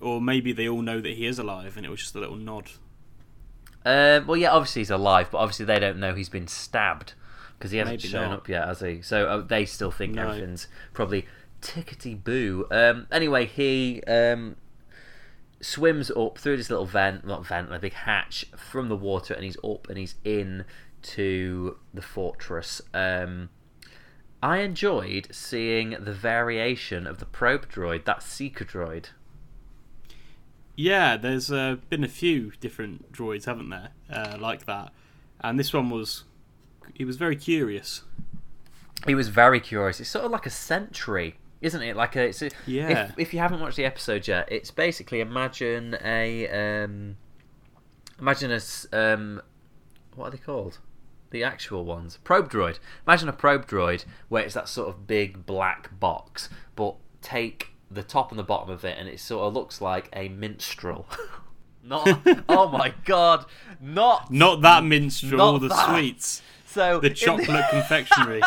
or 0.00 0.20
maybe 0.20 0.52
they 0.52 0.68
all 0.68 0.82
know 0.82 1.00
that 1.00 1.12
he 1.12 1.26
is 1.26 1.38
alive, 1.38 1.76
and 1.76 1.84
it 1.84 1.90
was 1.90 2.00
just 2.00 2.14
a 2.14 2.20
little 2.20 2.36
nod. 2.36 2.70
Um, 3.88 4.26
well, 4.26 4.36
yeah, 4.36 4.50
obviously 4.50 4.80
he's 4.80 4.90
alive, 4.90 5.28
but 5.32 5.38
obviously 5.38 5.64
they 5.64 5.78
don't 5.78 5.98
know 5.98 6.14
he's 6.14 6.28
been 6.28 6.46
stabbed 6.46 7.14
because 7.58 7.70
he 7.70 7.78
hasn't 7.78 8.02
Maybe 8.02 8.08
shown 8.08 8.30
not. 8.30 8.38
up 8.40 8.48
yet, 8.48 8.66
has 8.68 8.80
he? 8.80 9.00
So 9.02 9.26
uh, 9.26 9.40
they 9.40 9.64
still 9.64 9.90
think 9.90 10.14
No. 10.14 10.28
everything's 10.28 10.68
probably 10.92 11.26
tickety 11.62 12.22
boo. 12.22 12.66
Um, 12.70 13.06
anyway, 13.10 13.46
he 13.46 14.02
um, 14.02 14.56
swims 15.60 16.10
up 16.10 16.38
through 16.38 16.56
this 16.58 16.70
little 16.70 16.86
vent, 16.86 17.26
not 17.26 17.46
vent, 17.46 17.72
a 17.72 17.78
big 17.78 17.94
hatch 17.94 18.44
from 18.56 18.88
the 18.88 18.96
water, 18.96 19.34
and 19.34 19.42
he's 19.44 19.56
up 19.64 19.88
and 19.88 19.98
he's 19.98 20.16
in 20.24 20.64
to 21.00 21.78
the 21.94 22.02
fortress. 22.02 22.82
Um, 22.92 23.48
I 24.42 24.58
enjoyed 24.58 25.28
seeing 25.32 25.90
the 25.98 26.12
variation 26.12 27.06
of 27.06 27.18
the 27.18 27.26
probe 27.26 27.68
droid, 27.70 28.04
that 28.04 28.22
seeker 28.22 28.64
droid. 28.64 29.06
Yeah, 30.78 31.16
there's 31.16 31.50
uh, 31.50 31.78
been 31.88 32.04
a 32.04 32.08
few 32.08 32.52
different 32.60 33.10
droids, 33.10 33.46
haven't 33.46 33.68
there, 33.68 33.88
uh, 34.08 34.36
like 34.38 34.66
that, 34.66 34.92
and 35.40 35.58
this 35.58 35.72
one 35.72 35.90
was. 35.90 36.22
He 36.94 37.04
was 37.04 37.16
very 37.16 37.34
curious. 37.34 38.02
He 39.04 39.16
was 39.16 39.26
very 39.26 39.58
curious. 39.58 39.98
It's 39.98 40.08
sort 40.08 40.24
of 40.24 40.30
like 40.30 40.46
a 40.46 40.50
sentry, 40.50 41.34
isn't 41.60 41.82
it? 41.82 41.96
Like 41.96 42.14
a. 42.14 42.26
It's 42.28 42.42
a 42.42 42.50
Yeah. 42.64 43.06
If, 43.08 43.18
if 43.18 43.34
you 43.34 43.40
haven't 43.40 43.58
watched 43.58 43.76
the 43.76 43.84
episode 43.84 44.28
yet, 44.28 44.46
it's 44.52 44.70
basically 44.70 45.18
imagine 45.18 45.96
a 46.00 46.84
um, 46.84 47.16
imagine 48.20 48.52
a 48.52 48.60
um, 48.96 49.42
what 50.14 50.28
are 50.28 50.30
they 50.30 50.38
called? 50.38 50.78
The 51.30 51.42
actual 51.42 51.84
ones, 51.84 52.20
probe 52.22 52.52
droid. 52.52 52.78
Imagine 53.04 53.28
a 53.28 53.32
probe 53.32 53.66
droid 53.66 54.04
where 54.28 54.44
it's 54.44 54.54
that 54.54 54.68
sort 54.68 54.90
of 54.90 55.08
big 55.08 55.44
black 55.44 55.98
box, 55.98 56.48
but 56.76 56.94
take 57.20 57.70
the 57.90 58.02
top 58.02 58.30
and 58.30 58.38
the 58.38 58.44
bottom 58.44 58.70
of 58.70 58.84
it, 58.84 58.96
and 58.98 59.08
it 59.08 59.20
sort 59.20 59.44
of 59.44 59.54
looks 59.54 59.80
like 59.80 60.08
a 60.12 60.28
minstrel. 60.28 61.06
Not. 61.82 62.20
oh 62.48 62.68
my 62.68 62.92
god! 63.04 63.46
Not 63.80 64.30
Not 64.30 64.60
that 64.62 64.84
minstrel, 64.84 65.38
Not 65.38 65.60
the 65.60 65.68
that. 65.68 65.88
sweets, 65.88 66.42
so 66.66 67.00
the 67.00 67.10
chocolate 67.10 67.64
confectionery. 67.70 68.42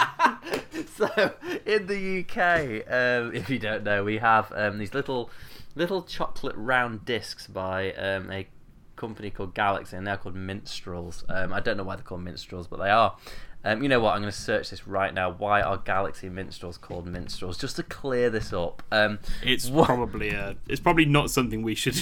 so 0.95 1.33
in 1.65 1.87
the 1.87 2.19
UK, 2.19 2.85
um, 2.91 3.33
if 3.33 3.49
you 3.49 3.57
don't 3.57 3.83
know, 3.83 4.03
we 4.03 4.17
have 4.17 4.51
um, 4.55 4.77
these 4.77 4.93
little 4.93 5.31
little 5.75 6.03
chocolate 6.03 6.55
round 6.55 7.05
discs 7.05 7.47
by 7.47 7.93
um, 7.93 8.29
a 8.31 8.47
company 8.95 9.31
called 9.31 9.55
Galaxy, 9.55 9.97
and 9.97 10.05
they're 10.05 10.17
called 10.17 10.35
minstrels. 10.35 11.23
Um, 11.27 11.51
I 11.51 11.59
don't 11.59 11.77
know 11.77 11.83
why 11.83 11.95
they're 11.95 12.03
called 12.03 12.21
minstrels, 12.21 12.67
but 12.67 12.79
they 12.79 12.89
are. 12.91 13.15
Um, 13.63 13.83
you 13.83 13.89
know 13.89 13.99
what? 13.99 14.15
I'm 14.15 14.21
going 14.21 14.31
to 14.31 14.37
search 14.37 14.71
this 14.71 14.87
right 14.87 15.13
now. 15.13 15.31
Why 15.31 15.61
are 15.61 15.77
Galaxy 15.77 16.29
minstrels 16.29 16.77
called 16.79 17.05
minstrels? 17.05 17.59
Just 17.59 17.75
to 17.75 17.83
clear 17.83 18.29
this 18.31 18.51
up. 18.51 18.81
Um, 18.91 19.19
It's 19.43 19.69
What? 19.69 19.85
probably 19.85 20.29
a. 20.31 20.55
It's 20.67 20.79
probably 20.81 21.05
not 21.05 21.29
something 21.29 21.61
we 21.61 21.75
should 21.75 21.95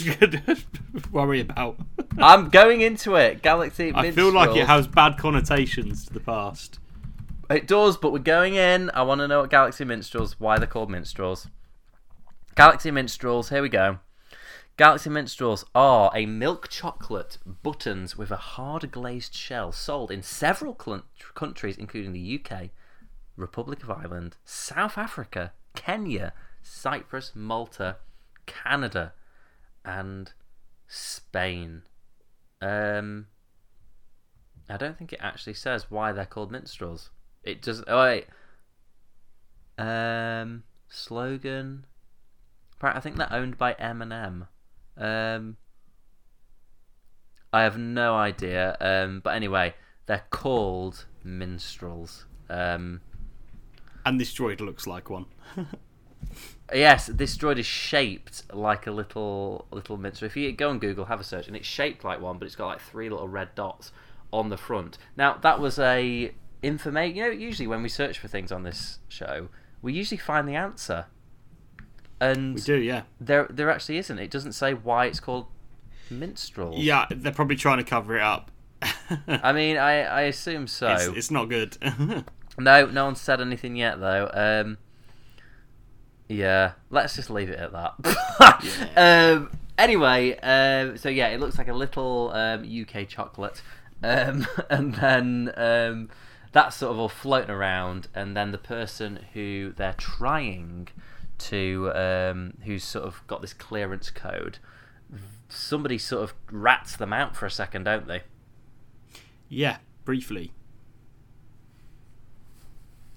worry 1.12 1.42
about. 1.42 1.78
I'm 2.18 2.50
going 2.50 2.80
into 2.82 3.16
it. 3.16 3.42
Galaxy. 3.42 3.92
I 3.94 4.12
feel 4.12 4.32
like 4.32 4.56
it 4.56 4.68
has 4.68 4.88
bad 4.88 5.18
connotations 5.18 6.06
to 6.06 6.14
the 6.14 6.22
past. 6.22 6.80
It 7.50 7.68
does, 7.68 7.98
but 7.98 8.14
we're 8.14 8.20
going 8.20 8.56
in. 8.56 8.90
I 8.92 9.02
want 9.02 9.20
to 9.20 9.28
know 9.28 9.42
what 9.42 9.50
Galaxy 9.50 9.84
Minstrels, 9.84 10.40
why 10.40 10.60
they're 10.60 10.68
called 10.68 10.90
minstrels. 10.90 11.48
Galaxy 12.56 12.92
Minstrels, 12.92 13.50
here 13.50 13.62
we 13.62 13.70
go. 13.70 14.00
Galaxy 14.80 15.10
Minstrels 15.10 15.66
are 15.76 16.10
a 16.16 16.26
milk 16.26 16.70
chocolate 16.70 17.38
buttons 17.46 18.18
with 18.18 18.32
a 18.32 18.38
hard 18.38 18.90
glazed 18.94 19.36
shell 19.36 19.74
sold 19.74 20.10
in 20.10 20.24
several 20.24 20.74
cl- 20.82 21.04
countries, 21.36 21.76
including 21.78 22.14
the 22.14 22.40
UK, 22.40 22.70
Republic 23.36 23.84
of 23.84 23.92
Ireland, 23.92 24.38
South 24.46 24.98
Africa, 24.98 25.52
Kenya, 25.76 26.32
Cyprus, 26.64 27.34
Malta, 27.36 27.98
Canada, 28.46 29.12
and 29.84 30.32
Spain. 30.88 31.82
Um, 32.62 33.28
I 34.70 34.78
don't 34.78 34.98
think 34.98 35.12
it 35.12 35.20
actually 35.22 35.56
says 35.56 35.92
why 35.92 36.14
they're 36.14 36.26
called 36.26 36.54
minstrels. 36.54 37.10
It 37.44 37.62
doesn't. 37.62 37.90
Oh 37.90 38.00
wait. 38.00 38.28
Um, 39.78 40.64
slogan. 40.88 41.86
Right, 42.82 42.96
I 42.96 43.02
think 43.02 43.18
they're 43.18 43.34
owned 43.34 43.58
by 43.58 43.74
M&M. 43.74 44.48
Um, 44.98 45.58
I 47.52 47.64
have 47.64 47.78
no 47.78 48.16
idea. 48.16 48.78
Um, 48.80 49.22
but 49.24 49.36
anyway, 49.36 49.74
they're 50.06 50.26
called 50.30 51.06
minstrels. 51.24 52.26
Um, 52.50 53.02
And 54.06 54.20
this 54.20 54.34
droid 54.34 54.60
looks 54.62 54.88
like 54.88 55.10
one. 55.10 55.26
Yes, 56.72 57.08
this 57.08 57.36
droid 57.36 57.58
is 57.58 57.66
shaped 57.66 58.44
like 58.54 58.86
a 58.86 58.92
little 58.92 59.66
little 59.72 59.98
minstrel. 59.98 60.28
If 60.28 60.38
you 60.38 60.52
go 60.52 60.70
on 60.70 60.78
Google, 60.78 61.06
have 61.06 61.20
a 61.20 61.24
search, 61.24 61.48
and 61.48 61.56
it's 61.56 61.66
shaped 61.68 62.04
like 62.04 62.22
one, 62.22 62.38
but 62.38 62.46
it's 62.46 62.56
got 62.56 62.68
like 62.68 62.80
three 62.80 63.10
little 63.10 63.28
red 63.28 63.56
dots 63.56 63.92
on 64.32 64.50
the 64.50 64.58
front. 64.58 65.00
Now 65.18 65.38
that 65.42 65.60
was 65.60 65.80
a 65.80 66.32
information. 66.62 67.16
You 67.18 67.24
know, 67.24 67.30
usually 67.32 67.66
when 67.66 67.82
we 67.82 67.90
search 67.90 68.20
for 68.20 68.28
things 68.28 68.52
on 68.52 68.62
this 68.64 69.00
show, 69.08 69.50
we 69.82 69.94
usually 69.94 70.20
find 70.20 70.48
the 70.48 70.54
answer, 70.56 71.08
and 72.20 72.56
We 72.56 72.62
do, 72.62 72.76
yeah. 72.76 73.04
there 73.20 73.48
there 73.50 73.70
actually 73.70 73.98
isn't. 73.98 74.20
It 74.20 74.32
doesn't 74.32 74.54
say 74.54 74.74
why 74.74 75.06
it's 75.06 75.20
called 75.20 75.48
minstrel. 76.10 76.74
Yeah, 76.78 77.06
they're 77.10 77.32
probably 77.32 77.56
trying 77.56 77.78
to 77.78 77.84
cover 77.84 78.18
it 78.18 78.24
up. 78.24 78.52
I 79.28 79.52
mean, 79.52 79.78
I 79.78 80.04
I 80.04 80.22
assume 80.22 80.68
so. 80.68 80.90
it's, 80.90 81.06
it's 81.08 81.32
not 81.32 81.46
good. 81.46 81.78
No, 82.58 82.88
no 82.88 83.06
one 83.06 83.16
said 83.16 83.40
anything 83.40 83.78
yet 83.78 84.02
though. 84.02 84.30
Um, 84.34 84.80
yeah, 86.28 86.74
let's 86.90 87.16
just 87.16 87.30
leave 87.30 87.50
it 87.50 87.58
at 87.58 87.72
that. 87.72 88.92
um, 88.98 89.50
Anyway, 89.80 90.38
um, 90.40 90.98
so 90.98 91.08
yeah, 91.08 91.30
it 91.30 91.40
looks 91.40 91.58
like 91.58 91.70
a 91.70 91.74
little 91.74 92.32
um, 92.34 92.66
UK 92.70 93.08
chocolate, 93.08 93.62
um, 94.04 94.46
and 94.70 94.94
then 94.96 95.54
um, 95.56 96.10
that's 96.52 96.76
sort 96.76 96.92
of 96.92 97.00
all 97.00 97.08
floating 97.08 97.50
around, 97.50 98.10
and 98.14 98.36
then 98.36 98.52
the 98.52 98.58
person 98.58 99.26
who 99.32 99.74
they're 99.78 99.94
trying 99.94 100.90
to, 101.40 101.92
um, 101.96 102.54
who's 102.64 102.84
sort 102.84 103.06
of 103.06 103.26
got 103.28 103.42
this 103.42 103.54
clearance 103.54 104.10
code, 104.10 104.60
somebody 105.50 105.98
sort 105.98 106.24
of 106.24 106.34
rats 106.52 106.96
them 106.96 107.12
out 107.12 107.36
for 107.36 107.46
a 107.46 107.52
second, 107.52 107.84
don't 107.84 108.08
they? 108.08 108.22
Yeah, 109.50 109.78
briefly. 110.06 110.54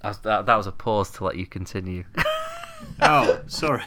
That, 0.01 0.23
that, 0.23 0.55
was 0.55 0.67
a 0.67 0.71
pause 0.71 1.11
to 1.11 1.23
let 1.23 1.37
you 1.37 1.45
continue. 1.45 2.03
oh, 3.01 3.41
sorry. 3.47 3.83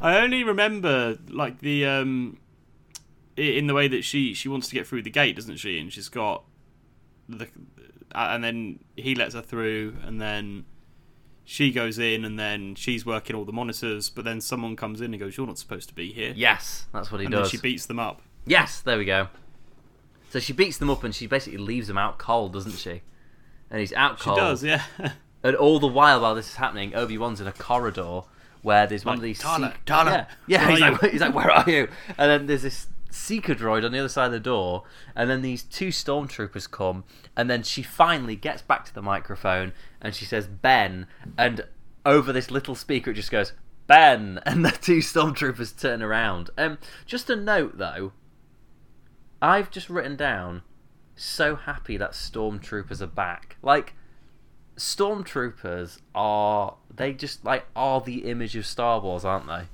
I 0.00 0.18
only 0.18 0.42
remember 0.42 1.16
like 1.28 1.60
the 1.60 1.86
um 1.86 2.38
in 3.36 3.66
the 3.68 3.74
way 3.74 3.86
that 3.86 4.02
she 4.02 4.34
she 4.34 4.48
wants 4.48 4.68
to 4.68 4.74
get 4.74 4.86
through 4.86 5.02
the 5.02 5.10
gate, 5.10 5.36
doesn't 5.36 5.58
she? 5.58 5.78
And 5.78 5.92
she's 5.92 6.08
got 6.08 6.42
the 7.28 7.46
and 8.12 8.42
then 8.42 8.80
he 8.96 9.14
lets 9.14 9.34
her 9.34 9.42
through, 9.42 9.96
and 10.02 10.20
then 10.20 10.64
she 11.48 11.70
goes 11.72 11.98
in, 11.98 12.24
and 12.26 12.38
then 12.38 12.74
she's 12.74 13.06
working 13.06 13.34
all 13.36 13.44
the 13.46 13.52
monitors. 13.52 14.10
But 14.10 14.24
then 14.26 14.40
someone 14.42 14.76
comes 14.76 15.00
in 15.00 15.14
and 15.14 15.20
goes, 15.20 15.36
"You're 15.38 15.46
not 15.46 15.56
supposed 15.58 15.88
to 15.88 15.94
be 15.94 16.12
here." 16.12 16.34
yes, 16.36 16.86
that's 16.92 17.10
what 17.10 17.20
he 17.20 17.26
and 17.26 17.32
does. 17.32 17.50
then 17.50 17.58
she 17.58 17.62
beats 17.62 17.86
them 17.86 17.98
up. 17.98 18.20
Yes, 18.44 18.80
there 18.80 18.98
we 18.98 19.04
go. 19.06 19.28
So 20.30 20.40
she 20.40 20.52
beats 20.52 20.76
them 20.78 20.90
up 20.90 21.02
and 21.04 21.14
she 21.14 21.26
basically 21.26 21.58
leaves 21.58 21.86
them 21.86 21.96
out 21.96 22.18
cold, 22.18 22.52
doesn't 22.52 22.72
she? 22.76 23.00
And 23.70 23.80
he's 23.80 23.92
out 23.92 24.18
cold. 24.18 24.36
She 24.36 24.40
does, 24.40 24.64
yeah. 24.64 24.82
And 25.42 25.54
all 25.54 25.78
the 25.78 25.86
while, 25.86 26.20
while 26.22 26.34
this 26.34 26.48
is 26.48 26.56
happening, 26.56 26.94
Obi 26.96 27.16
Wan's 27.18 27.40
in 27.40 27.46
a 27.46 27.52
corridor 27.52 28.22
where 28.62 28.86
there's 28.88 29.04
one 29.04 29.12
Like, 29.14 29.18
of 29.18 29.22
these. 29.22 29.38
"Tyler, 29.38 29.68
Seek- 29.72 29.84
Tyler, 29.84 30.26
yeah, 30.48 30.68
yeah. 30.68 30.70
He's 30.70 30.80
like, 30.80 31.00
he's 31.12 31.20
like, 31.20 31.34
where 31.34 31.50
are 31.50 31.70
you? 31.70 31.88
And 32.18 32.28
then 32.30 32.46
there's 32.46 32.62
this 32.62 32.88
seeker 33.16 33.54
droid 33.54 33.84
on 33.84 33.92
the 33.92 33.98
other 33.98 34.08
side 34.08 34.26
of 34.26 34.32
the 34.32 34.40
door, 34.40 34.84
and 35.14 35.28
then 35.28 35.42
these 35.42 35.62
two 35.62 35.88
stormtroopers 35.88 36.70
come, 36.70 37.04
and 37.36 37.50
then 37.50 37.62
she 37.62 37.82
finally 37.82 38.36
gets 38.36 38.62
back 38.62 38.84
to 38.84 38.94
the 38.94 39.02
microphone 39.02 39.72
and 40.00 40.14
she 40.14 40.24
says 40.24 40.46
Ben, 40.46 41.06
and 41.36 41.64
over 42.04 42.32
this 42.32 42.50
little 42.50 42.74
speaker 42.74 43.10
it 43.10 43.14
just 43.14 43.30
goes 43.30 43.52
Ben, 43.86 44.40
and 44.46 44.64
the 44.64 44.70
two 44.70 44.98
stormtroopers 44.98 45.78
turn 45.78 46.02
around. 46.02 46.50
Um, 46.56 46.78
just 47.06 47.30
a 47.30 47.36
note 47.36 47.78
though, 47.78 48.12
I've 49.40 49.70
just 49.70 49.90
written 49.90 50.16
down, 50.16 50.62
so 51.14 51.56
happy 51.56 51.96
that 51.96 52.12
stormtroopers 52.12 53.00
are 53.00 53.06
back. 53.06 53.56
Like 53.62 53.94
stormtroopers 54.76 56.00
are 56.14 56.76
they 56.94 57.12
just 57.12 57.44
like 57.44 57.66
are 57.74 58.00
the 58.00 58.28
image 58.28 58.56
of 58.56 58.66
Star 58.66 59.00
Wars, 59.00 59.24
aren't 59.24 59.46
they? 59.46 59.64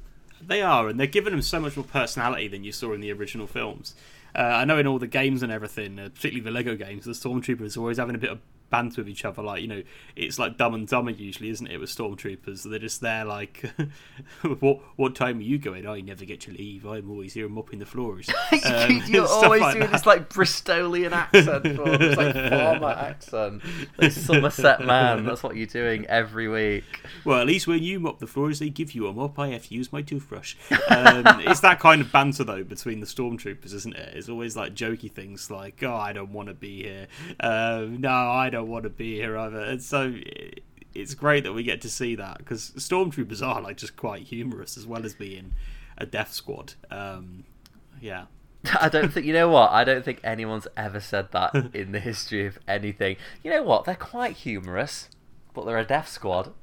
They 0.44 0.62
are, 0.62 0.88
and 0.88 0.98
they're 0.98 1.06
giving 1.06 1.32
them 1.32 1.42
so 1.42 1.60
much 1.60 1.76
more 1.76 1.84
personality 1.84 2.48
than 2.48 2.64
you 2.64 2.72
saw 2.72 2.92
in 2.92 3.00
the 3.00 3.12
original 3.12 3.46
films. 3.46 3.94
Uh, 4.34 4.40
I 4.40 4.64
know 4.64 4.78
in 4.78 4.86
all 4.86 4.98
the 4.98 5.06
games 5.06 5.42
and 5.42 5.52
everything, 5.52 5.98
uh, 5.98 6.08
particularly 6.14 6.44
the 6.44 6.50
Lego 6.50 6.74
games, 6.74 7.04
the 7.04 7.12
stormtroopers 7.12 7.76
are 7.76 7.80
always 7.80 7.98
having 7.98 8.14
a 8.14 8.18
bit 8.18 8.30
of 8.30 8.40
banter 8.72 9.02
with 9.02 9.08
each 9.08 9.24
other. 9.24 9.42
Like 9.42 9.62
you 9.62 9.68
know, 9.68 9.82
it's 10.16 10.38
like 10.38 10.56
Dumb 10.56 10.74
and 10.74 10.88
Dumber 10.88 11.12
usually, 11.12 11.50
isn't 11.50 11.66
it? 11.68 11.78
With 11.78 11.90
stormtroopers, 11.90 12.68
they're 12.68 12.80
just 12.80 13.00
there 13.00 13.24
like, 13.24 13.64
what 14.60 14.80
what 14.96 15.14
time 15.14 15.38
are 15.38 15.42
you 15.42 15.58
going? 15.58 15.86
I 15.86 16.00
never 16.00 16.24
get 16.24 16.40
to 16.42 16.50
leave. 16.50 16.84
I'm 16.84 17.10
always 17.10 17.34
here 17.34 17.48
mopping 17.48 17.78
the 17.78 17.86
floors. 17.86 18.28
Um, 18.64 19.02
You're 19.06 19.26
always 19.26 19.60
like 19.60 19.72
doing 19.74 19.86
that. 19.86 19.92
this 19.92 20.06
like 20.06 20.28
Bristolian 20.28 21.12
accent, 21.12 21.76
for 21.76 21.96
this 21.98 22.16
like 22.16 22.34
farmer 22.34 22.90
accent, 22.90 23.62
like 23.98 24.12
Somerset 24.12 24.84
man. 24.84 25.24
That's 25.24 25.42
what 25.42 25.56
you're 25.56 25.66
doing 25.66 26.06
every 26.06 26.48
week. 26.48 26.84
Well, 27.24 27.40
at 27.40 27.46
least 27.46 27.66
when 27.66 27.82
you 27.82 28.00
mop 28.00 28.18
the 28.20 28.26
floors, 28.26 28.60
they 28.60 28.70
give 28.70 28.92
you 28.92 29.06
a 29.08 29.12
mop. 29.12 29.38
I 29.38 29.48
have 29.48 29.66
to 29.66 29.74
use 29.74 29.92
my 29.92 30.02
toothbrush. 30.02 30.56
Um, 30.88 31.24
it's 31.40 31.60
that 31.60 31.80
kind 31.80 32.00
of 32.00 32.12
banter, 32.12 32.44
though, 32.44 32.64
between 32.64 33.00
the 33.00 33.06
stormtroopers, 33.06 33.74
isn't 33.74 33.96
it? 33.96 34.14
It's 34.16 34.28
always 34.28 34.56
like 34.56 34.74
jokey 34.74 35.10
things 35.10 35.50
like, 35.50 35.82
oh, 35.82 35.94
I 35.94 36.12
don't 36.12 36.32
want 36.32 36.48
to 36.48 36.54
be 36.54 36.82
here. 36.82 37.08
Um, 37.40 38.00
no, 38.00 38.10
I 38.10 38.50
don't 38.50 38.61
want 38.62 38.84
to 38.84 38.90
be 38.90 39.14
here 39.16 39.36
either. 39.36 39.60
And 39.60 39.82
so 39.82 40.14
it's 40.94 41.14
great 41.14 41.44
that 41.44 41.52
we 41.52 41.62
get 41.62 41.80
to 41.82 41.90
see 41.90 42.14
that 42.16 42.38
because 42.38 42.70
stormtroopers 42.76 43.46
are 43.46 43.60
like 43.60 43.76
just 43.76 43.96
quite 43.96 44.22
humorous 44.22 44.76
as 44.76 44.86
well 44.86 45.04
as 45.04 45.14
being 45.14 45.52
a 45.98 46.06
death 46.06 46.32
squad. 46.32 46.74
Um, 46.90 47.44
yeah. 48.00 48.26
I 48.80 48.88
don't 48.88 49.12
think 49.12 49.26
you 49.26 49.32
know 49.32 49.48
what. 49.48 49.70
I 49.70 49.84
don't 49.84 50.04
think 50.04 50.20
anyone's 50.22 50.68
ever 50.76 51.00
said 51.00 51.32
that 51.32 51.54
in 51.74 51.92
the 51.92 52.00
history 52.00 52.46
of 52.46 52.58
anything. 52.68 53.16
You 53.42 53.50
know 53.50 53.62
what? 53.62 53.84
They're 53.84 53.94
quite 53.94 54.36
humorous, 54.36 55.08
but 55.54 55.66
they're 55.66 55.78
a 55.78 55.84
death 55.84 56.08
squad. 56.08 56.52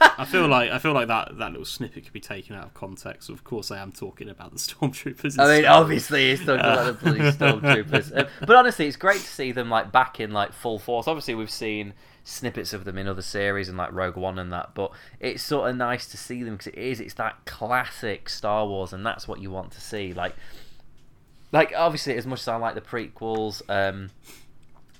I 0.00 0.24
feel 0.24 0.46
like 0.48 0.70
I 0.70 0.78
feel 0.78 0.92
like 0.92 1.08
that, 1.08 1.38
that 1.38 1.50
little 1.50 1.64
snippet 1.64 2.04
could 2.04 2.12
be 2.12 2.20
taken 2.20 2.56
out 2.56 2.66
of 2.66 2.74
context. 2.74 3.30
Of 3.30 3.44
course, 3.44 3.70
I 3.70 3.78
am 3.78 3.92
talking 3.92 4.28
about 4.28 4.52
the 4.52 4.58
stormtroopers. 4.58 5.38
I 5.38 5.56
mean, 5.56 5.66
obviously, 5.66 6.30
he's 6.30 6.40
talking 6.40 6.60
about 6.60 6.86
the 6.86 6.92
bloody 6.92 7.20
stormtroopers. 7.32 8.16
Um, 8.16 8.26
but 8.40 8.56
honestly, 8.56 8.86
it's 8.86 8.96
great 8.96 9.20
to 9.20 9.26
see 9.26 9.52
them 9.52 9.70
like 9.70 9.92
back 9.92 10.20
in 10.20 10.32
like 10.32 10.52
full 10.52 10.78
force. 10.78 11.08
Obviously, 11.08 11.34
we've 11.34 11.50
seen 11.50 11.94
snippets 12.24 12.72
of 12.72 12.84
them 12.84 12.96
in 12.96 13.06
other 13.06 13.22
series 13.22 13.68
and 13.68 13.76
like 13.76 13.92
Rogue 13.92 14.16
One 14.16 14.38
and 14.38 14.52
that, 14.52 14.74
but 14.74 14.92
it's 15.20 15.42
sort 15.42 15.70
of 15.70 15.76
nice 15.76 16.06
to 16.08 16.16
see 16.16 16.42
them 16.42 16.56
because 16.56 16.68
it 16.68 16.78
is. 16.78 17.00
It's 17.00 17.14
that 17.14 17.44
classic 17.44 18.28
Star 18.28 18.66
Wars, 18.66 18.92
and 18.92 19.04
that's 19.04 19.28
what 19.28 19.40
you 19.40 19.50
want 19.50 19.72
to 19.72 19.80
see. 19.80 20.12
Like, 20.12 20.34
like 21.52 21.72
obviously, 21.76 22.16
as 22.16 22.26
much 22.26 22.40
as 22.40 22.48
I 22.48 22.56
like 22.56 22.74
the 22.74 22.80
prequels, 22.80 23.62
um, 23.68 24.10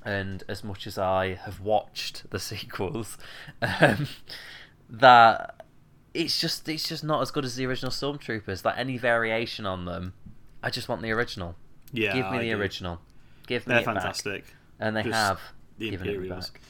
and 0.04 0.42
as 0.48 0.62
much 0.64 0.86
as 0.86 0.98
I 0.98 1.34
have 1.34 1.60
watched 1.60 2.28
the 2.30 2.38
sequels, 2.50 3.16
um, 3.62 4.06
that 4.90 5.64
it's 6.12 6.40
just 6.40 6.68
it's 6.68 6.88
just 6.88 7.02
not 7.04 7.20
as 7.22 7.30
good 7.30 7.44
as 7.44 7.56
the 7.56 7.66
original 7.66 7.90
Stormtroopers. 7.90 8.64
Like 8.64 8.78
any 8.78 8.98
variation 8.98 9.66
on 9.66 9.84
them, 9.84 10.14
I 10.62 10.70
just 10.70 10.88
want 10.88 11.02
the 11.02 11.10
original. 11.10 11.56
yeah, 11.92 12.12
Give 12.14 12.30
me 12.30 12.38
I 12.38 12.42
the 12.42 12.50
do. 12.50 12.58
original. 12.60 13.00
Give 13.46 13.66
me 13.66 13.72
They're 13.74 13.82
it 13.82 13.84
back. 13.86 13.94
fantastic. 13.96 14.44
And 14.80 14.96
they 14.96 15.02
Just 15.02 15.14
have 15.14 15.40
The 15.78 15.90
given 15.90 16.08
it 16.08 16.28
back. 16.28 16.60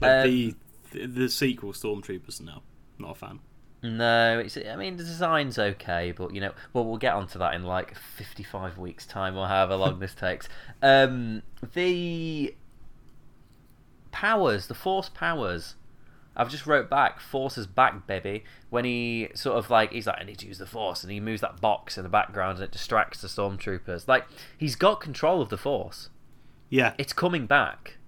Like 0.00 0.10
Um, 0.10 0.22
the, 0.30 0.54
the 0.92 1.06
the 1.06 1.28
sequel 1.28 1.72
Stormtroopers. 1.72 2.40
No, 2.40 2.62
not 2.98 3.12
a 3.12 3.14
fan. 3.14 3.40
No, 3.84 4.38
it's. 4.38 4.56
I 4.56 4.76
mean, 4.76 4.96
the 4.96 5.04
design's 5.04 5.58
okay, 5.58 6.12
but 6.12 6.34
you 6.34 6.40
know, 6.40 6.52
well, 6.72 6.86
we'll 6.86 6.96
get 6.96 7.12
onto 7.12 7.38
that 7.38 7.52
in 7.52 7.64
like 7.64 7.94
fifty-five 7.94 8.78
weeks' 8.78 9.04
time, 9.04 9.36
or 9.36 9.46
however 9.46 9.76
long 9.76 9.98
this 9.98 10.14
takes. 10.14 10.48
Um, 10.82 11.42
the 11.74 12.54
powers, 14.10 14.66
the 14.68 14.74
Force 14.74 15.08
powers. 15.10 15.74
I've 16.36 16.50
just 16.50 16.66
wrote 16.66 16.90
back, 16.90 17.20
Force 17.20 17.56
is 17.56 17.66
back, 17.66 18.06
baby. 18.06 18.44
When 18.70 18.84
he 18.84 19.28
sort 19.34 19.56
of 19.56 19.70
like, 19.70 19.92
he's 19.92 20.06
like, 20.06 20.20
I 20.20 20.24
need 20.24 20.38
to 20.38 20.46
use 20.46 20.58
the 20.58 20.66
Force, 20.66 21.02
and 21.02 21.12
he 21.12 21.20
moves 21.20 21.40
that 21.42 21.60
box 21.60 21.96
in 21.96 22.02
the 22.02 22.08
background, 22.10 22.58
and 22.58 22.64
it 22.64 22.72
distracts 22.72 23.20
the 23.20 23.28
stormtroopers. 23.28 24.08
Like, 24.08 24.26
he's 24.58 24.76
got 24.76 25.00
control 25.00 25.40
of 25.40 25.48
the 25.48 25.56
Force. 25.56 26.08
Yeah, 26.68 26.94
It's 26.98 27.12
coming 27.12 27.46
back. 27.46 27.98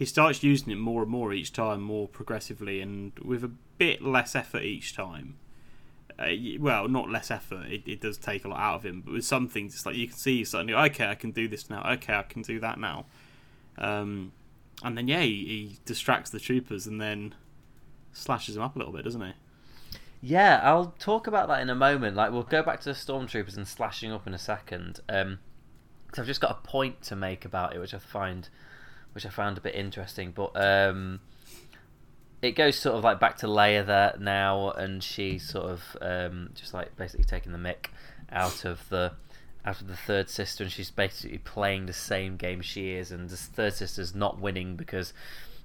He 0.00 0.06
starts 0.06 0.42
using 0.42 0.72
it 0.72 0.78
more 0.78 1.02
and 1.02 1.10
more 1.10 1.30
each 1.30 1.52
time, 1.52 1.82
more 1.82 2.08
progressively, 2.08 2.80
and 2.80 3.12
with 3.18 3.44
a 3.44 3.50
bit 3.76 4.00
less 4.00 4.34
effort 4.34 4.62
each 4.62 4.96
time. 4.96 5.36
Uh, 6.18 6.30
well, 6.58 6.88
not 6.88 7.10
less 7.10 7.30
effort. 7.30 7.66
It, 7.66 7.82
it 7.86 8.00
does 8.00 8.16
take 8.16 8.46
a 8.46 8.48
lot 8.48 8.60
out 8.60 8.76
of 8.76 8.86
him, 8.86 9.02
but 9.02 9.12
with 9.12 9.26
some 9.26 9.46
things, 9.46 9.74
it's 9.74 9.84
like 9.84 9.96
you 9.96 10.08
can 10.08 10.16
see 10.16 10.42
suddenly, 10.42 10.72
okay, 10.72 11.06
I 11.06 11.14
can 11.14 11.32
do 11.32 11.48
this 11.48 11.68
now. 11.68 11.86
Okay, 11.92 12.14
I 12.14 12.22
can 12.22 12.40
do 12.40 12.58
that 12.60 12.80
now. 12.80 13.04
Um, 13.76 14.32
and 14.82 14.96
then 14.96 15.06
yeah, 15.06 15.20
he, 15.20 15.44
he 15.44 15.78
distracts 15.84 16.30
the 16.30 16.40
troopers 16.40 16.86
and 16.86 16.98
then 16.98 17.34
slashes 18.14 18.54
them 18.54 18.64
up 18.64 18.76
a 18.76 18.78
little 18.78 18.94
bit, 18.94 19.04
doesn't 19.04 19.20
he? 19.20 19.32
Yeah, 20.22 20.60
I'll 20.62 20.94
talk 20.98 21.26
about 21.26 21.48
that 21.48 21.60
in 21.60 21.68
a 21.68 21.74
moment. 21.74 22.16
Like, 22.16 22.32
we'll 22.32 22.44
go 22.44 22.62
back 22.62 22.80
to 22.80 22.88
the 22.88 22.94
stormtroopers 22.94 23.58
and 23.58 23.68
slashing 23.68 24.12
up 24.12 24.26
in 24.26 24.32
a 24.32 24.38
second. 24.38 25.00
Um, 25.10 25.40
I've 26.16 26.24
just 26.24 26.40
got 26.40 26.52
a 26.52 26.66
point 26.66 27.02
to 27.02 27.16
make 27.16 27.44
about 27.44 27.76
it, 27.76 27.80
which 27.80 27.92
I 27.92 27.98
find, 27.98 28.48
which 29.12 29.26
I 29.26 29.30
found 29.30 29.58
a 29.58 29.60
bit 29.60 29.74
interesting. 29.74 30.32
But 30.32 30.52
um, 30.54 31.20
it 32.42 32.52
goes 32.52 32.76
sort 32.78 32.96
of 32.96 33.04
like 33.04 33.20
back 33.20 33.38
to 33.38 33.46
Leia 33.46 33.84
there 33.86 34.16
now, 34.18 34.70
and 34.70 35.02
she's 35.02 35.48
sort 35.48 35.66
of 35.66 35.96
um, 36.00 36.50
just 36.54 36.74
like 36.74 36.96
basically 36.96 37.24
taking 37.24 37.52
the 37.52 37.58
mick 37.58 37.86
out 38.30 38.64
of 38.64 38.88
the 38.88 39.12
out 39.64 39.80
of 39.80 39.88
the 39.88 39.96
third 39.96 40.30
sister, 40.30 40.64
and 40.64 40.72
she's 40.72 40.90
basically 40.90 41.38
playing 41.38 41.86
the 41.86 41.92
same 41.92 42.36
game 42.36 42.60
she 42.60 42.92
is, 42.92 43.10
and 43.10 43.28
the 43.28 43.36
third 43.36 43.74
sister's 43.74 44.14
not 44.14 44.40
winning 44.40 44.76
because. 44.76 45.12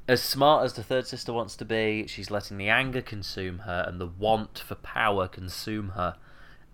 As 0.07 0.21
smart 0.21 0.63
as 0.63 0.73
the 0.73 0.83
third 0.83 1.07
sister 1.07 1.33
wants 1.33 1.55
to 1.55 1.65
be, 1.65 2.05
she's 2.05 2.29
letting 2.29 2.59
the 2.59 2.69
anger 2.69 3.01
consume 3.01 3.57
her 3.65 3.83
and 3.87 3.99
the 3.99 4.05
want 4.05 4.59
for 4.59 4.75
power 4.75 5.27
consume 5.27 5.89
her 5.95 6.15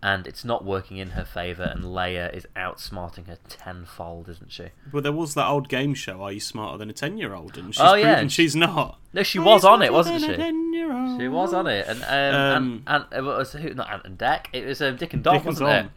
and 0.03 0.25
it's 0.27 0.43
not 0.43 0.65
working 0.65 0.97
in 0.97 1.11
her 1.11 1.23
favour, 1.25 1.63
and 1.63 1.83
Leia 1.83 2.33
is 2.33 2.47
outsmarting 2.55 3.27
her 3.27 3.37
tenfold, 3.47 4.27
isn't 4.29 4.51
she? 4.51 4.69
Well, 4.91 5.01
there 5.01 5.11
was 5.11 5.33
that 5.35 5.47
old 5.47 5.69
game 5.69 5.93
show, 5.93 6.21
Are 6.23 6.31
You 6.31 6.39
Smarter 6.39 6.77
Than 6.79 6.89
a 6.89 6.93
10 6.93 7.17
Year 7.17 7.33
Old? 7.35 7.57
And 7.57 7.73
she's 7.73 7.81
Oh, 7.81 7.93
yeah, 7.93 8.03
proven 8.05 8.19
and 8.19 8.31
she's 8.31 8.55
not. 8.55 8.99
No, 9.13 9.23
she 9.23 9.39
Are 9.39 9.43
was 9.45 9.63
on 9.63 9.81
it, 9.81 9.93
wasn't 9.93 10.21
she? 10.21 10.27
10-year-old? 10.27 11.19
She 11.21 11.27
was 11.27 11.53
on 11.53 11.67
it, 11.67 11.85
and 11.87 12.03
um, 12.03 12.57
Um, 12.57 12.83
and, 12.87 13.05
and 13.11 13.13
it 13.13 13.21
was 13.29 13.53
who? 13.53 13.73
Not 13.73 13.91
Ant 13.91 14.05
and 14.05 14.17
Dec. 14.17 14.45
It 14.53 14.65
was 14.65 14.81
um, 14.81 14.95
Dick 14.95 15.13
and 15.13 15.23
Dom, 15.23 15.35
Dick 15.37 15.45
wasn't 15.45 15.69
Dom. 15.69 15.85
it? 15.85 15.91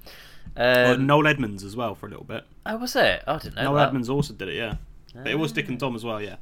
Well, 0.57 0.95
Um, 0.95 1.07
Noel 1.07 1.27
Edmonds 1.27 1.65
as 1.65 1.75
well 1.77 1.95
for 1.95 2.07
a 2.07 2.11
little 2.11 2.25
bit. 2.25 2.45
Oh, 2.67 2.77
was 2.77 2.95
it? 2.97 3.23
Oh, 3.27 3.35
I 3.35 3.39
didn't 3.39 3.57
know 3.57 3.63
Noel 3.65 3.75
that. 3.75 3.87
Edmonds 3.89 4.09
also 4.11 4.35
did 4.35 4.49
it, 4.49 4.55
yeah. 4.57 4.77
But 5.15 5.29
it 5.29 5.39
was 5.39 5.53
Dick 5.53 5.69
and 5.69 5.79
Dom 5.79 5.95
as 5.95 6.05
well, 6.05 6.21
yeah. 6.21 6.37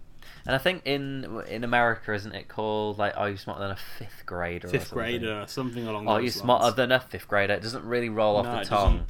And 0.47 0.55
I 0.57 0.59
think 0.59 0.83
in 0.85 1.43
in 1.49 1.63
America, 1.65 2.13
isn't 2.13 2.35
it 2.35 2.49
called 2.49 2.99
like 2.99 3.17
Are 3.17 3.31
you 3.31 3.37
smarter 3.37 3.63
than 3.63 3.71
a 3.71 3.77
fifth 3.99 4.25
grader? 4.27 4.67
or 4.67 4.71
Fifth 4.71 4.89
something? 4.89 4.99
grader, 5.21 5.45
something 5.47 5.87
along 5.87 6.05
those 6.07 6.13
you're 6.15 6.21
lines. 6.23 6.35
smarter 6.35 6.77
than 6.77 6.93
a 6.93 7.01
fifth 7.01 7.29
grader. 7.29 7.55
It 7.55 7.63
doesn't 7.63 7.85
really 7.85 8.09
roll 8.09 8.37
off 8.37 8.47
No, 8.47 8.55
the 8.57 8.61
it 8.63 8.67
tongue. 8.67 9.05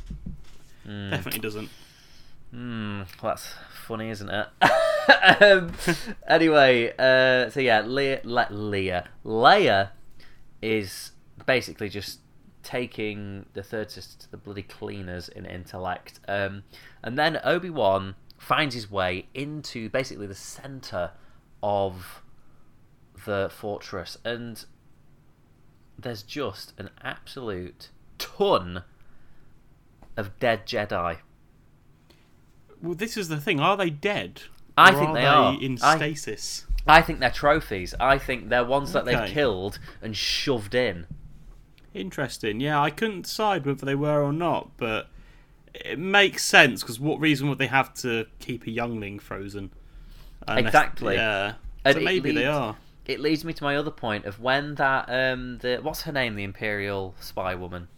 Definitely 0.84 1.40
doesn't. 1.40 1.70
Hmm, 2.50 2.98
well, 3.22 3.32
that's 3.34 3.54
funny, 3.86 4.10
isn't 4.10 4.28
it? 4.28 4.46
um, 5.42 5.72
anyway, 6.28 6.92
uh, 6.98 7.48
so 7.50 7.60
yeah, 7.60 7.80
Leah, 7.80 8.20
Le- 8.24 8.48
Leah, 8.50 9.08
Leia 9.24 9.90
is 10.60 11.12
basically 11.46 11.88
just 11.88 12.18
taking 12.62 13.46
the 13.54 13.62
third 13.62 13.90
sister 13.90 14.18
to 14.24 14.30
the 14.30 14.36
bloody 14.36 14.62
cleaners 14.62 15.28
in 15.30 15.46
intellect, 15.46 16.20
um, 16.28 16.62
and 17.02 17.18
then 17.18 17.40
Obi 17.42 17.70
Wan 17.70 18.16
finds 18.38 18.74
his 18.74 18.90
way 18.90 19.26
into 19.34 19.88
basically 19.88 20.26
the 20.26 20.34
center 20.34 21.12
of 21.62 22.22
the 23.24 23.50
fortress, 23.54 24.18
and 24.24 24.64
there's 25.98 26.22
just 26.22 26.72
an 26.78 26.90
absolute 27.02 27.90
ton 28.18 28.82
of 30.16 30.38
dead 30.38 30.66
Jedi. 30.66 31.18
Well, 32.82 32.94
this 32.94 33.16
is 33.16 33.28
the 33.28 33.40
thing. 33.40 33.60
Are 33.60 33.76
they 33.76 33.90
dead? 33.90 34.42
I 34.76 34.92
think 34.92 35.10
are 35.10 35.14
they 35.14 35.26
are. 35.26 35.56
in 35.60 35.76
stasis. 35.76 36.66
I 36.86 37.02
think 37.02 37.20
they're 37.20 37.30
trophies. 37.30 37.94
I 38.00 38.18
think 38.18 38.48
they're 38.48 38.64
ones 38.64 38.92
that 38.92 39.04
they've 39.04 39.28
killed 39.28 39.78
and 40.00 40.16
shoved 40.16 40.74
in. 40.74 41.06
Interesting. 41.94 42.60
Yeah, 42.60 42.80
I 42.80 42.90
couldn't 42.90 43.22
decide 43.22 43.66
whether 43.66 43.86
they 43.86 43.94
were 43.94 44.22
or 44.22 44.32
not, 44.32 44.70
but 44.78 45.08
it 45.74 45.98
makes 45.98 46.44
sense 46.44 46.82
because 46.82 46.98
what 46.98 47.20
reason 47.20 47.48
would 47.48 47.58
they 47.58 47.66
have 47.66 47.94
to 47.94 48.26
keep 48.40 48.66
a 48.66 48.70
youngling 48.70 49.18
frozen? 49.18 49.70
Exactly. 50.48 51.14
Yeah. 51.16 51.54
And 51.84 51.94
so 51.96 52.00
maybe 52.00 52.30
they 52.32 52.46
are. 52.46 52.76
It 53.06 53.18
leads 53.20 53.44
me 53.44 53.52
to 53.54 53.64
my 53.64 53.76
other 53.76 53.90
point 53.90 54.24
of 54.26 54.38
when 54.40 54.76
that 54.76 55.08
um 55.08 55.58
the 55.58 55.78
what's 55.82 56.02
her 56.02 56.12
name 56.12 56.36
the 56.36 56.44
Imperial 56.44 57.14
spy 57.20 57.54
woman 57.54 57.88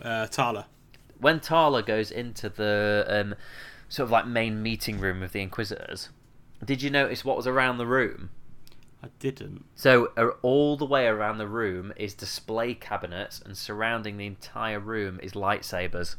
Uh, 0.00 0.26
Tala. 0.26 0.66
when 1.18 1.40
Tala 1.40 1.82
goes 1.82 2.10
into 2.10 2.48
the 2.48 3.04
um 3.08 3.34
sort 3.88 4.04
of 4.06 4.10
like 4.12 4.26
main 4.26 4.62
meeting 4.62 5.00
room 5.00 5.22
of 5.22 5.32
the 5.32 5.40
Inquisitors. 5.40 6.10
Did 6.64 6.82
you 6.82 6.90
notice 6.90 7.24
what 7.24 7.36
was 7.36 7.46
around 7.46 7.78
the 7.78 7.86
room? 7.86 8.30
I 9.02 9.08
didn't. 9.18 9.64
So 9.74 10.10
uh, 10.16 10.28
all 10.42 10.76
the 10.76 10.86
way 10.86 11.06
around 11.06 11.38
the 11.38 11.46
room 11.46 11.92
is 11.96 12.14
display 12.14 12.74
cabinets, 12.74 13.40
and 13.44 13.56
surrounding 13.56 14.16
the 14.16 14.26
entire 14.26 14.80
room 14.80 15.20
is 15.22 15.32
lightsabers. 15.32 16.16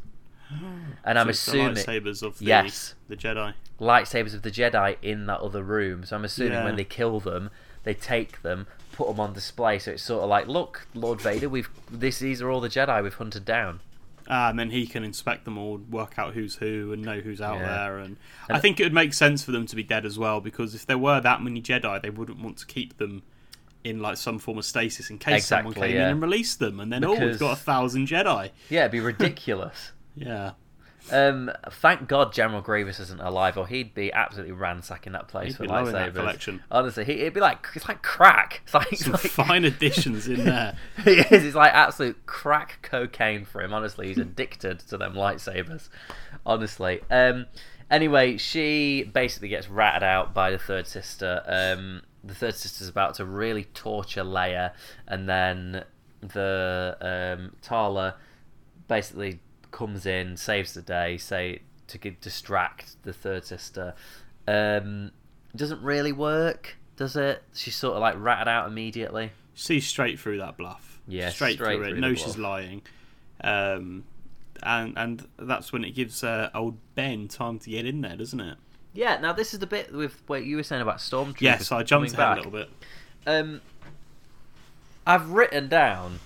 And 1.03 1.19
I'm 1.19 1.31
So 1.33 1.51
the 1.51 1.57
assuming 1.59 1.75
lightsabers 1.75 2.23
of 2.23 2.39
the, 2.39 2.45
Yes. 2.45 2.95
the 3.09 3.15
Jedi. 3.17 3.53
lightsabers 3.79 4.33
of 4.33 4.41
the 4.41 4.51
Jedi 4.51 4.97
in 5.01 5.25
that 5.27 5.39
other 5.41 5.63
room. 5.63 6.05
So 6.05 6.15
I'm 6.15 6.25
assuming 6.25 6.53
Yeah. 6.53 6.63
when 6.65 6.75
they 6.75 6.83
kill 6.83 7.19
them, 7.19 7.49
they 7.83 7.93
take 7.93 8.41
them, 8.41 8.67
put 8.93 9.07
them 9.07 9.19
on 9.19 9.33
display. 9.33 9.79
So 9.79 9.91
it's 9.91 10.03
sort 10.03 10.23
of 10.23 10.29
like, 10.29 10.47
look, 10.47 10.87
Lord 10.93 11.21
Vader, 11.21 11.49
we've 11.49 11.69
this. 11.91 12.19
These 12.19 12.41
are 12.41 12.49
all 12.49 12.61
the 12.61 12.69
Jedi 12.69 13.01
we've 13.03 13.13
hunted 13.13 13.45
down. 13.45 13.79
Ah, 14.29 14.49
and 14.49 14.59
then 14.59 14.71
he 14.71 14.85
can 14.85 15.05
inspect 15.05 15.45
them 15.45 15.57
all, 15.57 15.77
work 15.89 16.19
out 16.19 16.33
who's 16.33 16.55
who, 16.55 16.91
and 16.91 17.01
know 17.01 17.21
who's 17.21 17.39
out 17.39 17.59
Yeah. 17.59 17.67
there. 17.67 17.97
And, 17.99 18.17
And- 18.49 18.57
I 18.57 18.59
think 18.59 18.77
it 18.79 18.83
would 18.83 18.93
make 18.93 19.13
sense 19.13 19.41
for 19.41 19.51
them 19.53 19.65
to 19.67 19.75
be 19.75 19.83
dead 19.83 20.05
as 20.05 20.19
well, 20.19 20.41
because 20.41 20.75
if 20.75 20.85
there 20.85 20.97
were 20.97 21.21
that 21.21 21.41
many 21.41 21.61
Jedi, 21.61 22.01
they 22.01 22.09
wouldn't 22.09 22.39
want 22.39 22.57
to 22.57 22.65
keep 22.65 22.97
them 22.97 23.23
in 23.85 24.01
like 24.01 24.17
some 24.17 24.37
form 24.37 24.57
of 24.57 24.65
stasis 24.65 25.09
in 25.09 25.17
case 25.17 25.45
someone 25.45 25.73
came 25.73 25.95
yeah. 25.95 26.05
in 26.07 26.11
and 26.13 26.21
released 26.21 26.59
them, 26.59 26.81
and 26.81 26.91
then 26.91 27.05
oh, 27.05 27.17
we've 27.17 27.39
got 27.39 27.53
a 27.53 27.55
thousand 27.55 28.07
Jedi. 28.09 28.49
Yeah, 28.69 28.81
it'd 28.81 28.91
be 28.91 28.99
ridiculous. 28.99 29.91
Yeah, 30.17 30.51
um, 31.11 31.51
thank 31.71 32.07
God 32.07 32.33
General 32.33 32.61
Grievous 32.61 32.99
isn't 32.99 33.21
alive, 33.21 33.57
or 33.57 33.67
he'd 33.67 33.93
be 33.93 34.11
absolutely 34.11 34.51
ransacking 34.53 35.13
that 35.13 35.27
place 35.27 35.49
He'd 35.49 35.57
for 35.57 35.63
be 35.63 35.69
low 35.69 35.85
that 35.85 36.13
lightsabers. 36.13 36.15
collection. 36.15 36.63
Honestly, 36.69 37.05
he, 37.05 37.13
it'd 37.13 37.33
be 37.33 37.39
like 37.39 37.65
it's 37.75 37.87
like 37.87 38.01
crack. 38.03 38.61
It's 38.65 38.73
like, 38.73 38.91
it's 38.91 39.03
some 39.03 39.13
like 39.13 39.21
fine 39.21 39.63
additions 39.65 40.27
in 40.27 40.43
there. 40.43 40.77
it 41.05 41.31
is. 41.31 41.45
It's 41.45 41.55
like 41.55 41.73
absolute 41.73 42.25
crack 42.25 42.79
cocaine 42.81 43.45
for 43.45 43.61
him. 43.61 43.73
Honestly, 43.73 44.07
he's 44.07 44.17
addicted 44.17 44.79
to 44.79 44.97
them 44.97 45.13
lightsabers. 45.13 45.89
Honestly. 46.45 47.01
Um. 47.09 47.45
Anyway, 47.89 48.35
she 48.35 49.03
basically 49.13 49.47
gets 49.47 49.69
ratted 49.69 50.03
out 50.03 50.33
by 50.33 50.51
the 50.51 50.57
third 50.59 50.87
sister. 50.87 51.41
Um. 51.47 52.01
The 52.23 52.35
third 52.35 52.55
sister's 52.55 52.89
about 52.89 53.15
to 53.15 53.25
really 53.25 53.63
torture 53.73 54.23
Leia, 54.23 54.73
and 55.07 55.29
then 55.29 55.85
the 56.19 56.97
um 56.99 57.55
Tala 57.61 58.15
basically 58.89 59.39
comes 59.71 60.05
in, 60.05 60.37
saves 60.37 60.73
the 60.73 60.81
day, 60.81 61.17
say 61.17 61.61
to 61.87 61.97
get, 61.97 62.21
distract 62.21 63.01
the 63.03 63.13
third 63.13 63.45
sister. 63.45 63.93
Um. 64.47 65.11
Doesn't 65.55 65.81
really 65.81 66.11
work, 66.11 66.77
does 66.97 67.15
it? 67.15 67.41
She's 67.53 67.75
sort 67.75 67.95
of 67.95 68.01
like 68.01 68.15
ratted 68.17 68.47
out 68.47 68.67
immediately. 68.67 69.31
See 69.55 69.79
straight 69.79 70.19
through 70.19 70.37
that 70.37 70.57
bluff. 70.57 70.99
Yeah, 71.07 71.29
straight, 71.29 71.55
straight 71.55 71.77
through 71.77 71.83
it. 71.83 71.87
through 71.87 71.95
the 71.95 72.01
Knows 72.01 72.19
she's 72.19 72.37
lying. 72.37 72.81
Um, 73.41 74.03
and 74.61 74.97
and 74.97 75.27
that's 75.37 75.71
when 75.71 75.83
it 75.83 75.91
gives 75.91 76.23
uh, 76.23 76.49
old 76.53 76.77
Ben 76.95 77.27
time 77.27 77.59
to 77.59 77.69
get 77.69 77.85
in 77.85 78.01
there, 78.01 78.15
doesn't 78.17 78.39
it? 78.39 78.57
Yeah, 78.93 79.19
now 79.19 79.33
this 79.33 79.53
is 79.53 79.59
the 79.59 79.67
bit 79.67 79.93
with 79.93 80.21
what 80.27 80.43
you 80.43 80.57
were 80.57 80.63
saying 80.63 80.81
about 80.81 80.97
stormtroopers. 80.97 81.41
Yes, 81.41 81.71
I 81.71 81.83
jumped 81.83 82.13
ahead 82.13 82.17
back. 82.17 82.33
a 82.33 82.35
little 82.37 82.51
bit. 82.51 82.69
Um, 83.25 83.61
I've 85.05 85.29
written 85.29 85.69
down 85.69 86.19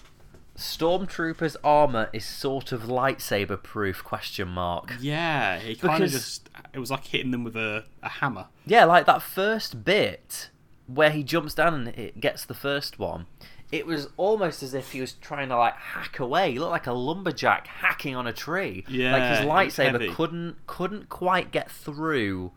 stormtroopers' 0.61 1.55
armor 1.63 2.09
is 2.13 2.25
sort 2.25 2.71
of 2.71 2.83
lightsaber 2.83 3.61
proof? 3.61 4.03
Question 4.03 4.47
mark. 4.47 4.93
Yeah, 4.99 5.57
it 5.57 5.81
kind 5.81 6.03
of 6.03 6.11
just 6.11 6.49
it 6.73 6.79
was 6.79 6.91
like 6.91 7.05
hitting 7.05 7.31
them 7.31 7.43
with 7.43 7.55
a, 7.55 7.85
a 8.01 8.09
hammer. 8.09 8.47
Yeah, 8.65 8.85
like 8.85 9.05
that 9.05 9.21
first 9.21 9.83
bit 9.83 10.49
where 10.87 11.11
he 11.11 11.23
jumps 11.23 11.53
down 11.53 11.73
and 11.73 11.87
it 11.89 12.19
gets 12.19 12.45
the 12.45 12.53
first 12.53 12.99
one. 12.99 13.25
It 13.71 13.85
was 13.85 14.09
almost 14.17 14.61
as 14.63 14.73
if 14.73 14.91
he 14.91 14.99
was 14.99 15.13
trying 15.13 15.49
to 15.49 15.57
like 15.57 15.75
hack 15.75 16.19
away. 16.19 16.51
He 16.51 16.59
looked 16.59 16.71
like 16.71 16.87
a 16.87 16.93
lumberjack 16.93 17.67
hacking 17.67 18.15
on 18.15 18.27
a 18.27 18.33
tree. 18.33 18.83
Yeah, 18.89 19.13
like 19.13 19.37
his 19.37 19.79
lightsaber 19.79 20.13
couldn't 20.13 20.65
couldn't 20.67 21.09
quite 21.09 21.51
get 21.51 21.71
through 21.71 22.51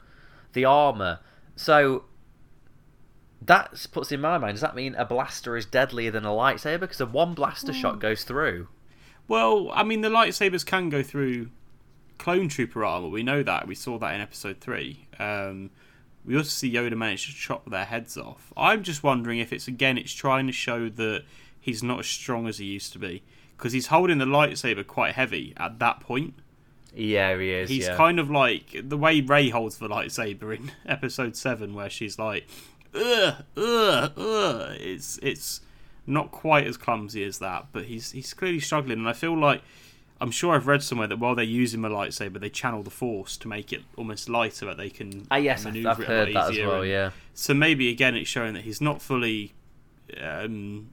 the 0.53 0.65
armor. 0.65 1.21
So 1.57 2.05
that 3.47 3.87
puts 3.93 4.13
in 4.13 4.21
my 4.21 4.39
mind. 4.39 4.55
Does 4.55 4.61
that 4.61 4.75
mean 4.75 4.95
a 4.95 5.05
blaster 5.05 5.57
is 5.57 5.67
deadlier 5.67 6.11
than 6.11 6.25
a 6.25 6.31
lightsaber? 6.31 6.81
Because 6.81 7.01
a 7.01 7.07
one 7.07 7.35
blaster 7.35 7.73
Hmm. 7.73 7.79
shot 7.79 7.99
goes 8.01 8.25
through. 8.25 8.69
Well, 9.27 9.71
I 9.73 9.83
mean, 9.85 10.03
the 10.03 10.11
lightsabers 10.11 10.65
can 10.67 10.91
go 10.91 11.03
through 11.03 11.51
clone 12.19 12.49
trooper 12.49 12.85
armor. 12.85 13.09
We 13.09 13.23
know 13.23 13.43
that. 13.43 13.67
We 13.67 13.75
saw 13.75 13.99
that 13.99 14.15
in 14.15 14.21
episode 14.21 14.61
three. 14.61 15.07
Um, 15.19 15.71
we 16.25 16.37
also 16.37 16.49
see 16.49 16.73
Yoda 16.73 16.97
manage 16.97 17.27
to 17.27 17.35
chop 17.35 17.69
their 17.71 17.85
heads 17.85 18.17
off. 18.17 18.53
I'm 18.57 18.83
just 18.83 19.03
wondering 19.03 19.39
if 19.39 19.53
it's 19.53 19.69
again, 19.69 19.99
it's 19.99 20.13
trying 20.13 20.47
to 20.47 20.53
show 20.53 20.89
that 20.89 21.25
he's 21.61 21.83
not 21.83 22.01
as 22.01 22.07
strong 22.07 22.47
as 22.47 22.59
he 22.59 22.67
used 22.67 22.93
to 22.93 22.99
be 22.99 23.23
because 23.57 23.73
he's 23.73 23.89
holding 23.89 24.19
the 24.19 24.25
lightsaber 24.27 24.87
quite 24.87 25.15
heavy 25.15 25.53
at 25.57 25.79
that 25.79 26.01
point. 26.01 26.35
Yeah, 26.95 27.37
he 27.37 27.51
is. 27.51 27.69
He's 27.69 27.87
yeah. 27.89 27.97
kind 27.97 28.21
of 28.21 28.31
like 28.31 28.77
the 28.83 28.97
way 28.97 29.21
Rey 29.21 29.49
holds 29.49 29.79
the 29.79 29.89
lightsaber 29.89 30.57
in 30.57 30.71
episode 30.87 31.35
seven, 31.37 31.75
where 31.75 31.91
she's 31.91 32.19
like, 32.19 32.47
"Ugh, 32.95 33.35
ugh, 33.57 34.13
ugh." 34.19 34.77
It's 34.81 35.19
it's 35.23 35.61
not 36.07 36.31
quite 36.31 36.67
as 36.67 36.77
clumsy 36.77 37.25
as 37.25 37.39
that, 37.39 37.67
but 37.73 37.85
he's 37.87 38.13
he's 38.13 38.35
clearly 38.35 38.61
struggling, 38.61 38.99
and 38.99 39.09
I 39.09 39.13
feel 39.15 39.37
like 39.39 39.63
I'm 40.21 40.31
sure 40.31 40.55
I've 40.55 40.67
read 40.67 40.83
somewhere 40.83 41.09
that 41.09 41.19
while 41.19 41.35
they're 41.35 41.45
using 41.45 41.83
the 41.83 41.89
lightsaber, 41.89 42.39
they 42.41 42.49
channel 42.51 42.83
the 42.83 42.91
force 42.91 43.37
to 43.39 43.49
make 43.49 43.73
it 43.73 43.83
almost 43.97 44.29
lighter, 44.29 44.67
that 44.67 44.77
they 44.77 44.89
can 44.91 45.27
Ah, 45.31 45.37
yes, 45.37 45.67
I've, 45.67 45.73
maneuver 45.75 45.89
I've 45.91 46.01
it 46.01 46.03
a 46.05 46.07
heard 46.07 46.29
lot 46.33 46.41
that 46.43 46.45
as 46.47 46.51
easier 46.53 46.69
well. 46.69 46.81
and- 46.83 46.91
Yeah. 46.91 47.11
So 47.35 47.53
maybe 47.55 47.89
again, 47.91 48.15
it's 48.15 48.29
showing 48.31 48.55
that 48.55 48.63
he's 48.65 48.81
not 48.81 49.03
fully. 49.03 49.53
Um, 50.21 50.91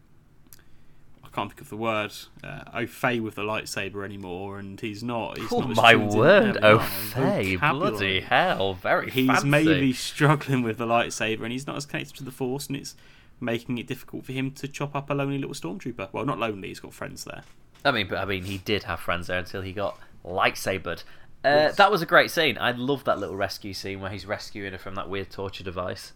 can't 1.34 1.50
think 1.50 1.62
of 1.62 1.70
the 1.70 1.78
word. 1.78 2.14
Uh, 2.44 2.64
au 2.74 2.86
fait 2.88 3.20
with 3.22 3.36
the 3.36 3.42
lightsaber 3.44 4.04
anymore, 4.04 4.60
and 4.60 4.80
he's 4.80 5.02
not. 5.04 5.38
He's 5.38 5.52
Oh 5.52 5.60
not 5.62 5.76
my 5.76 5.96
word! 5.96 6.56
there 6.56 6.62
we 6.62 6.68
are, 6.68 6.80
Faye, 6.80 7.56
vocabulary. 7.56 7.90
bloody 7.92 8.20
hell! 8.22 8.74
Very 8.76 9.10
He's 9.12 9.28
fancy. 9.28 9.48
maybe 9.48 9.94
struggling 9.94 10.62
with 10.64 10.78
the 10.78 10.86
lightsaber, 10.86 11.44
and 11.44 11.52
he's 11.52 11.68
not 11.68 11.78
as 11.78 11.86
connected 11.86 12.16
to 12.18 12.24
the 12.24 12.32
Force, 12.32 12.68
and 12.68 12.76
it's 12.76 12.96
making 13.40 13.78
it 13.78 13.88
difficult 13.88 14.26
for 14.26 14.34
him 14.34 14.52
to 14.52 14.68
chop 14.68 14.96
up 14.96 15.10
a 15.10 15.14
lonely 15.14 15.38
little 15.40 15.56
stormtrooper. 15.56 16.10
Well, 16.12 16.26
not 16.26 16.38
lonely; 16.40 16.68
he's 16.68 16.80
got 16.80 16.94
friends 16.94 17.24
there. 17.24 17.44
I 17.84 17.92
mean, 17.92 18.08
but 18.08 18.20
I 18.20 18.26
mean, 18.26 18.44
he 18.44 18.58
did 18.60 18.84
have 18.84 19.00
friends 19.00 19.28
there 19.28 19.40
until 19.40 19.62
he 19.62 19.72
got 19.74 19.98
lightsabered. 20.26 21.04
Uh, 21.44 21.50
Yes. 21.50 21.76
That 21.78 21.90
was 21.92 22.02
a 22.04 22.06
great 22.06 22.30
scene. 22.30 22.58
I 22.60 22.72
love 22.72 23.04
that 23.06 23.18
little 23.18 23.36
rescue 23.36 23.74
scene 23.74 24.00
where 24.00 24.12
he's 24.12 24.28
rescuing 24.28 24.74
her 24.74 24.78
from 24.78 24.94
that 24.96 25.10
weird 25.10 25.32
torture 25.32 25.64
device. 25.64 26.14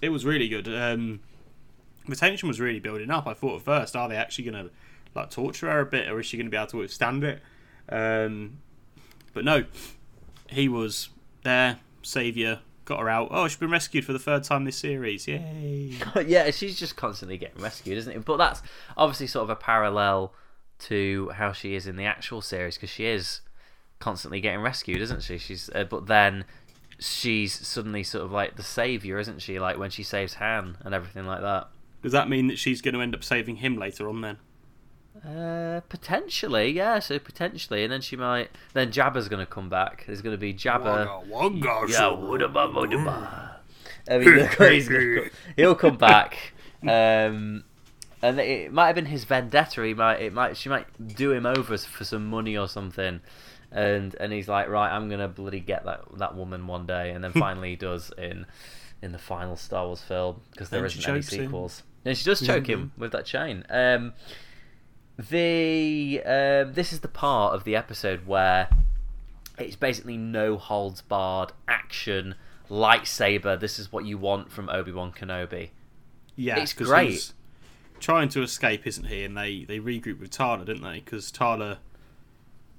It 0.00 0.08
was 0.08 0.24
really 0.24 0.48
good. 0.48 0.66
Um, 0.68 1.20
the 2.08 2.16
tension 2.16 2.48
was 2.48 2.60
really 2.60 2.80
building 2.80 3.10
up. 3.10 3.26
I 3.26 3.34
thought 3.34 3.56
at 3.56 3.62
first, 3.62 3.96
are 3.96 4.08
they 4.08 4.16
actually 4.16 4.50
going 4.50 4.64
to 4.64 4.70
like 5.14 5.30
torture 5.30 5.70
her 5.70 5.80
a 5.80 5.86
bit, 5.86 6.08
or 6.08 6.20
is 6.20 6.26
she 6.26 6.36
going 6.36 6.46
to 6.46 6.50
be 6.50 6.56
able 6.56 6.66
to 6.68 6.78
withstand 6.78 7.24
it? 7.24 7.40
Um, 7.88 8.58
but 9.32 9.44
no, 9.44 9.64
he 10.48 10.68
was 10.68 11.08
there, 11.44 11.78
savior, 12.02 12.60
got 12.84 13.00
her 13.00 13.08
out. 13.08 13.28
Oh, 13.30 13.46
she's 13.48 13.58
been 13.58 13.70
rescued 13.70 14.04
for 14.04 14.12
the 14.12 14.18
third 14.18 14.44
time 14.44 14.64
this 14.64 14.76
series. 14.76 15.28
Yay! 15.28 15.94
yeah, 16.26 16.50
she's 16.50 16.78
just 16.78 16.96
constantly 16.96 17.36
getting 17.36 17.62
rescued, 17.62 17.98
isn't 17.98 18.12
it? 18.12 18.24
But 18.24 18.38
that's 18.38 18.62
obviously 18.96 19.26
sort 19.26 19.44
of 19.44 19.50
a 19.50 19.56
parallel 19.56 20.32
to 20.80 21.30
how 21.34 21.52
she 21.52 21.74
is 21.74 21.86
in 21.86 21.96
the 21.96 22.04
actual 22.04 22.40
series 22.40 22.76
because 22.76 22.90
she 22.90 23.06
is 23.06 23.40
constantly 23.98 24.40
getting 24.40 24.60
rescued, 24.60 25.00
isn't 25.00 25.22
she? 25.22 25.38
She's 25.38 25.70
uh, 25.74 25.84
but 25.84 26.06
then 26.06 26.44
she's 26.98 27.66
suddenly 27.66 28.02
sort 28.02 28.24
of 28.24 28.32
like 28.32 28.56
the 28.56 28.62
savior, 28.62 29.18
isn't 29.18 29.42
she? 29.42 29.58
Like 29.58 29.78
when 29.78 29.90
she 29.90 30.02
saves 30.02 30.34
Han 30.34 30.78
and 30.80 30.94
everything 30.94 31.26
like 31.26 31.40
that. 31.40 31.68
Does 32.02 32.12
that 32.12 32.28
mean 32.28 32.46
that 32.48 32.58
she's 32.58 32.80
going 32.80 32.94
to 32.94 33.00
end 33.00 33.14
up 33.14 33.24
saving 33.24 33.56
him 33.56 33.76
later 33.76 34.08
on 34.08 34.20
then? 34.20 34.38
Uh, 35.24 35.80
potentially, 35.88 36.70
yeah. 36.70 36.98
So 37.00 37.18
potentially, 37.18 37.82
and 37.82 37.92
then 37.92 38.00
she 38.00 38.16
might. 38.16 38.50
Then 38.72 38.92
Jabba's 38.92 39.28
going 39.28 39.44
to 39.44 39.50
come 39.50 39.68
back. 39.68 40.04
There's 40.06 40.22
going 40.22 40.34
to 40.34 40.38
be 40.38 40.54
Jabba. 40.54 41.24
Yeah, 41.90 41.98
wudaba, 42.16 42.72
wudaba. 42.72 43.54
I 44.10 44.18
mean, 44.18 44.36
look, 44.36 44.54
he's 44.62 44.88
gonna 44.88 45.20
come- 45.22 45.30
he'll 45.56 45.74
come 45.74 45.96
back. 45.96 46.36
Um, 46.80 47.64
and 48.22 48.38
it 48.38 48.72
might 48.72 48.86
have 48.86 48.94
been 48.94 49.06
his 49.06 49.24
vendetta. 49.24 49.84
He 49.84 49.94
might, 49.94 50.20
it 50.20 50.32
might, 50.32 50.56
she 50.56 50.68
might 50.68 50.86
do 51.16 51.32
him 51.32 51.44
over 51.44 51.76
for 51.76 52.04
some 52.04 52.26
money 52.28 52.56
or 52.56 52.68
something. 52.68 53.20
And 53.72 54.14
and 54.20 54.32
he's 54.32 54.46
like, 54.46 54.68
right, 54.68 54.88
I'm 54.94 55.08
gonna 55.10 55.26
bloody 55.26 55.58
get 55.58 55.84
that 55.86 56.02
that 56.18 56.36
woman 56.36 56.68
one 56.68 56.86
day. 56.86 57.10
And 57.10 57.24
then 57.24 57.32
finally 57.36 57.70
he 57.70 57.76
does 57.76 58.12
in 58.16 58.46
in 59.02 59.10
the 59.10 59.18
final 59.18 59.56
Star 59.56 59.86
Wars 59.86 60.00
film 60.02 60.40
because 60.52 60.70
there 60.70 60.82
Then 60.82 60.90
she 60.90 61.00
isn't 61.00 61.10
any 61.12 61.22
sequels. 61.22 61.80
him. 61.80 61.86
And 62.04 62.16
she 62.16 62.24
does 62.24 62.40
choke 62.46 62.66
him 62.68 62.92
with 62.96 63.12
that 63.12 63.24
chain. 63.26 63.64
Um, 63.68 64.12
the 65.18 66.22
um, 66.24 66.72
this 66.74 66.92
is 66.92 67.00
the 67.00 67.08
part 67.08 67.54
of 67.54 67.64
the 67.64 67.74
episode 67.76 68.26
where 68.26 68.68
it's 69.58 69.76
basically 69.76 70.16
no 70.16 70.56
holds 70.56 71.02
barred 71.02 71.52
action 71.66 72.36
lightsaber. 72.70 73.58
This 73.58 73.78
is 73.78 73.90
what 73.92 74.04
you 74.04 74.16
want 74.18 74.52
from 74.52 74.68
Obi 74.68 74.92
Wan 74.92 75.12
Kenobi. 75.12 75.70
Yeah, 76.36 76.60
It's 76.60 76.72
great. 76.72 77.10
he's 77.10 77.34
trying 77.98 78.28
to 78.28 78.42
escape, 78.42 78.86
isn't 78.86 79.04
he? 79.06 79.24
And 79.24 79.36
they 79.36 79.64
they 79.64 79.80
regroup 79.80 80.20
with 80.20 80.30
Tala, 80.30 80.64
didn't 80.64 80.82
they? 80.84 81.00
Because 81.00 81.32
Tala 81.32 81.78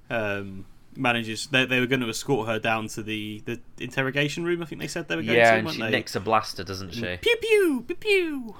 um, 0.08 0.64
manages. 0.96 1.46
They, 1.48 1.66
they 1.66 1.78
were 1.78 1.86
going 1.86 2.00
to 2.00 2.08
escort 2.08 2.48
her 2.48 2.58
down 2.58 2.88
to 2.88 3.02
the 3.02 3.42
the 3.44 3.60
interrogation 3.78 4.44
room. 4.44 4.62
I 4.62 4.64
think 4.64 4.80
they 4.80 4.88
said 4.88 5.08
they 5.08 5.16
were 5.16 5.22
going 5.22 5.36
Yeah, 5.36 5.52
to. 5.52 5.58
and 5.58 5.70
she 5.70 5.80
they? 5.82 5.90
nicks 5.90 6.16
a 6.16 6.20
blaster, 6.20 6.64
doesn't 6.64 6.94
she? 6.94 7.18
Pew 7.20 7.36
pew 7.36 7.84
pew 7.86 7.96
pew. 7.96 8.54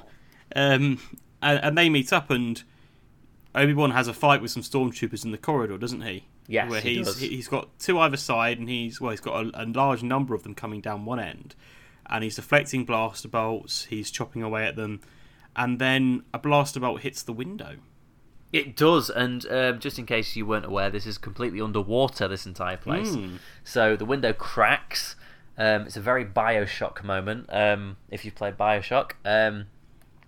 Um, 0.56 0.98
and, 1.42 1.58
and 1.62 1.78
they 1.78 1.88
meet 1.88 2.12
up, 2.12 2.30
and 2.30 2.62
Obi 3.54 3.72
Wan 3.74 3.90
has 3.92 4.08
a 4.08 4.12
fight 4.14 4.42
with 4.42 4.50
some 4.50 4.62
stormtroopers 4.62 5.24
in 5.24 5.30
the 5.32 5.38
corridor, 5.38 5.78
doesn't 5.78 6.02
he? 6.02 6.24
Yes, 6.46 6.70
where 6.70 6.80
he 6.80 6.96
he's 6.96 7.06
does. 7.06 7.18
he's 7.20 7.48
got 7.48 7.68
two 7.78 7.98
either 7.98 8.16
side, 8.16 8.58
and 8.58 8.68
he's 8.68 9.00
well, 9.00 9.10
he's 9.10 9.20
got 9.20 9.44
a, 9.46 9.62
a 9.62 9.66
large 9.66 10.02
number 10.02 10.34
of 10.34 10.42
them 10.42 10.54
coming 10.54 10.80
down 10.80 11.04
one 11.04 11.20
end, 11.20 11.54
and 12.06 12.24
he's 12.24 12.36
deflecting 12.36 12.84
blaster 12.84 13.28
bolts. 13.28 13.84
He's 13.84 14.10
chopping 14.10 14.42
away 14.42 14.66
at 14.66 14.74
them, 14.76 15.00
and 15.54 15.78
then 15.78 16.24
a 16.34 16.38
blaster 16.38 16.80
bolt 16.80 17.02
hits 17.02 17.22
the 17.22 17.32
window. 17.32 17.76
It 18.52 18.74
does, 18.76 19.10
and 19.10 19.46
um, 19.48 19.78
just 19.78 19.96
in 20.00 20.06
case 20.06 20.34
you 20.34 20.44
weren't 20.44 20.64
aware, 20.66 20.90
this 20.90 21.06
is 21.06 21.18
completely 21.18 21.60
underwater. 21.60 22.26
This 22.26 22.46
entire 22.46 22.76
place, 22.76 23.10
Mm. 23.10 23.38
so 23.62 23.94
the 23.96 24.04
window 24.04 24.32
cracks. 24.32 25.14
Um, 25.56 25.82
it's 25.82 25.96
a 25.96 26.00
very 26.00 26.24
Bioshock 26.24 27.04
moment. 27.04 27.46
Um, 27.50 27.96
if 28.10 28.24
you've 28.24 28.34
played 28.34 28.56
Bioshock, 28.56 29.12
um, 29.24 29.66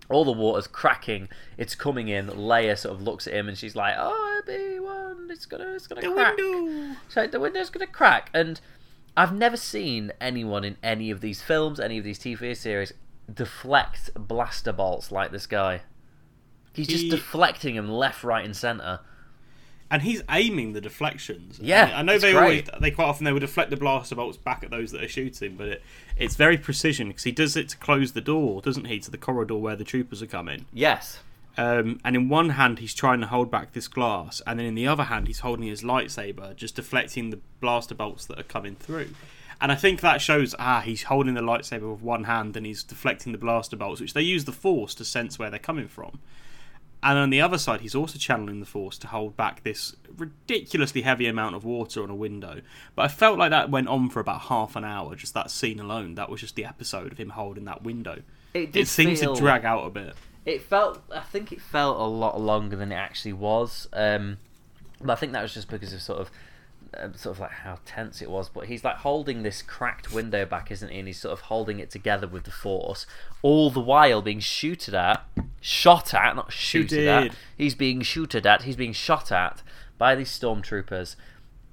all 0.09 0.25
the 0.25 0.31
water's 0.31 0.67
cracking. 0.67 1.29
It's 1.57 1.75
coming 1.75 2.07
in. 2.07 2.27
Leia 2.27 2.77
sort 2.77 2.95
of 2.95 3.01
looks 3.01 3.27
at 3.27 3.33
him, 3.33 3.47
and 3.47 3.57
she's 3.57 3.75
like, 3.75 3.95
"Oh, 3.97 4.41
Obi 4.43 4.79
Wan, 4.79 5.27
it's 5.31 5.45
gonna, 5.45 5.73
it's 5.73 5.87
gonna 5.87 6.01
The 6.01 6.11
crack." 6.13 6.37
window. 6.37 6.95
So 7.09 7.27
the 7.27 7.39
window's 7.39 7.69
gonna 7.69 7.87
crack, 7.87 8.29
and 8.33 8.59
I've 9.15 9.33
never 9.33 9.57
seen 9.57 10.11
anyone 10.19 10.63
in 10.63 10.77
any 10.83 11.11
of 11.11 11.21
these 11.21 11.41
films, 11.41 11.79
any 11.79 11.97
of 11.97 12.03
these 12.03 12.19
TV 12.19 12.55
series, 12.55 12.93
deflect 13.31 14.09
blaster 14.15 14.73
bolts 14.73 15.11
like 15.11 15.31
this 15.31 15.47
guy. 15.47 15.81
He's 16.73 16.87
just 16.87 17.09
deflecting 17.09 17.75
them 17.75 17.89
left, 17.89 18.23
right, 18.23 18.43
and 18.43 18.55
center. 18.55 18.99
And 19.93 20.01
he's 20.01 20.23
aiming 20.27 20.73
the 20.73 20.81
deflections. 20.81 21.59
Yeah, 21.61 21.91
I 21.93 22.01
know 22.01 22.17
they 22.17 22.31
great. 22.31 22.67
always 22.67 22.81
they 22.81 22.89
quite 22.89 23.05
often 23.05 23.25
they 23.25 23.31
would 23.31 23.41
deflect 23.41 23.69
the 23.69 23.77
blaster 23.77 24.15
bolts 24.15 24.37
back 24.37 24.63
at 24.63 24.71
those 24.71 24.91
that 24.91 25.03
are 25.03 25.07
shooting, 25.07 25.55
but 25.55 25.67
it, 25.67 25.83
it's 26.17 26.35
very 26.35 26.57
precision 26.57 27.09
because 27.09 27.25
he 27.25 27.31
does 27.31 27.55
it 27.55 27.69
to 27.69 27.77
close 27.77 28.13
the 28.13 28.19
door, 28.19 28.59
doesn't 28.59 28.85
he, 28.85 28.97
to 29.01 29.11
the 29.11 29.19
corridor 29.19 29.55
where 29.55 29.75
the 29.75 29.83
troopers 29.83 30.23
are 30.23 30.27
coming. 30.27 30.65
Yes. 30.73 31.19
Um, 31.57 31.99
and 32.03 32.15
in 32.15 32.27
one 32.27 32.49
hand 32.49 32.79
he's 32.79 32.95
trying 32.95 33.21
to 33.21 33.27
hold 33.27 33.51
back 33.51 33.73
this 33.73 33.87
glass, 33.87 34.41
and 34.47 34.57
then 34.57 34.65
in 34.65 34.73
the 34.73 34.87
other 34.87 35.03
hand 35.03 35.27
he's 35.27 35.41
holding 35.41 35.67
his 35.67 35.83
lightsaber, 35.83 36.55
just 36.55 36.75
deflecting 36.75 37.29
the 37.29 37.39
blaster 37.61 37.93
bolts 37.93 38.25
that 38.25 38.39
are 38.39 38.43
coming 38.43 38.75
through. 38.75 39.09
And 39.61 39.71
I 39.71 39.75
think 39.75 40.01
that 40.01 40.21
shows 40.21 40.55
ah 40.57 40.81
he's 40.81 41.03
holding 41.03 41.35
the 41.35 41.41
lightsaber 41.41 41.91
with 41.91 42.01
one 42.01 42.23
hand 42.23 42.57
and 42.57 42.65
he's 42.65 42.81
deflecting 42.81 43.31
the 43.31 43.37
blaster 43.37 43.75
bolts, 43.75 44.01
which 44.01 44.15
they 44.15 44.23
use 44.23 44.45
the 44.45 44.51
force 44.51 44.95
to 44.95 45.05
sense 45.05 45.37
where 45.37 45.51
they're 45.51 45.59
coming 45.59 45.87
from. 45.87 46.17
And 47.03 47.17
on 47.17 47.29
the 47.31 47.41
other 47.41 47.57
side, 47.57 47.81
he's 47.81 47.95
also 47.95 48.17
channeling 48.17 48.59
the 48.61 48.65
force 48.65 48.97
to 48.99 49.07
hold 49.07 49.35
back 49.35 49.63
this 49.63 49.95
ridiculously 50.17 51.01
heavy 51.01 51.27
amount 51.27 51.55
of 51.55 51.65
water 51.65 52.01
on 52.01 52.09
a 52.09 52.15
window. 52.15 52.61
But 52.95 53.03
I 53.03 53.07
felt 53.09 53.37
like 53.37 53.49
that 53.51 53.69
went 53.69 53.87
on 53.89 54.09
for 54.09 54.19
about 54.21 54.41
half 54.41 54.75
an 54.75 54.83
hour, 54.85 55.15
just 55.15 55.33
that 55.33 55.51
scene 55.51 55.79
alone. 55.79 56.15
That 56.15 56.29
was 56.29 56.39
just 56.41 56.55
the 56.55 56.65
episode 56.65 57.11
of 57.11 57.17
him 57.17 57.31
holding 57.31 57.65
that 57.65 57.83
window. 57.83 58.21
It 58.53 58.71
did 58.71 58.81
It 58.83 58.87
seemed 58.87 59.19
feel- 59.19 59.35
to 59.35 59.41
drag 59.41 59.65
out 59.65 59.85
a 59.85 59.89
bit. 59.89 60.15
It 60.45 60.61
felt. 60.61 61.01
I 61.13 61.21
think 61.21 61.51
it 61.51 61.61
felt 61.61 61.99
a 61.99 62.03
lot 62.03 62.39
longer 62.39 62.75
than 62.75 62.91
it 62.91 62.95
actually 62.95 63.33
was. 63.33 63.87
Um, 63.93 64.37
but 65.01 65.11
I 65.13 65.15
think 65.15 65.31
that 65.33 65.41
was 65.41 65.53
just 65.53 65.69
because 65.69 65.93
of 65.93 66.01
sort 66.01 66.19
of, 66.19 66.31
um, 66.99 67.13
sort 67.15 67.35
of 67.35 67.39
like 67.39 67.51
how 67.51 67.79
tense 67.85 68.21
it 68.21 68.29
was. 68.29 68.49
But 68.49 68.67
he's 68.67 68.83
like 68.83 68.97
holding 68.97 69.43
this 69.43 69.61
cracked 69.61 70.11
window 70.11 70.45
back, 70.45 70.71
isn't 70.71 70.89
he? 70.89 70.99
And 70.99 71.07
he's 71.07 71.19
sort 71.19 71.33
of 71.33 71.41
holding 71.41 71.79
it 71.79 71.89
together 71.89 72.27
with 72.27 72.43
the 72.43 72.51
force, 72.51 73.05
all 73.41 73.69
the 73.69 73.79
while 73.79 74.21
being 74.21 74.39
shooted 74.39 74.93
at, 74.93 75.25
shot 75.61 76.13
at, 76.13 76.35
not 76.35 76.51
shooted 76.51 77.07
at. 77.07 77.35
He's 77.57 77.75
being 77.75 78.01
shooted 78.01 78.45
at. 78.45 78.63
He's 78.63 78.75
being 78.75 78.93
shot 78.93 79.31
at 79.31 79.61
by 79.97 80.15
these 80.15 80.29
stormtroopers, 80.29 81.15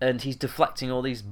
and 0.00 0.22
he's 0.22 0.36
deflecting 0.36 0.90
all 0.90 1.02
these 1.02 1.22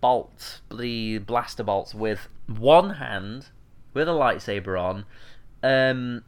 bolts, 0.00 0.60
the 0.70 1.18
blaster 1.18 1.62
bolts, 1.62 1.94
with 1.94 2.28
one 2.46 2.90
hand, 2.90 3.46
with 3.94 4.08
a 4.08 4.12
lightsaber 4.12 4.80
on. 4.80 5.04
Um, 5.62 6.24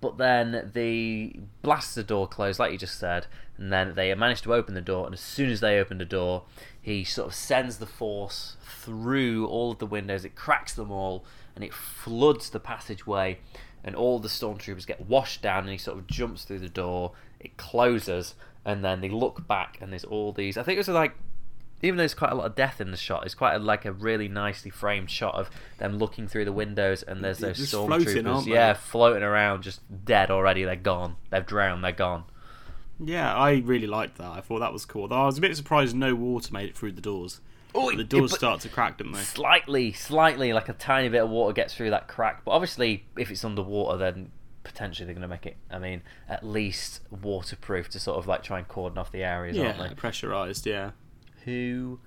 but 0.00 0.18
then 0.18 0.70
the 0.74 1.40
blaster 1.62 2.02
door 2.02 2.28
closed, 2.28 2.58
like 2.58 2.72
you 2.72 2.78
just 2.78 2.98
said, 2.98 3.26
and 3.58 3.72
then 3.72 3.94
they 3.94 4.14
manage 4.14 4.42
to 4.42 4.54
open 4.54 4.74
the 4.74 4.80
door. 4.80 5.06
And 5.06 5.14
as 5.14 5.20
soon 5.20 5.50
as 5.50 5.60
they 5.60 5.78
open 5.78 5.98
the 5.98 6.04
door, 6.04 6.44
he 6.80 7.04
sort 7.04 7.28
of 7.28 7.34
sends 7.34 7.78
the 7.78 7.86
force 7.86 8.56
through 8.62 9.46
all 9.46 9.72
of 9.72 9.78
the 9.78 9.86
windows. 9.86 10.24
It 10.24 10.34
cracks 10.34 10.74
them 10.74 10.90
all, 10.90 11.24
and 11.54 11.64
it 11.64 11.74
floods 11.74 12.50
the 12.50 12.60
passageway. 12.60 13.38
And 13.82 13.94
all 13.94 14.18
the 14.18 14.28
stormtroopers 14.28 14.86
get 14.86 15.06
washed 15.06 15.42
down, 15.42 15.60
and 15.60 15.70
he 15.70 15.78
sort 15.78 15.98
of 15.98 16.06
jumps 16.06 16.44
through 16.44 16.58
the 16.58 16.68
door. 16.68 17.12
It 17.38 17.56
closes, 17.56 18.34
and 18.64 18.84
then 18.84 19.00
they 19.00 19.08
look 19.08 19.46
back, 19.46 19.78
and 19.80 19.92
there's 19.92 20.04
all 20.04 20.32
these. 20.32 20.56
I 20.56 20.62
think 20.62 20.76
it 20.76 20.80
was 20.80 20.88
like 20.88 21.14
even 21.82 21.96
though 21.96 22.02
there's 22.02 22.14
quite 22.14 22.32
a 22.32 22.34
lot 22.34 22.46
of 22.46 22.54
death 22.54 22.80
in 22.80 22.90
the 22.90 22.96
shot, 22.96 23.24
it's 23.24 23.34
quite 23.34 23.54
a, 23.54 23.58
like 23.58 23.84
a 23.84 23.92
really 23.92 24.28
nicely 24.28 24.70
framed 24.70 25.10
shot 25.10 25.34
of 25.34 25.50
them 25.78 25.98
looking 25.98 26.26
through 26.26 26.44
the 26.44 26.52
windows, 26.52 27.02
and 27.02 27.22
there's 27.22 27.38
those 27.38 27.58
stormtroopers, 27.58 28.46
yeah, 28.46 28.72
floating 28.72 29.22
around, 29.22 29.62
just 29.62 29.80
dead 30.04 30.30
already. 30.30 30.64
They're 30.64 30.76
gone. 30.76 31.16
They've 31.30 31.44
drowned. 31.44 31.84
They're 31.84 31.92
gone. 31.92 32.24
Yeah, 32.98 33.34
I 33.34 33.56
really 33.64 33.86
liked 33.86 34.18
that. 34.18 34.30
I 34.30 34.40
thought 34.40 34.60
that 34.60 34.72
was 34.72 34.84
cool. 34.84 35.08
Though 35.08 35.16
I 35.22 35.26
was 35.26 35.38
a 35.38 35.40
bit 35.40 35.54
surprised 35.56 35.94
no 35.94 36.14
water 36.14 36.52
made 36.52 36.68
it 36.70 36.76
through 36.76 36.92
the 36.92 37.00
doors. 37.00 37.40
Oh, 37.74 37.94
the 37.94 38.04
doors 38.04 38.34
start 38.34 38.60
to 38.62 38.70
crack, 38.70 38.96
didn't 38.98 39.12
they? 39.12 39.20
Slightly, 39.20 39.92
slightly, 39.92 40.52
like 40.54 40.70
a 40.70 40.72
tiny 40.72 41.10
bit 41.10 41.22
of 41.22 41.28
water 41.28 41.52
gets 41.52 41.74
through 41.74 41.90
that 41.90 42.08
crack. 42.08 42.42
But 42.44 42.52
obviously, 42.52 43.04
if 43.18 43.30
it's 43.30 43.44
underwater, 43.44 43.98
then 43.98 44.30
potentially 44.64 45.04
they're 45.04 45.14
going 45.14 45.22
to 45.22 45.28
make 45.28 45.44
it. 45.44 45.58
I 45.70 45.78
mean, 45.78 46.00
at 46.26 46.42
least 46.42 47.00
waterproof 47.10 47.90
to 47.90 48.00
sort 48.00 48.16
of 48.16 48.26
like 48.26 48.42
try 48.42 48.58
and 48.58 48.66
cordon 48.66 48.96
off 48.96 49.12
the 49.12 49.22
areas, 49.24 49.58
aren't 49.58 49.76
Yeah, 49.78 49.88
they? 49.88 49.94
pressurized. 49.94 50.64
Yeah. 50.64 50.92
who 51.44 52.00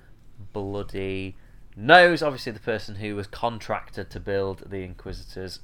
bloody 0.53 1.35
knows 1.75 2.21
obviously 2.21 2.51
the 2.51 2.59
person 2.59 2.95
who 2.95 3.15
was 3.15 3.27
contracted 3.27 4.09
to 4.09 4.19
build 4.19 4.63
the 4.69 4.77
Inquisitor's 4.83 5.59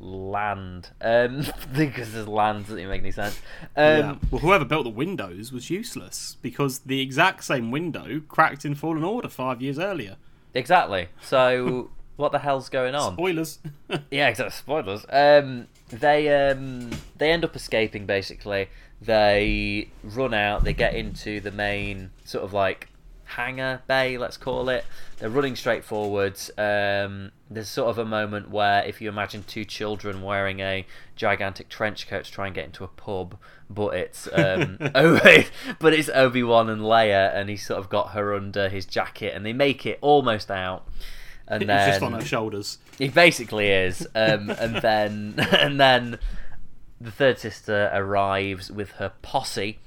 land. 0.00 0.90
Um 1.00 1.42
the 1.72 1.84
Inquisitor's 1.84 2.28
land 2.28 2.64
doesn't 2.64 2.78
even 2.78 2.90
make 2.90 3.02
any 3.02 3.10
sense. 3.12 3.40
Um 3.76 3.84
yeah. 3.98 4.14
Well, 4.30 4.40
whoever 4.40 4.64
built 4.64 4.84
the 4.84 4.90
windows 4.90 5.52
was 5.52 5.70
useless 5.70 6.36
because 6.42 6.80
the 6.80 7.00
exact 7.00 7.44
same 7.44 7.70
window 7.70 8.20
cracked 8.28 8.64
in 8.64 8.74
Fallen 8.74 9.04
Order 9.04 9.28
five 9.28 9.60
years 9.60 9.78
earlier. 9.78 10.16
exactly. 10.54 11.08
So 11.22 11.90
what 12.16 12.32
the 12.32 12.38
hell's 12.40 12.68
going 12.68 12.94
on? 12.94 13.14
Spoilers. 13.14 13.58
Yeah, 14.10 14.28
exactly. 14.28 14.52
Spoilers. 14.52 15.06
Um, 15.08 15.66
they 15.88 16.50
um, 16.50 16.90
they 17.16 17.30
end 17.32 17.44
up 17.44 17.56
escaping. 17.56 18.04
Basically, 18.06 18.68
they 19.00 19.88
run 20.02 20.34
out. 20.34 20.64
They 20.64 20.74
get 20.74 20.94
into 20.94 21.40
the 21.40 21.50
main 21.50 22.10
sort 22.24 22.44
of 22.44 22.52
like 22.52 22.88
hangar 23.28 23.82
bay, 23.86 24.18
let's 24.18 24.36
call 24.36 24.68
it. 24.68 24.84
They're 25.18 25.30
running 25.30 25.56
straight 25.56 25.84
forwards. 25.84 26.50
Um, 26.56 27.32
there's 27.50 27.68
sort 27.68 27.90
of 27.90 27.98
a 27.98 28.04
moment 28.04 28.50
where, 28.50 28.82
if 28.84 29.00
you 29.00 29.08
imagine 29.08 29.44
two 29.46 29.64
children 29.64 30.22
wearing 30.22 30.60
a 30.60 30.86
gigantic 31.14 31.68
trench 31.68 32.08
coat 32.08 32.24
to 32.24 32.32
try 32.32 32.46
and 32.46 32.54
get 32.54 32.64
into 32.64 32.84
a 32.84 32.88
pub, 32.88 33.38
but 33.68 33.94
it's 33.94 34.28
um, 34.32 34.78
oh, 34.94 35.44
but 35.78 35.92
it's 35.92 36.08
Obi 36.08 36.42
Wan 36.42 36.68
and 36.68 36.82
Leia, 36.82 37.34
and 37.34 37.48
he's 37.50 37.64
sort 37.64 37.78
of 37.78 37.88
got 37.88 38.10
her 38.10 38.34
under 38.34 38.68
his 38.68 38.86
jacket, 38.86 39.34
and 39.34 39.44
they 39.44 39.52
make 39.52 39.86
it 39.86 39.98
almost 40.00 40.50
out. 40.50 40.86
And 41.46 41.62
it's 41.62 41.68
then 41.68 41.90
just 41.90 42.02
on 42.02 42.12
her 42.12 42.24
shoulders. 42.24 42.78
he 42.98 43.08
basically 43.08 43.68
is, 43.68 44.06
um, 44.14 44.50
and 44.58 44.76
then 44.76 45.34
and 45.52 45.80
then 45.80 46.18
the 47.00 47.10
third 47.10 47.38
sister 47.38 47.90
arrives 47.92 48.70
with 48.70 48.92
her 48.92 49.12
posse. 49.22 49.78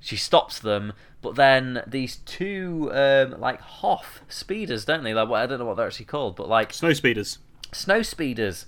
She 0.00 0.16
stops 0.16 0.58
them, 0.58 0.92
But 1.26 1.34
then 1.34 1.82
these 1.88 2.16
two 2.16 2.90
um, 2.92 3.40
like 3.40 3.60
Hoth 3.60 4.20
speeders, 4.28 4.84
don't 4.84 5.02
they? 5.02 5.12
Like 5.12 5.28
what 5.28 5.42
I 5.42 5.46
don't 5.46 5.58
know 5.58 5.64
what 5.64 5.76
they're 5.76 5.86
actually 5.86 6.06
called, 6.06 6.36
but 6.36 6.48
like 6.48 6.72
Snow 6.72 6.92
speeders. 6.92 7.38
snow 7.72 8.02
speeders 8.02 8.66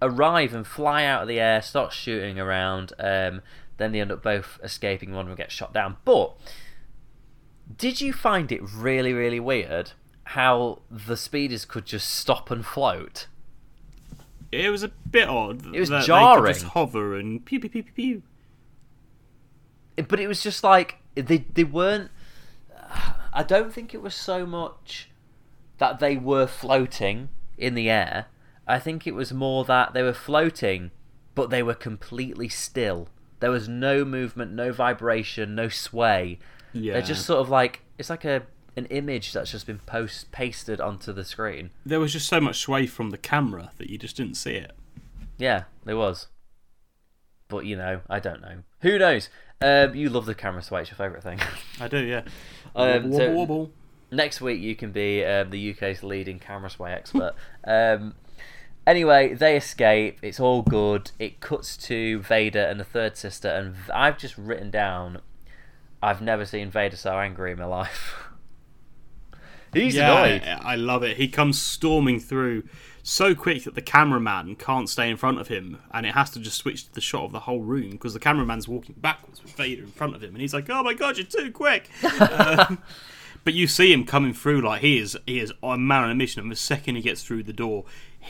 arrive 0.00 0.54
and 0.54 0.66
fly 0.66 1.04
out 1.04 1.20
of 1.22 1.28
the 1.28 1.38
air, 1.38 1.60
start 1.60 1.92
shooting 1.92 2.38
around. 2.38 2.94
Um, 2.98 3.42
then 3.76 3.92
they 3.92 4.00
end 4.00 4.10
up 4.10 4.22
both 4.22 4.58
escaping. 4.62 5.12
One 5.12 5.20
of 5.22 5.26
them 5.28 5.36
gets 5.36 5.52
shot 5.52 5.74
down. 5.74 5.98
But 6.06 6.34
did 7.76 8.00
you 8.00 8.14
find 8.14 8.50
it 8.50 8.62
really, 8.62 9.12
really 9.12 9.40
weird 9.40 9.92
how 10.24 10.80
the 10.90 11.18
speeders 11.18 11.66
could 11.66 11.84
just 11.84 12.08
stop 12.08 12.50
and 12.50 12.64
float? 12.64 13.26
It 14.50 14.70
was 14.70 14.82
a 14.82 14.88
bit 14.88 15.28
odd. 15.28 15.74
It 15.74 15.80
was 15.80 15.90
jarring. 16.06 16.44
could 16.44 16.60
just 16.60 16.72
hover 16.72 17.16
and 17.16 17.44
pew 17.44 17.60
pew 17.60 17.68
pew 17.68 17.82
pew 17.82 17.92
pew. 17.92 18.22
but 20.08 20.18
it 20.18 20.28
was 20.28 20.42
just 20.42 20.64
like 20.64 20.96
they 21.14 21.44
they 21.52 21.64
weren't. 21.64 22.10
I 23.32 23.42
don't 23.42 23.72
think 23.72 23.94
it 23.94 24.02
was 24.02 24.14
so 24.14 24.44
much 24.44 25.10
that 25.78 26.00
they 26.00 26.16
were 26.16 26.46
floating 26.46 27.28
in 27.56 27.74
the 27.74 27.88
air. 27.88 28.26
I 28.66 28.78
think 28.78 29.06
it 29.06 29.14
was 29.14 29.32
more 29.32 29.64
that 29.64 29.94
they 29.94 30.02
were 30.02 30.12
floating, 30.12 30.90
but 31.34 31.50
they 31.50 31.62
were 31.62 31.74
completely 31.74 32.48
still. 32.48 33.08
There 33.40 33.50
was 33.50 33.68
no 33.68 34.04
movement, 34.04 34.52
no 34.52 34.72
vibration, 34.72 35.54
no 35.54 35.68
sway. 35.68 36.38
Yeah. 36.72 36.94
They're 36.94 37.02
just 37.02 37.24
sort 37.24 37.40
of 37.40 37.48
like 37.48 37.80
it's 37.98 38.10
like 38.10 38.24
a 38.24 38.42
an 38.76 38.86
image 38.86 39.32
that's 39.32 39.50
just 39.50 39.66
been 39.66 39.80
post 39.80 40.30
pasted 40.30 40.80
onto 40.80 41.12
the 41.12 41.24
screen. 41.24 41.70
There 41.84 42.00
was 42.00 42.12
just 42.12 42.28
so 42.28 42.40
much 42.40 42.58
sway 42.58 42.86
from 42.86 43.10
the 43.10 43.18
camera 43.18 43.72
that 43.78 43.90
you 43.90 43.98
just 43.98 44.16
didn't 44.16 44.34
see 44.34 44.52
it. 44.52 44.72
Yeah, 45.38 45.64
there 45.84 45.96
was. 45.96 46.28
But 47.48 47.64
you 47.66 47.76
know, 47.76 48.02
I 48.08 48.20
don't 48.20 48.40
know. 48.40 48.62
Who 48.82 48.98
knows? 48.98 49.28
Um, 49.62 49.94
you 49.94 50.08
love 50.08 50.26
the 50.26 50.34
camera 50.34 50.62
sway. 50.62 50.82
It's 50.82 50.90
your 50.90 50.96
favourite 50.96 51.22
thing. 51.22 51.38
I 51.80 51.88
do, 51.88 51.98
yeah. 52.04 52.22
Um, 52.72 53.10
wobble, 53.10 53.18
so- 53.18 53.32
wobble. 53.32 53.70
next 54.12 54.40
week 54.40 54.60
you 54.60 54.76
can 54.76 54.92
be 54.92 55.24
um, 55.24 55.50
the 55.50 55.72
UK's 55.72 56.04
leading 56.04 56.38
camera 56.38 56.70
sway 56.70 56.92
expert. 56.92 57.34
um, 57.64 58.14
anyway, 58.86 59.34
they 59.34 59.56
escape. 59.56 60.20
It's 60.22 60.38
all 60.38 60.62
good. 60.62 61.10
It 61.18 61.40
cuts 61.40 61.76
to 61.78 62.20
Vader 62.20 62.62
and 62.62 62.78
the 62.78 62.84
third 62.84 63.16
sister, 63.16 63.48
and 63.48 63.74
I've 63.92 64.18
just 64.18 64.38
written 64.38 64.70
down. 64.70 65.20
I've 66.00 66.22
never 66.22 66.44
seen 66.44 66.70
Vader 66.70 66.96
so 66.96 67.18
angry 67.18 67.50
in 67.50 67.58
my 67.58 67.64
life. 67.64 68.28
He's 69.74 69.96
yeah, 69.96 70.24
annoyed. 70.24 70.42
I 70.44 70.72
I 70.72 70.74
love 70.76 71.02
it. 71.02 71.16
He 71.16 71.26
comes 71.26 71.60
storming 71.60 72.20
through 72.20 72.64
so 73.10 73.34
quick 73.34 73.64
that 73.64 73.74
the 73.74 73.82
cameraman 73.82 74.54
can't 74.54 74.88
stay 74.88 75.10
in 75.10 75.16
front 75.16 75.40
of 75.40 75.48
him, 75.48 75.78
and 75.92 76.06
it 76.06 76.14
has 76.14 76.30
to 76.30 76.38
just 76.38 76.56
switch 76.58 76.84
to 76.86 76.94
the 76.94 77.00
shot 77.00 77.24
of 77.24 77.32
the 77.32 77.40
whole 77.40 77.60
room 77.60 77.90
because 77.90 78.14
the 78.14 78.20
cameraman's 78.20 78.68
walking 78.68 78.94
backwards 78.98 79.42
with 79.42 79.52
Vader 79.54 79.82
in 79.82 79.90
front 79.90 80.14
of 80.14 80.22
him, 80.22 80.30
and 80.30 80.40
he's 80.40 80.54
like, 80.54 80.70
"Oh 80.70 80.82
my 80.82 80.94
god, 80.94 81.16
you're 81.18 81.26
too 81.26 81.50
quick!" 81.50 81.88
um, 82.20 82.78
but 83.44 83.52
you 83.54 83.66
see 83.66 83.92
him 83.92 84.04
coming 84.04 84.32
through 84.32 84.60
like 84.60 84.80
he 84.82 84.98
is 84.98 85.18
he 85.26 85.40
is 85.40 85.52
a 85.62 85.76
man 85.76 86.04
on 86.04 86.10
a 86.10 86.14
mission, 86.14 86.40
and 86.42 86.52
the 86.52 86.56
second 86.56 86.94
he 86.96 87.02
gets 87.02 87.22
through 87.22 87.42
the 87.42 87.52
door. 87.52 87.84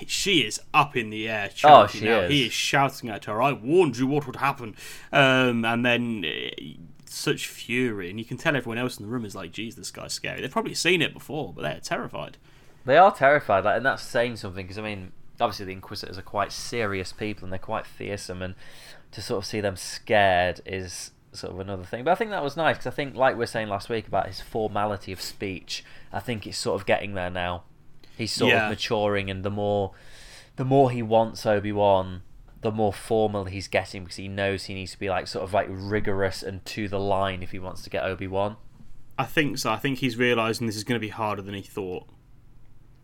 She 0.07 0.43
is 0.47 0.61
up 0.73 0.97
in 0.97 1.11
the 1.11 1.29
air 1.29 1.51
shouting 1.55 1.85
Oh, 1.85 1.87
she 2.05 2.09
out. 2.09 2.25
is. 2.25 2.31
He 2.31 2.47
is 2.47 2.53
shouting 2.53 3.11
at 3.11 3.27
her, 3.27 3.43
"I 3.43 3.53
warned 3.53 3.99
you 3.99 4.07
what 4.07 4.27
would 4.27 4.37
happen!" 4.37 4.77
Um, 5.13 5.65
and 5.65 5.85
then 5.85 6.25
uh, 6.25 6.63
such 7.05 7.49
fury, 7.49 8.09
and 8.09 8.19
you 8.19 8.25
can 8.25 8.37
tell 8.39 8.57
everyone 8.57 8.79
else 8.79 8.99
in 8.99 9.05
the 9.05 9.11
room 9.13 9.25
is 9.25 9.35
like, 9.35 9.53
"Geez, 9.53 9.75
this 9.77 9.91
guy's 9.91 10.13
scary." 10.15 10.41
They've 10.41 10.51
probably 10.51 10.75
seen 10.75 11.03
it 11.03 11.13
before, 11.13 11.53
but 11.53 11.63
they're 11.63 11.81
terrified. 11.81 12.39
They 12.85 12.97
are 12.97 13.13
terrified, 13.15 13.65
like, 13.65 13.77
and 13.77 13.87
that's 13.87 14.03
saying 14.03 14.37
something 14.37 14.65
because 14.67 14.79
I 14.79 14.83
mean, 14.83 15.13
obviously 15.41 15.67
the 15.67 15.73
Inquisitors 15.73 16.19
are 16.19 16.23
quite 16.23 16.53
serious 16.53 17.13
people 17.13 17.45
and 17.45 17.53
they're 17.53 17.59
quite 17.59 17.87
fearsome, 17.87 18.43
and 18.43 18.55
to 19.13 19.21
sort 19.23 19.39
of 19.43 19.47
see 19.47 19.61
them 19.61 19.77
scared 19.77 20.61
is 20.65 21.11
sort 21.33 21.53
of 21.53 21.61
another 21.61 21.85
thing. 21.85 22.05
But 22.05 22.13
I 22.13 22.15
think 22.15 22.31
that 22.31 22.43
was 22.43 22.57
nice 22.57 22.77
because 22.77 22.87
I 22.93 22.95
think, 22.95 23.15
like 23.15 23.35
we 23.35 23.41
were 23.41 23.47
saying 23.47 23.69
last 23.69 23.89
week 23.89 24.07
about 24.09 24.27
his 24.27 24.41
formality 24.41 25.13
of 25.13 25.21
speech, 25.21 25.85
I 26.13 26.21
think 26.21 26.47
it's 26.47 26.59
sort 26.59 26.81
of 26.81 26.87
getting 26.87 27.15
there 27.15 27.31
now. 27.31 27.65
He's 28.17 28.33
sort 28.33 28.53
Yeah. 28.53 28.65
of 28.65 28.71
maturing, 28.71 29.31
and 29.31 29.45
the 29.45 29.51
more, 29.51 29.93
the 30.57 30.65
more 30.65 30.91
he 30.91 31.03
wants 31.03 31.47
Obi 31.47 31.73
Wan, 31.73 32.23
the 32.63 32.71
more 32.71 32.93
formal 32.93 33.45
he's 33.47 33.69
getting 33.69 34.05
because 34.05 34.17
he 34.17 34.29
knows 34.29 34.65
he 34.65 34.75
needs 34.75 34.93
to 34.93 34.99
be 34.99 35.09
like 35.09 35.27
sort 35.27 35.43
of 35.45 35.55
like 35.55 35.67
rigorous 35.71 36.43
and 36.43 36.63
to 36.67 36.89
the 36.89 37.01
line 37.01 37.43
if 37.43 37.53
he 37.53 37.59
wants 37.59 37.83
to 37.83 37.91
get 37.91 38.05
Obi 38.05 38.27
Wan. 38.27 38.57
I 39.19 39.25
think 39.25 39.57
so. 39.59 39.71
I 39.71 39.77
think 39.77 39.99
he's 39.99 40.17
realising 40.17 40.67
this 40.67 40.77
is 40.77 40.85
going 40.85 40.97
to 41.01 41.05
be 41.05 41.09
harder 41.11 41.41
than 41.43 41.55
he 41.55 41.63
thought 41.63 42.07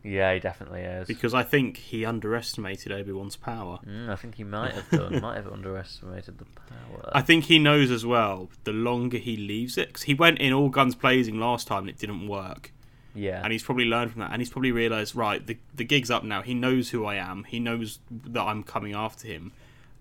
Yeah, 0.07 0.33
he 0.35 0.41
definitely 0.41 0.83
is. 0.83 1.09
because 1.09 1.35
I 1.35 1.43
think 1.43 1.77
he 1.77 2.05
underestimated 2.05 2.93
Obi 2.93 3.13
Wan's 3.13 3.37
power. 3.37 3.81
Mm, 3.85 4.09
I 4.09 4.17
think 4.17 4.37
he 4.37 4.45
might 4.45 4.73
have 4.73 4.89
done. 4.91 5.21
might 5.21 5.37
have 5.37 5.53
underestimated 5.53 6.39
the 6.39 6.45
power. 6.45 7.11
I 7.13 7.23
think 7.23 7.45
he 7.45 7.59
knows 7.59 7.91
as 7.91 8.07
well. 8.07 8.49
The 8.65 8.73
longer 8.73 9.19
he 9.19 9.37
leaves 9.37 9.77
it, 9.77 9.89
because 9.89 10.05
he 10.05 10.15
went 10.15 10.39
in 10.39 10.53
all 10.53 10.69
guns 10.69 10.95
blazing 10.95 11.41
last 11.41 11.67
time 11.67 11.81
and 11.81 11.91
it 11.91 11.99
didn't 11.99 12.29
work, 12.29 12.73
yeah. 13.15 13.41
and 13.43 13.53
he's 13.53 13.65
probably 13.65 13.87
learned 13.87 14.13
from 14.13 14.21
that, 14.21 14.31
and 14.31 14.41
he's 14.41 14.51
probably 14.51 14.73
realised 14.73 15.17
right, 15.17 15.45
the 15.45 15.59
the 15.75 15.85
gig's 15.85 16.11
up 16.11 16.23
now. 16.23 16.43
He 16.43 16.55
knows 16.55 16.91
who 16.91 17.05
I 17.05 17.17
am. 17.17 17.45
He 17.45 17.59
knows 17.59 17.99
that 18.11 18.43
I'm 18.43 18.63
coming 18.63 18.95
after 18.95 19.27
him. 19.27 19.53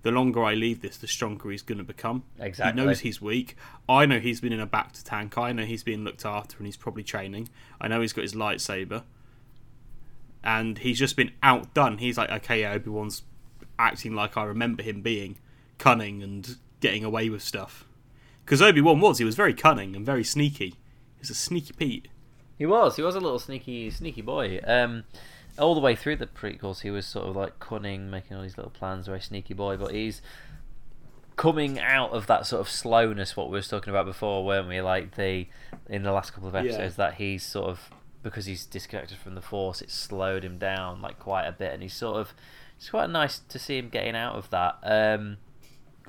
The 0.04 0.12
longer 0.12 0.44
I 0.44 0.54
leave 0.54 0.82
this, 0.82 0.98
the 0.98 1.08
stronger 1.08 1.50
he's 1.50 1.64
going 1.64 1.80
to 1.80 1.84
become. 1.84 2.26
Exactly. 2.40 2.80
He 2.80 2.86
knows 2.86 3.00
he's 3.00 3.20
weak. 3.20 3.56
I 3.90 4.06
know 4.06 4.20
he's 4.20 4.40
been 4.40 4.54
in 4.54 4.60
a 4.60 4.68
bacta 4.68 5.02
tank. 5.04 5.36
I 5.36 5.52
know 5.52 5.66
he's 5.66 5.82
being 5.82 6.04
looked 6.04 6.26
after 6.26 6.58
and 6.58 6.68
he's 6.68 6.78
probably 6.78 7.02
training. 7.02 7.50
I 7.82 7.88
know 7.88 8.02
he's 8.02 8.14
got 8.14 8.22
his 8.22 8.36
lightsaber. 8.36 9.02
And 10.46 10.78
he's 10.78 11.00
just 11.00 11.18
been 11.18 11.32
outdone. 11.42 11.98
He's 11.98 12.18
like, 12.18 12.30
okay, 12.30 12.62
yeah, 12.62 12.74
Obi 12.74 12.92
Wan's 12.92 13.24
acting 13.80 14.14
like 14.14 14.38
I 14.38 14.44
remember 14.44 14.84
him 14.84 15.02
being 15.02 15.40
cunning 15.80 16.22
and 16.22 16.58
getting 16.80 17.04
away 17.04 17.30
with 17.30 17.42
stuff. 17.42 17.86
Because 18.44 18.62
Obi 18.62 18.80
Wan 18.80 19.00
was. 19.00 19.18
He 19.18 19.26
was 19.26 19.36
very 19.36 19.56
cunning 19.56 19.96
and 19.96 20.06
very 20.06 20.24
sneaky. 20.24 20.70
He 20.70 21.20
was 21.20 21.32
a 21.32 21.36
sneaky 21.36 21.74
Pete. 21.74 22.08
He 22.58 22.66
was. 22.66 22.96
He 22.96 23.02
was 23.02 23.16
a 23.16 23.20
little 23.20 23.40
sneaky, 23.40 23.90
sneaky 23.90 24.22
boy. 24.22 24.62
Um, 24.66 25.04
all 25.58 25.74
the 25.74 25.82
way 25.82 25.96
through 25.96 26.18
the 26.18 26.28
prequels, 26.28 26.82
he 26.82 26.92
was 26.92 27.08
sort 27.08 27.28
of 27.28 27.36
like 27.36 27.60
cunning, 27.60 28.10
making 28.12 28.38
all 28.38 28.44
these 28.44 28.58
little 28.58 28.72
plans, 28.72 29.08
very 29.08 29.22
sneaky 29.22 29.56
boy. 29.56 29.78
But 29.78 29.94
he's 29.94 30.22
coming 31.38 31.80
out 31.80 32.12
of 32.12 32.28
that 32.28 32.46
sort 32.46 32.62
of 32.62 32.70
slowness. 32.70 33.36
What 33.36 33.50
we 33.50 33.58
were 33.58 33.64
talking 33.64 33.90
about 33.90 34.06
before, 34.06 34.46
weren't 34.46 34.68
we? 34.68 34.80
Like 34.82 35.16
the 35.16 35.48
in 35.90 36.04
the 36.04 36.12
last 36.12 36.34
couple 36.34 36.48
of 36.48 36.56
episodes, 36.56 36.98
that 36.98 37.16
he's 37.16 37.44
sort 37.44 37.70
of 37.70 37.90
because 38.26 38.48
he's 38.48 38.66
disconnected 38.66 39.20
from 39.20 39.36
the 39.36 39.42
force, 39.42 39.84
it's 39.84 39.94
slowed 39.94 40.44
him 40.44 40.58
down 40.58 41.00
like 41.00 41.20
quite 41.20 41.46
a 41.46 41.52
bit, 41.52 41.72
and 41.74 41.84
he's 41.84 41.94
sort 41.94 42.18
of 42.18 42.34
it's 42.76 42.90
quite 42.90 43.08
nice 43.08 43.38
to 43.38 43.60
see 43.60 43.78
him 43.78 43.88
getting 43.90 44.16
out 44.16 44.36
of 44.36 44.50
that. 44.50 44.80
Um, 44.82 45.38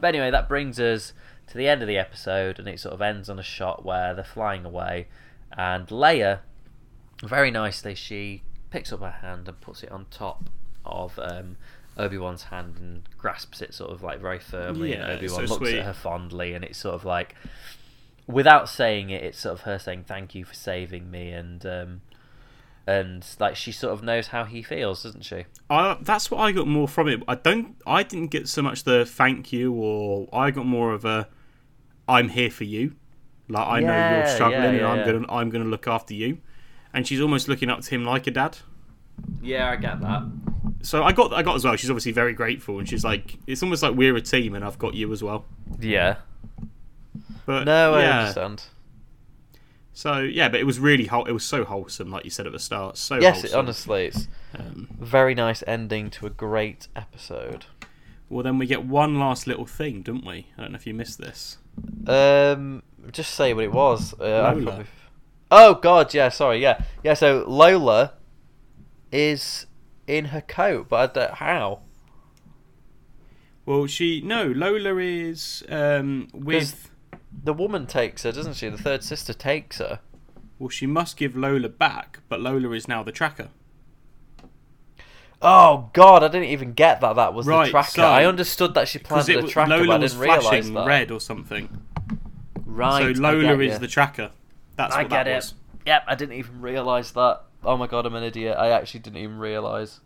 but 0.00 0.08
anyway, 0.08 0.30
that 0.30 0.48
brings 0.48 0.80
us 0.80 1.12
to 1.48 1.58
the 1.58 1.68
end 1.68 1.82
of 1.82 1.88
the 1.88 1.98
episode, 1.98 2.58
and 2.58 2.66
it 2.66 2.80
sort 2.80 2.94
of 2.94 3.02
ends 3.02 3.28
on 3.28 3.38
a 3.38 3.42
shot 3.42 3.84
where 3.84 4.14
they're 4.14 4.24
flying 4.24 4.64
away, 4.64 5.08
and 5.52 5.86
Leia, 5.88 6.40
very 7.22 7.50
nicely, 7.50 7.94
she 7.94 8.42
picks 8.70 8.94
up 8.94 9.00
her 9.00 9.10
hand 9.10 9.46
and 9.46 9.60
puts 9.60 9.82
it 9.82 9.92
on 9.92 10.06
top 10.10 10.48
of 10.86 11.18
um, 11.18 11.58
Obi 11.98 12.16
Wan's 12.16 12.44
hand 12.44 12.76
and 12.78 13.02
grasps 13.18 13.60
it 13.60 13.74
sort 13.74 13.90
of 13.90 14.02
like 14.02 14.20
very 14.20 14.38
firmly, 14.38 14.92
Yeah, 14.92 15.02
and 15.02 15.18
Obi 15.18 15.28
Wan 15.28 15.46
so 15.46 15.54
looks 15.54 15.68
sweet. 15.68 15.78
at 15.80 15.84
her 15.84 15.92
fondly, 15.92 16.54
and 16.54 16.64
it's 16.64 16.78
sort 16.78 16.94
of 16.94 17.04
like, 17.04 17.34
without 18.26 18.70
saying 18.70 19.10
it, 19.10 19.22
it's 19.22 19.38
sort 19.38 19.52
of 19.52 19.60
her 19.60 19.78
saying 19.78 20.04
thank 20.08 20.34
you 20.34 20.46
for 20.46 20.54
saving 20.54 21.10
me, 21.10 21.30
and 21.30 21.64
um, 21.66 22.00
and 22.86 23.26
like 23.40 23.56
she 23.56 23.72
sort 23.72 23.92
of 23.92 24.02
knows 24.02 24.28
how 24.28 24.44
he 24.44 24.62
feels, 24.62 25.02
doesn't 25.02 25.24
she? 25.24 25.44
I, 25.68 25.96
that's 26.00 26.30
what 26.30 26.38
I 26.38 26.52
got 26.52 26.68
more 26.68 26.86
from 26.86 27.08
it. 27.08 27.22
I 27.26 27.34
don't. 27.34 27.76
I 27.86 28.02
didn't 28.02 28.30
get 28.30 28.48
so 28.48 28.62
much 28.62 28.84
the 28.84 29.04
thank 29.04 29.52
you, 29.52 29.72
or 29.72 30.28
I 30.32 30.50
got 30.50 30.66
more 30.66 30.92
of 30.92 31.04
a 31.04 31.28
I'm 32.08 32.28
here 32.28 32.50
for 32.50 32.64
you. 32.64 32.94
Like 33.48 33.66
I 33.66 33.80
know 33.80 34.16
you're 34.16 34.26
struggling, 34.28 34.62
yeah, 34.62 34.68
and 34.78 34.86
I'm 34.86 34.98
yeah. 34.98 35.06
gonna 35.06 35.26
I'm 35.28 35.50
gonna 35.50 35.64
look 35.64 35.86
after 35.86 36.14
you. 36.14 36.38
And 36.92 37.06
she's 37.06 37.20
almost 37.20 37.48
looking 37.48 37.68
up 37.68 37.80
to 37.82 37.90
him 37.90 38.04
like 38.04 38.26
a 38.26 38.30
dad. 38.30 38.58
Yeah, 39.42 39.70
I 39.70 39.76
get 39.76 40.00
that. 40.00 40.22
So 40.82 41.02
I 41.02 41.12
got 41.12 41.32
I 41.32 41.42
got 41.42 41.56
as 41.56 41.64
well. 41.64 41.76
She's 41.76 41.90
obviously 41.90 42.12
very 42.12 42.32
grateful, 42.32 42.78
and 42.78 42.88
she's 42.88 43.04
like, 43.04 43.38
it's 43.46 43.62
almost 43.62 43.82
like 43.82 43.94
we're 43.94 44.16
a 44.16 44.20
team, 44.20 44.54
and 44.54 44.64
I've 44.64 44.78
got 44.78 44.94
you 44.94 45.12
as 45.12 45.22
well. 45.22 45.44
Yeah. 45.80 46.16
But 47.44 47.64
No, 47.64 47.94
I 47.94 48.02
yeah. 48.02 48.18
understand. 48.20 48.64
So 49.96 50.18
yeah, 50.18 50.50
but 50.50 50.60
it 50.60 50.64
was 50.64 50.78
really 50.78 51.06
whole. 51.06 51.24
It 51.24 51.32
was 51.32 51.42
so 51.42 51.64
wholesome, 51.64 52.10
like 52.10 52.22
you 52.26 52.30
said 52.30 52.46
at 52.46 52.52
the 52.52 52.58
start. 52.58 52.98
So 52.98 53.18
Yes, 53.18 53.44
it, 53.44 53.54
honestly, 53.54 54.08
it's 54.08 54.28
Um, 54.54 54.88
very 55.00 55.34
nice 55.34 55.64
ending 55.66 56.10
to 56.10 56.26
a 56.26 56.30
great 56.30 56.88
episode. 56.94 57.64
well, 58.28 58.42
then 58.42 58.58
we 58.58 58.66
get 58.66 58.84
one 58.84 59.18
last 59.18 59.46
little 59.46 59.64
thing, 59.64 60.02
don't 60.02 60.22
we? 60.26 60.48
I 60.58 60.62
don't 60.62 60.72
know 60.72 60.76
if 60.76 60.86
you 60.86 60.92
missed 60.92 61.18
this. 61.18 61.56
Um, 62.06 62.82
just 63.10 63.32
say 63.32 63.54
what 63.54 63.64
it 63.64 63.72
was. 63.72 64.12
Uh, 64.20 64.24
Lola. 64.54 64.62
probably- 64.62 64.86
Oh 65.50 65.74
God, 65.76 66.12
yeah. 66.12 66.28
Sorry, 66.28 66.58
yeah, 66.60 66.82
yeah. 67.02 67.14
So 67.14 67.46
Lola 67.48 68.12
is 69.10 69.64
in 70.06 70.26
her 70.26 70.42
coat, 70.42 70.90
but 70.90 71.16
I 71.16 71.20
don't, 71.20 71.34
how? 71.36 71.80
Well, 73.64 73.86
she 73.86 74.20
no 74.20 74.44
Lola 74.48 74.96
is 74.98 75.64
um, 75.70 76.28
with. 76.34 76.90
The 77.32 77.52
woman 77.52 77.86
takes 77.86 78.22
her, 78.22 78.32
doesn't 78.32 78.54
she? 78.54 78.68
The 78.68 78.78
third 78.78 79.02
sister 79.04 79.32
takes 79.32 79.78
her. 79.78 80.00
Well, 80.58 80.68
she 80.70 80.86
must 80.86 81.16
give 81.16 81.36
Lola 81.36 81.68
back, 81.68 82.20
but 82.28 82.40
Lola 82.40 82.70
is 82.72 82.88
now 82.88 83.02
the 83.02 83.12
tracker. 83.12 83.48
Oh 85.42 85.90
God, 85.92 86.22
I 86.24 86.28
didn't 86.28 86.48
even 86.48 86.72
get 86.72 87.00
that. 87.02 87.16
That 87.16 87.34
was 87.34 87.46
Right, 87.46 87.66
the 87.66 87.70
tracker. 87.72 87.90
so- 87.90 88.02
I 88.08 88.24
understood 88.24 88.74
that 88.74 88.88
she 88.88 88.98
planted 88.98 89.36
a 89.44 89.46
tracker, 89.48 89.70
Lola 89.70 89.86
but 89.86 89.92
I 89.92 89.98
was 89.98 90.12
didn't 90.12 90.22
realise 90.28 90.46
flashing 90.48 90.74
that. 90.74 90.86
red 90.86 91.10
or 91.10 91.20
something. 91.20 91.82
Right. 92.64 93.14
so 93.16 93.20
Lola 93.22 93.58
is 93.58 93.72
ya. 93.74 93.78
the 93.78 93.86
tracker. 93.88 94.30
That's 94.76 94.94
I 94.94 95.02
what 95.02 95.10
get 95.10 95.24
that 95.24 95.30
it. 95.30 95.34
was. 95.36 95.54
Yep, 95.86 96.04
I 96.08 96.14
didn't 96.14 96.34
even 96.36 96.60
realise 96.60 97.10
that. 97.12 97.42
Oh 97.64 97.76
my 97.76 97.86
god, 97.86 98.06
I'm 98.06 98.14
an 98.14 98.22
idiot. 98.22 98.56
I 98.58 98.70
actually 98.70 99.00
didn't 99.00 99.18
even 99.18 99.38
realise. 99.38 100.00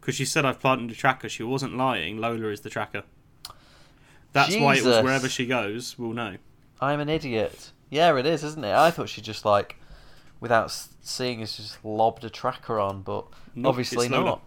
Because 0.00 0.14
she 0.14 0.24
said 0.24 0.44
I've 0.44 0.60
planted 0.60 0.90
a 0.90 0.94
tracker. 0.94 1.28
She 1.28 1.42
wasn't 1.42 1.76
lying. 1.76 2.18
Lola 2.18 2.48
is 2.48 2.60
the 2.60 2.70
tracker. 2.70 3.04
That's 4.34 4.54
why 4.56 4.76
it 4.76 4.84
was 4.84 5.02
wherever 5.02 5.28
she 5.28 5.46
goes, 5.46 5.98
we'll 5.98 6.12
know. 6.12 6.36
I'm 6.80 7.00
an 7.00 7.08
idiot. 7.08 7.70
Yeah, 7.88 8.16
it 8.18 8.26
is, 8.26 8.44
isn't 8.44 8.64
it? 8.64 8.74
I 8.74 8.90
thought 8.90 9.08
she 9.08 9.22
just 9.22 9.44
like, 9.44 9.76
without 10.40 10.70
seeing 11.00 11.40
us, 11.42 11.56
just 11.56 11.82
lobbed 11.84 12.24
a 12.24 12.30
tracker 12.30 12.78
on, 12.80 13.02
but 13.02 13.26
Nope, 13.54 13.70
obviously 13.70 14.08
Lola. 14.08 14.24
not. 14.24 14.42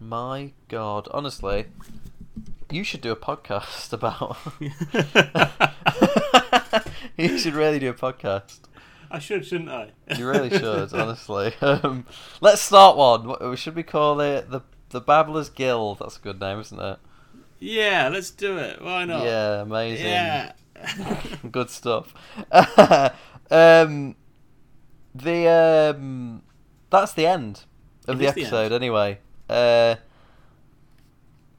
My 0.00 0.52
God, 0.68 1.06
honestly, 1.12 1.66
you 2.70 2.82
should 2.82 3.02
do 3.02 3.12
a 3.12 3.16
podcast 3.16 3.92
about. 3.92 4.38
you 7.16 7.38
should 7.38 7.54
really 7.54 7.78
do 7.78 7.90
a 7.90 7.94
podcast. 7.94 8.60
I 9.10 9.18
should, 9.18 9.44
shouldn't 9.46 9.70
I? 9.70 9.90
You 10.16 10.26
really 10.26 10.48
should, 10.58 10.92
honestly. 10.94 11.52
Um, 11.60 12.06
let's 12.40 12.62
start 12.62 12.96
one. 12.96 13.28
What, 13.28 13.58
should 13.58 13.76
we 13.76 13.82
call 13.82 14.20
it 14.20 14.50
the 14.50 14.62
the 14.90 15.00
Babblers 15.00 15.50
Guild? 15.50 15.98
That's 15.98 16.16
a 16.16 16.20
good 16.20 16.40
name, 16.40 16.60
isn't 16.60 16.80
it? 16.80 16.98
Yeah, 17.58 18.08
let's 18.08 18.30
do 18.30 18.58
it. 18.58 18.82
Why 18.82 19.04
not? 19.04 19.24
Yeah, 19.24 19.62
amazing. 19.62 20.06
Yeah. 20.06 20.52
Good 21.50 21.70
stuff. 21.70 22.14
um, 23.50 24.14
the 25.14 25.94
um, 25.96 26.42
that's 26.90 27.12
the 27.12 27.26
end 27.26 27.64
of 28.06 28.16
It 28.16 28.18
the 28.18 28.28
is 28.28 28.34
the 28.34 28.40
episode. 28.42 28.72
anyway, 28.72 29.20
uh, 29.48 29.96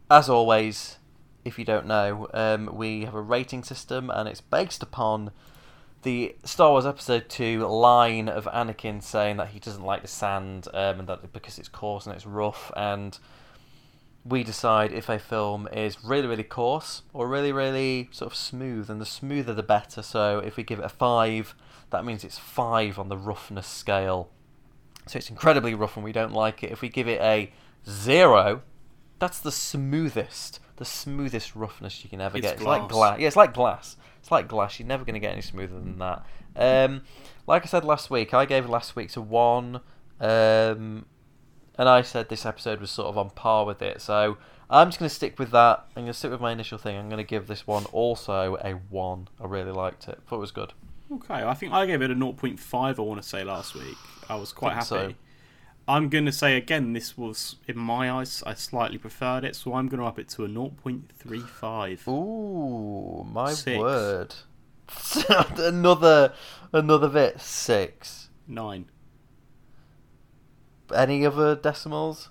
as 0.10 0.30
always, 0.30 0.98
if 1.44 1.58
you 1.58 1.66
don't 1.66 1.88
know, 1.88 2.28
um, 2.34 2.70
we 2.74 3.06
have 3.06 3.16
a 3.16 3.22
rating 3.22 3.64
system, 3.64 4.10
and 4.10 4.30
it's 4.30 4.42
based 4.42 4.84
upon 4.84 5.32
the 6.04 6.36
Star 6.44 6.72
Wars 6.72 6.86
Episode 6.86 7.28
Two 7.28 7.66
line 7.68 8.30
of 8.30 8.46
Anakin 8.46 9.02
saying 9.02 9.38
that 9.38 9.50
he 9.50 9.60
doesn't 9.60 9.84
like 9.84 10.04
the 10.04 10.08
sand, 10.08 10.68
um, 10.74 11.00
and 11.00 11.10
that 11.10 11.34
because 11.34 11.58
it's 11.58 11.70
coarse 11.70 12.06
and 12.06 12.16
it's 12.16 12.26
rough, 12.26 12.72
and 12.78 13.18
we 14.28 14.44
decide 14.44 14.92
if 14.92 15.10
a 15.10 15.20
film 15.20 15.68
is 15.72 16.04
really, 16.04 16.28
really 16.28 16.44
coarse 16.44 17.04
or 17.14 17.28
really, 17.28 17.52
really 17.52 18.10
sort 18.12 18.32
of 18.32 18.38
smooth, 18.38 18.90
and 18.90 19.00
the 19.00 19.06
smoother 19.06 19.54
the 19.54 19.64
better. 19.64 20.02
So 20.02 20.40
if 20.40 20.58
we 20.58 20.64
give 20.64 20.80
it 20.80 20.86
a 20.86 20.90
five, 20.90 21.56
that 21.92 22.04
means 22.04 22.24
it's 22.24 22.38
five 22.38 23.00
on 23.00 23.10
the 23.10 23.18
roughness 23.18 23.68
scale. 23.68 24.30
So 25.06 25.18
it's 25.18 25.30
incredibly 25.30 25.74
rough 25.74 25.96
and 25.96 26.04
we 26.04 26.12
don't 26.12 26.34
like 26.34 26.64
it. 26.64 26.72
If 26.72 26.82
we 26.82 26.90
give 26.90 27.08
it 27.08 27.22
a 27.22 27.52
zero, 27.90 28.62
that's 29.20 29.40
the 29.40 29.52
smoothest, 29.52 30.60
the 30.76 30.86
smoothest 30.86 31.56
roughness 31.56 32.04
you 32.04 32.10
can 32.10 32.20
ever 32.20 32.38
It's 32.38 32.46
get. 32.46 32.56
It's 32.56 32.64
like 32.64 32.90
glass. 32.90 32.92
glass. 32.92 33.20
Yeah, 33.20 33.28
it's 33.28 33.36
like 33.38 33.54
glass. 33.54 33.98
It's 34.20 34.32
like 34.32 34.48
glass. 34.48 34.80
You're 34.80 34.88
never 34.88 35.06
going 35.06 35.14
to 35.14 35.20
get 35.20 35.32
any 35.32 35.42
smoother 35.42 35.76
than 35.76 36.00
that. 36.00 36.26
Um, 36.56 37.04
like 37.46 37.64
I 37.64 37.68
said 37.68 37.86
last 37.86 38.10
week, 38.10 38.34
I 38.34 38.46
gave 38.46 38.68
last 38.68 38.96
week's 38.96 39.16
a 39.16 39.22
one. 39.22 39.80
Um, 40.20 41.06
and 41.78 41.88
I 41.88 42.02
said 42.02 42.30
this 42.30 42.46
episode 42.46 42.80
was 42.82 42.92
sort 42.92 43.08
of 43.08 43.18
on 43.18 43.30
par 43.32 43.66
with 43.66 43.82
it. 43.82 44.02
So 44.02 44.38
I'm 44.70 44.90
just 44.90 45.00
going 45.00 45.10
to 45.10 45.16
stick 45.16 45.40
with 45.40 45.52
that. 45.52 45.86
I'm 45.96 46.04
going 46.04 46.08
to 46.08 46.14
stick 46.14 46.32
with 46.32 46.42
my 46.42 46.52
initial 46.52 46.78
thing. 46.78 46.98
I'm 46.98 47.08
going 47.10 47.24
to 47.24 47.28
give 47.28 47.48
this 47.48 47.66
one 47.68 47.86
also 47.86 48.58
a 48.64 48.72
one. 48.90 49.28
I 49.40 49.46
really 49.46 49.72
liked 49.72 50.08
it. 50.08 50.20
Thought 50.28 50.38
it 50.38 50.40
was 50.40 50.52
good. 50.52 50.74
Okay, 51.12 51.36
I 51.36 51.54
think 51.54 51.72
I 51.72 51.86
gave 51.86 52.02
it 52.02 52.12
a 52.12 52.16
0.5, 52.16 53.00
I 53.00 53.02
want 53.02 53.22
to 53.22 53.28
say, 53.28 53.44
last 53.44 53.76
week. 53.76 53.96
I 54.28 54.36
was 54.36 54.52
quite 54.52 54.72
Think 54.84 55.02
happy. 55.02 55.14
so. 55.14 55.18
I'm 55.88 56.10
going 56.10 56.26
to 56.26 56.34
say 56.34 56.58
again, 56.58 56.92
this 56.92 57.18
was, 57.18 57.56
in 57.66 57.78
my 57.78 58.12
eyes, 58.12 58.44
I 58.46 58.56
slightly 58.56 58.98
preferred 58.98 59.46
it, 59.46 59.56
so 59.56 59.74
I'm 59.74 59.88
going 59.88 60.02
to 60.02 60.06
up 60.06 60.20
it 60.20 60.28
to 60.30 60.44
a 60.44 60.50
0.35. 60.50 62.08
Ooh, 62.10 63.24
my 63.24 63.54
Six. 63.54 63.80
word! 63.80 64.36
another, 65.58 66.34
another 66.74 67.08
bit. 67.08 67.40
Six. 67.40 68.28
Nine. 68.48 68.88
Any 70.96 71.26
other 71.26 71.56
decimals? 71.56 72.30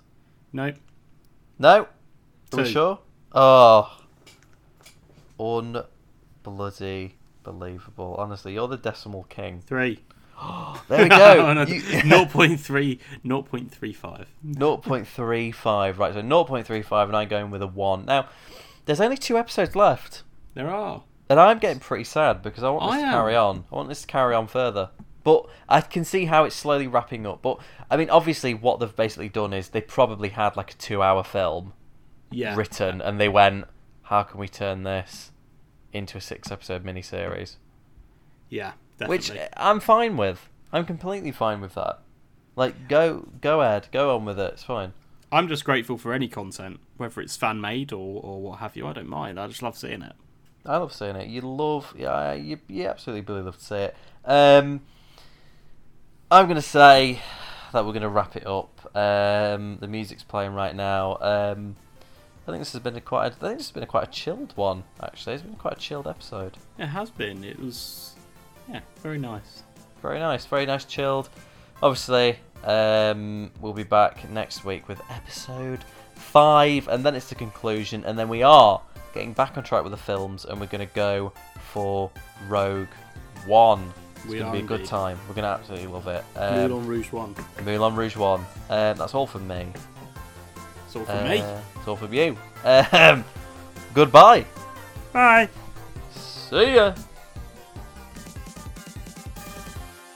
Nope. 0.53 0.75
No. 1.59 1.87
Are 2.53 2.57
we 2.57 2.65
sure? 2.65 2.99
Oh, 3.33 3.97
unbloody 5.39 7.11
believable. 7.43 8.15
Honestly, 8.17 8.53
you're 8.53 8.67
the 8.67 8.77
decimal 8.77 9.23
king. 9.23 9.61
Three. 9.65 9.99
There 10.87 11.03
we 11.03 11.09
go. 11.09 11.35
No, 11.37 11.53
no, 11.53 11.61
You- 11.63 11.81
0.3, 11.81 12.99
0.35. 13.25 14.25
0.35. 14.45 15.97
Right, 15.97 16.13
so 16.13 16.21
0.35, 16.21 17.03
and 17.07 17.15
I'm 17.17 17.27
going 17.27 17.49
with 17.51 17.61
a 17.61 17.67
1. 17.67 18.05
Now, 18.05 18.27
there's 18.85 19.01
only 19.01 19.17
two 19.17 19.37
episodes 19.37 19.75
left, 19.75 20.23
There 20.53 20.69
are. 20.69 21.03
and 21.29 21.39
I'm 21.39 21.59
getting 21.59 21.79
pretty 21.81 22.05
sad 22.05 22.41
because 22.41 22.63
I 22.63 22.69
want 22.69 22.85
this 22.91 22.99
I 22.99 23.01
to 23.01 23.07
am. 23.07 23.13
carry 23.13 23.35
on. 23.35 23.65
I 23.71 23.75
want 23.75 23.89
this 23.89 24.01
to 24.01 24.07
carry 24.07 24.33
on 24.35 24.47
further. 24.47 24.89
But 25.27 25.45
I 25.67 25.81
can 25.81 26.05
see 26.05 26.23
how 26.23 26.45
it's 26.45 26.55
slowly 26.55 26.87
wrapping 26.87 27.27
up. 27.27 27.41
But, 27.41 27.59
I 27.91 27.97
mean, 27.97 28.09
obviously, 28.09 28.53
what 28.53 28.79
they've 28.79 28.95
basically 28.95 29.27
done 29.27 29.51
is 29.51 29.67
they 29.67 29.81
probably 29.81 30.29
had 30.29 30.55
like 30.55 30.71
a 30.71 30.75
two 30.75 31.03
hour 31.03 31.21
film 31.21 31.73
Yeah. 32.31 32.55
written, 32.55 33.01
and 33.01 33.19
they 33.19 33.27
went, 33.27 33.65
how 34.03 34.23
can 34.23 34.39
we 34.39 34.47
turn 34.47 34.83
this 34.83 35.33
into 35.91 36.17
a 36.17 36.21
six 36.21 36.49
episode 36.49 36.85
miniseries? 36.85 37.57
Yeah, 38.47 38.71
Which. 39.05 39.29
I'm 39.57 39.81
fine 39.81 40.15
with. 40.15 40.47
I'm 40.71 40.85
completely 40.85 41.33
fine 41.33 41.59
with 41.59 41.75
that. 41.75 41.99
Like, 42.55 42.87
go 42.87 43.27
go 43.41 43.59
ahead, 43.59 43.89
go 43.91 44.15
on 44.15 44.23
with 44.23 44.39
it. 44.39 44.53
It's 44.53 44.63
fine. 44.63 44.93
I'm 45.29 45.49
just 45.49 45.65
grateful 45.65 45.97
for 45.97 46.13
any 46.13 46.29
content, 46.29 46.79
whether 46.95 47.19
it's 47.19 47.35
fan 47.35 47.59
made 47.59 47.91
or, 47.91 48.21
or 48.23 48.41
what 48.41 48.59
have 48.59 48.77
you. 48.77 48.87
I 48.87 48.93
don't 48.93 49.09
mind. 49.09 49.37
I 49.41 49.47
just 49.47 49.61
love 49.61 49.77
seeing 49.77 50.03
it. 50.03 50.13
I 50.65 50.77
love 50.77 50.93
seeing 50.93 51.17
it. 51.17 51.27
You 51.27 51.41
love, 51.41 51.93
yeah, 51.97 52.31
you, 52.31 52.59
you 52.69 52.87
absolutely 52.87 53.25
really 53.33 53.43
love 53.43 53.57
to 53.57 53.63
see 53.63 53.75
it. 53.75 53.97
Um, 54.23 54.81
I'm 56.29 56.47
gonna 56.47 56.61
say 56.61 57.21
that 57.71 57.85
we're 57.85 57.93
gonna 57.93 58.09
wrap 58.09 58.35
it 58.35 58.45
up. 58.45 58.95
Um, 58.95 59.77
the 59.79 59.87
music's 59.87 60.23
playing 60.23 60.53
right 60.53 60.75
now. 60.75 61.17
Um, 61.21 61.77
I 62.45 62.51
think 62.51 62.61
this 62.61 62.73
has 62.73 62.81
been 62.81 62.97
a 62.97 63.01
quite. 63.01 63.27
I 63.27 63.29
think 63.29 63.57
this 63.57 63.67
has 63.67 63.71
been 63.71 63.83
a 63.83 63.87
quite 63.87 64.09
a 64.09 64.11
chilled 64.11 64.51
one. 64.57 64.83
Actually, 65.01 65.35
it's 65.35 65.43
been 65.43 65.55
quite 65.55 65.77
a 65.77 65.79
chilled 65.79 66.05
episode. 66.05 66.57
It 66.77 66.87
has 66.87 67.09
been. 67.09 67.45
It 67.45 67.59
was, 67.59 68.15
yeah, 68.69 68.81
very 69.01 69.19
nice. 69.19 69.63
Very 70.01 70.19
nice, 70.19 70.45
very 70.45 70.65
nice, 70.65 70.83
chilled. 70.83 71.29
Obviously, 71.81 72.39
um, 72.65 73.49
we'll 73.61 73.73
be 73.73 73.83
back 73.83 74.29
next 74.29 74.65
week 74.65 74.89
with 74.89 75.01
episode 75.09 75.83
five, 76.15 76.89
and 76.89 77.05
then 77.05 77.15
it's 77.15 77.29
the 77.29 77.35
conclusion, 77.35 78.03
and 78.05 78.19
then 78.19 78.27
we 78.27 78.43
are 78.43 78.81
getting 79.13 79.31
back 79.31 79.57
on 79.57 79.63
track 79.63 79.83
with 79.83 79.91
the 79.91 79.97
films, 79.97 80.43
and 80.43 80.59
we're 80.59 80.67
going 80.67 80.85
to 80.85 80.93
go 80.93 81.31
for 81.71 82.11
Rogue 82.49 82.89
One. 83.45 83.93
It's 84.17 84.25
We 84.25 84.39
going 84.39 84.51
to 84.51 84.57
be 84.59 84.63
a 84.63 84.67
good 84.67 84.79
indeed. 84.81 84.89
time. 84.89 85.17
We're 85.27 85.35
going 85.35 85.43
to 85.43 85.49
absolutely 85.59 85.87
love 85.87 86.07
it. 86.07 86.23
Moulin 86.35 86.71
Um, 86.71 86.87
Rouge 86.87 87.11
one. 87.11 87.35
Moulin 87.63 87.95
Rouge 87.95 88.15
One. 88.17 88.41
Um, 88.69 88.97
that's 88.97 89.13
all 89.15 89.25
from 89.27 89.47
me. 89.47 89.67
It's 90.85 90.95
all 90.95 91.05
from 91.05 91.23
me. 91.29 91.39
Uh, 91.39 91.59
It's 91.75 91.87
all 91.87 91.95
from 91.95 92.13
you. 92.13 92.37
Um, 92.65 93.23
goodbye. 93.93 94.45
Bye. 95.13 95.47
See 96.11 96.75
ya. 96.75 96.93